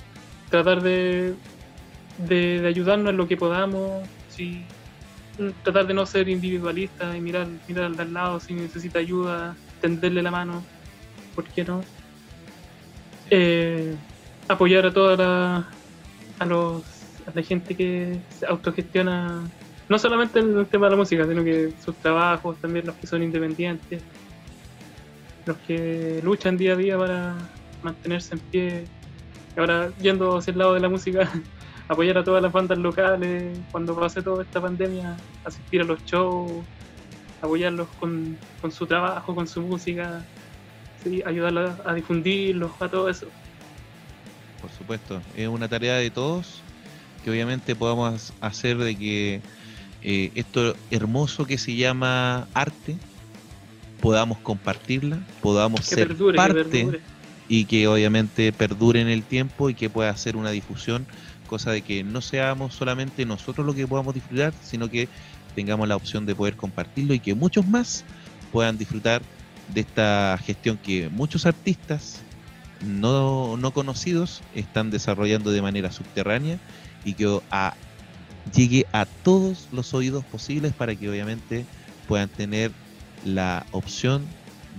tratar 0.50 0.82
de, 0.82 1.34
de, 2.18 2.60
de 2.60 2.68
ayudarnos 2.68 3.10
en 3.12 3.18
lo 3.18 3.26
que 3.28 3.38
podamos, 3.38 4.06
si, 4.30 4.66
tratar 5.64 5.88
de 5.88 5.94
no 5.94 6.06
ser 6.06 6.30
individualista 6.30 7.16
y 7.18 7.22
mirar, 7.22 7.48
mirar 7.68 7.86
al 7.86 7.96
de 7.96 8.04
al 8.04 8.14
lado 8.14 8.40
si 8.40 8.54
necesita 8.54 9.00
ayuda, 9.00 9.56
tenderle 9.82 10.22
la 10.22 10.32
mano, 10.32 10.64
¿por 11.36 11.46
qué 11.46 11.64
no? 11.64 11.82
eh, 13.30 13.96
apoyar 14.48 14.86
a 14.86 14.94
toda 14.94 15.18
la, 15.18 15.68
a 16.40 16.46
los 16.46 16.84
la 17.34 17.42
gente 17.42 17.76
que 17.76 18.20
se 18.30 18.46
autogestiona 18.46 19.42
no 19.90 19.98
solamente 19.98 20.40
en 20.40 20.58
el 20.58 20.68
tema 20.68 20.88
de 20.88 20.92
la 20.92 20.98
música 20.98 21.26
sino 21.26 21.44
que 21.44 21.74
sus 21.84 21.96
trabajos 21.96 22.58
también 22.60 22.86
los 22.86 22.96
que 22.96 23.08
son 23.08 23.24
independientes 23.24 24.02
los 25.46 25.58
que 25.66 26.20
luchan 26.22 26.58
día 26.58 26.74
a 26.74 26.76
día 26.76 26.98
para 26.98 27.36
mantenerse 27.82 28.36
en 28.36 28.40
pie 28.40 28.84
y 29.56 29.60
ahora 29.60 29.90
yendo 30.02 30.38
hacia 30.38 30.52
el 30.52 30.58
lado 30.58 30.74
de 30.74 30.82
la 30.82 30.90
música 30.90 31.32
apoyar 31.94 32.18
a 32.18 32.24
todas 32.24 32.42
las 32.42 32.52
bandas 32.52 32.78
locales 32.78 33.58
cuando 33.72 33.96
pase 33.96 34.22
toda 34.22 34.44
esta 34.44 34.62
pandemia 34.62 35.16
asistir 35.46 35.82
a 35.82 35.84
los 35.86 36.04
shows 36.06 36.52
apoyarlos 37.42 37.88
con, 38.00 38.38
con 38.62 38.72
su 38.72 38.86
trabajo 38.86 39.34
con 39.36 39.48
su 39.48 39.62
música 39.62 40.24
sí, 41.04 41.22
ayudarlos 41.26 41.72
a 41.86 41.94
difundirlos, 41.94 42.72
a 42.80 42.88
todo 42.88 43.10
eso. 43.10 43.28
Por 44.62 44.72
supuesto, 44.72 45.22
es 45.36 45.48
una 45.48 45.68
tarea 45.68 45.96
de 45.96 46.10
todos 46.10 46.62
que 47.24 47.30
obviamente 47.32 47.76
podamos 47.76 48.34
hacer 48.42 48.78
de 48.78 48.96
que 48.96 49.42
eh, 50.02 50.32
esto 50.36 50.76
hermoso 50.92 51.46
que 51.46 51.58
se 51.58 51.76
llama 51.76 52.48
arte 52.54 52.98
podamos 54.02 54.38
compartirla, 54.40 55.20
podamos 55.42 55.82
Que 55.82 55.96
ser 55.96 56.08
perdure, 56.10 56.34
que 56.34 56.38
parte 56.38 56.64
perdure. 56.64 57.00
y 57.48 57.66
que 57.66 57.88
obviamente 57.88 58.52
perdure 58.52 59.02
en 59.02 59.08
el 59.08 59.24
tiempo 59.24 59.70
y 59.70 59.74
que 59.74 59.90
pueda 59.90 60.10
hacer 60.10 60.36
una 60.36 60.52
difusión, 60.52 61.06
cosa 61.48 61.72
de 61.72 61.82
que 61.82 62.04
no 62.04 62.22
seamos 62.22 62.74
solamente 62.74 63.26
nosotros 63.26 63.66
lo 63.66 63.74
que 63.74 63.88
podamos 63.88 64.14
disfrutar, 64.14 64.54
sino 64.62 64.90
que 64.90 65.10
tengamos 65.56 65.88
la 65.88 65.96
opción 65.96 66.26
de 66.26 66.36
poder 66.36 66.56
compartirlo 66.56 67.14
y 67.14 67.20
que 67.20 67.36
muchos 67.36 67.68
más 67.68 68.04
puedan 68.52 68.78
disfrutar 68.78 69.22
de 69.70 69.82
esta 69.82 70.38
gestión 70.44 70.78
que 70.78 71.10
muchos 71.10 71.46
artistas 71.46 72.22
no, 72.86 73.56
no 73.58 73.72
conocidos 73.72 74.42
están 74.54 74.92
desarrollando 74.92 75.52
de 75.52 75.62
manera 75.62 75.92
subterránea 75.92 76.60
y 77.06 77.14
que 77.14 77.40
a- 77.52 77.76
llegue 78.54 78.86
a 78.92 79.06
todos 79.06 79.70
los 79.72 79.94
oídos 79.94 80.26
posibles 80.26 80.74
para 80.74 80.96
que 80.96 81.10
obviamente 81.10 81.66
puedan 82.08 82.30
tener 82.30 82.72
la 83.24 83.66
opción 83.72 84.26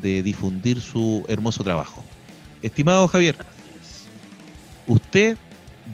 de 0.02 0.22
difundir 0.22 0.80
su 0.80 1.24
hermoso 1.28 1.64
trabajo. 1.64 2.04
Estimado 2.62 3.08
Javier, 3.08 3.36
usted 4.86 5.38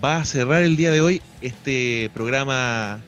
va 0.02 0.18
a 0.18 0.24
cerrar 0.24 0.62
el 0.62 0.76
día 0.76 0.90
de 0.90 1.00
hoy 1.00 1.22
este 1.40 2.10
programa 2.14 3.00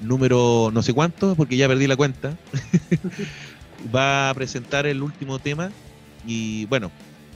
número 0.00 0.70
no 0.72 0.82
sé 0.82 0.92
cuánto, 0.92 1.34
porque 1.34 1.56
ya 1.56 1.68
perdí 1.68 1.86
la 1.86 1.96
cuenta. 1.96 2.36
va 3.94 4.30
a 4.30 4.34
presentar 4.34 4.86
el 4.86 5.02
último 5.02 5.38
tema 5.38 5.70
y 6.26 6.66
bueno, 6.66 6.90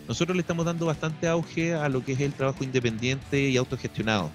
nosotros 0.08 0.36
le 0.36 0.42
estamos 0.42 0.66
dando 0.66 0.86
bastante 0.86 1.26
auge 1.26 1.74
a 1.74 1.88
lo 1.88 2.04
que 2.04 2.12
es 2.12 2.20
el 2.20 2.34
trabajo 2.34 2.64
independiente 2.64 3.48
y 3.48 3.56
autogestionado. 3.56 4.30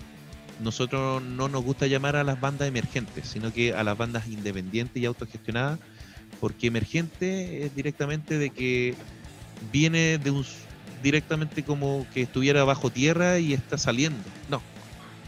Nosotros 0.60 1.22
no 1.24 1.48
nos 1.48 1.64
gusta 1.64 1.88
llamar 1.88 2.16
a 2.16 2.24
las 2.24 2.42
bandas 2.42 2.68
emergentes, 2.68 3.28
sino 3.28 3.54
que 3.54 3.74
a 3.74 3.84
las 3.84 3.98
bandas 3.98 4.28
independientes 4.28 5.02
y 5.02 5.06
autogestionadas, 5.06 5.80
porque 6.40 6.68
emergente 6.68 7.66
es 7.66 7.76
directamente 7.76 8.38
de 8.38 8.50
que 8.50 8.96
viene 9.72 10.18
de 10.18 10.32
un 10.32 10.44
directamente 11.00 11.64
como 11.64 12.08
que 12.12 12.22
estuviera 12.24 12.64
bajo 12.64 12.92
tierra 12.92 13.40
y 13.40 13.54
está 13.54 13.78
saliendo. 13.78 14.36
No, 14.48 14.66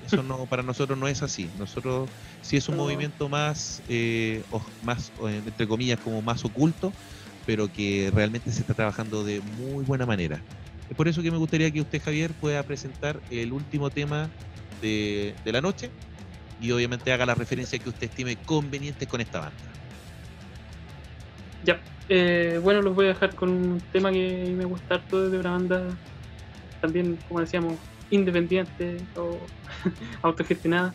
eso 0.01 0.23
no 0.23 0.47
para 0.47 0.63
nosotros 0.63 0.97
no 0.97 1.07
es 1.07 1.21
así. 1.23 1.51
Nosotros 1.55 2.09
sí 2.41 2.57
es 2.57 2.67
un 2.69 2.77
No. 2.77 2.83
movimiento 2.83 3.29
más, 3.29 3.81
eh, 3.87 4.43
o- 4.49 4.65
más 4.81 5.11
eh, 5.27 5.41
entre 5.45 5.67
comillas 5.67 5.99
como 5.99 6.21
más 6.21 6.43
oculto, 6.45 6.95
pero 7.45 7.69
que 7.69 8.11
realmente 8.13 8.51
se 8.51 8.61
está 8.61 8.73
trabajando 8.73 9.23
de 9.23 9.41
muy 9.41 9.83
buena 9.85 10.05
manera. 10.05 10.45
Es 10.89 10.95
por 10.97 11.07
eso 11.07 11.21
que 11.21 11.31
me 11.31 11.37
gustaría 11.37 11.71
que 11.71 11.81
usted 11.81 12.01
Javier 12.01 12.35
pueda 12.35 12.63
presentar 12.63 13.23
el 13.29 13.53
último 13.53 13.91
tema 13.91 14.33
de, 14.81 15.37
de 15.43 15.51
la 15.51 15.61
noche 15.61 15.91
y 16.57 16.71
obviamente 16.71 17.11
haga 17.11 17.25
la 17.25 17.35
referencia 17.35 17.79
que 17.79 17.89
usted 17.89 18.07
estime 18.07 18.37
conveniente 18.45 19.07
con 19.07 19.21
esta 19.21 19.39
banda. 19.39 19.80
Ya, 21.63 21.79
eh, 22.09 22.59
bueno, 22.61 22.81
los 22.81 22.95
voy 22.95 23.05
a 23.05 23.09
dejar 23.09 23.35
con 23.35 23.49
un 23.49 23.79
tema 23.91 24.11
que 24.11 24.53
me 24.57 24.65
gusta 24.65 24.95
harto 24.95 25.29
de 25.29 25.37
una 25.39 25.51
banda 25.51 25.87
también, 26.79 27.17
como 27.27 27.39
decíamos, 27.39 27.79
independiente 28.09 28.97
o 29.15 29.39
autogestionada. 30.23 30.93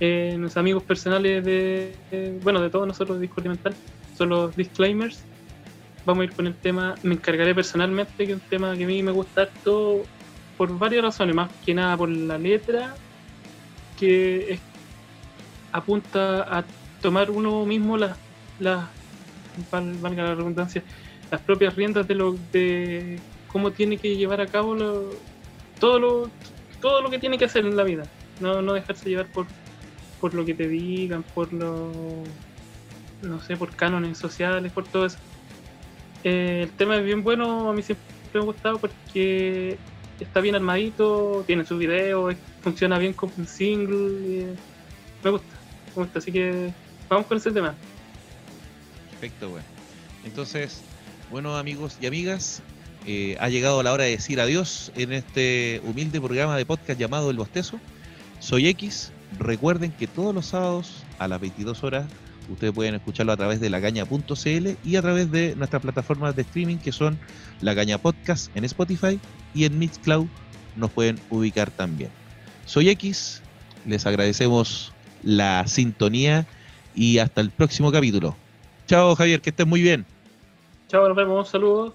Eh, 0.00 0.34
nuestros 0.38 0.60
amigos 0.60 0.82
personales 0.84 1.44
de, 1.44 1.94
de- 2.10 2.38
bueno, 2.42 2.60
de 2.60 2.70
todos 2.70 2.86
nosotros 2.86 3.18
de 3.18 3.22
Discord 3.22 3.46
Mental 3.48 3.74
son 4.14 4.30
los 4.30 4.56
Disclaimers. 4.56 5.24
Vamos 6.06 6.22
a 6.22 6.24
ir 6.24 6.32
con 6.32 6.46
el 6.46 6.54
tema, 6.56 6.94
me 7.02 7.14
encargaré 7.14 7.54
personalmente, 7.54 8.12
que 8.26 8.32
es 8.32 8.38
un 8.40 8.48
tema 8.48 8.74
que 8.76 8.84
a 8.84 8.86
mí 8.86 9.02
me 9.02 9.12
gusta 9.12 9.42
harto 9.42 10.02
por 10.56 10.76
varias 10.78 11.02
razones, 11.04 11.34
más 11.34 11.50
que 11.64 11.74
nada 11.74 11.96
por 11.98 12.08
la 12.08 12.38
letra, 12.38 12.94
que 13.98 14.52
es- 14.54 14.62
apunta 15.72 16.42
a 16.58 16.64
tomar 17.00 17.30
uno 17.30 17.64
mismo 17.66 17.96
las 17.96 18.18
las 18.58 18.88
valga 19.70 20.22
la 20.24 20.34
redundancia, 20.34 20.82
las 21.30 21.40
propias 21.42 21.74
riendas 21.76 22.06
de 22.08 22.14
lo 22.14 22.32
de 22.52 23.20
cómo 23.46 23.70
tiene 23.72 23.96
que 23.98 24.16
llevar 24.16 24.40
a 24.40 24.46
cabo 24.48 24.74
lo- 24.74 25.12
todo 25.78 25.98
lo 25.98 26.30
todo 26.80 27.02
lo 27.02 27.10
que 27.10 27.18
tiene 27.18 27.36
que 27.36 27.44
hacer 27.44 27.66
en 27.66 27.76
la 27.76 27.84
vida. 27.84 28.06
No, 28.38 28.62
no 28.62 28.72
dejarse 28.72 29.10
llevar 29.10 29.26
por, 29.26 29.46
por 30.18 30.32
lo 30.32 30.46
que 30.46 30.54
te 30.54 30.66
digan, 30.66 31.22
por 31.34 31.52
lo 31.52 32.22
no 33.22 33.38
sé, 33.40 33.56
por 33.56 33.70
cánones 33.76 34.16
sociales, 34.16 34.72
por 34.72 34.86
todo 34.88 35.04
eso. 35.04 35.18
Eh, 36.24 36.62
el 36.64 36.70
tema 36.70 36.96
es 36.96 37.04
bien 37.04 37.22
bueno, 37.22 37.68
a 37.68 37.72
mí 37.74 37.82
siempre 37.82 38.04
me 38.32 38.40
ha 38.40 38.44
gustado 38.44 38.78
porque 38.78 39.78
está 40.18 40.40
bien 40.40 40.54
armadito, 40.54 41.44
tiene 41.46 41.64
su 41.64 41.76
video, 41.76 42.30
funciona 42.62 42.98
bien 42.98 43.12
como 43.12 43.32
un 43.36 43.46
single, 43.46 44.40
eh, 44.42 44.54
me 45.22 45.30
gusta, 45.30 45.54
me 45.96 46.02
gusta, 46.04 46.18
así 46.18 46.32
que 46.32 46.72
vamos 47.08 47.26
con 47.26 47.36
ese 47.36 47.50
tema. 47.50 47.74
Perfecto, 49.20 49.50
bueno. 49.50 49.66
Entonces, 50.24 50.80
bueno 51.30 51.58
amigos 51.58 51.98
y 52.00 52.06
amigas, 52.06 52.62
eh, 53.06 53.36
ha 53.38 53.50
llegado 53.50 53.82
la 53.82 53.92
hora 53.92 54.04
de 54.04 54.12
decir 54.12 54.40
adiós 54.40 54.92
en 54.96 55.12
este 55.12 55.82
humilde 55.84 56.18
programa 56.22 56.56
de 56.56 56.64
podcast 56.64 56.98
llamado 56.98 57.30
El 57.30 57.36
Bostezo. 57.36 57.78
Soy 58.38 58.68
X. 58.68 59.12
Recuerden 59.38 59.92
que 59.92 60.06
todos 60.06 60.34
los 60.34 60.46
sábados 60.46 61.04
a 61.18 61.28
las 61.28 61.38
22 61.38 61.84
horas 61.84 62.06
ustedes 62.48 62.72
pueden 62.72 62.94
escucharlo 62.94 63.32
a 63.32 63.36
través 63.36 63.60
de 63.60 63.68
lagaña.cl 63.68 64.68
y 64.84 64.96
a 64.96 65.02
través 65.02 65.30
de 65.30 65.54
nuestras 65.54 65.82
plataformas 65.82 66.34
de 66.34 66.42
streaming 66.42 66.78
que 66.78 66.90
son 66.90 67.18
La 67.60 67.74
Caña 67.74 67.98
Podcast 67.98 68.50
en 68.56 68.64
Spotify 68.64 69.20
y 69.54 69.66
en 69.66 69.78
Mixcloud 69.78 70.28
nos 70.76 70.90
pueden 70.90 71.20
ubicar 71.28 71.70
también. 71.70 72.10
Soy 72.64 72.88
X, 72.88 73.42
les 73.84 74.06
agradecemos 74.06 74.94
la 75.22 75.66
sintonía 75.66 76.46
y 76.94 77.18
hasta 77.18 77.42
el 77.42 77.50
próximo 77.50 77.92
capítulo. 77.92 78.34
Chao 78.90 79.14
Javier, 79.14 79.40
que 79.40 79.50
estés 79.50 79.68
muy 79.68 79.82
bien. 79.82 80.04
Chao, 80.88 81.06
nos 81.06 81.16
vemos, 81.16 81.48
saludos. 81.48 81.92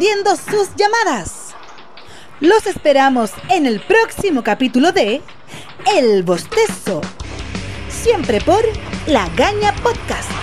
Sus 0.00 0.74
llamadas. 0.76 1.54
Los 2.40 2.66
esperamos 2.66 3.30
en 3.48 3.66
el 3.66 3.80
próximo 3.80 4.42
capítulo 4.42 4.92
de 4.92 5.22
El 5.94 6.22
Bostezo. 6.22 7.00
Siempre 7.88 8.40
por 8.42 8.62
La 9.06 9.26
Gaña 9.36 9.74
Podcast. 9.82 10.35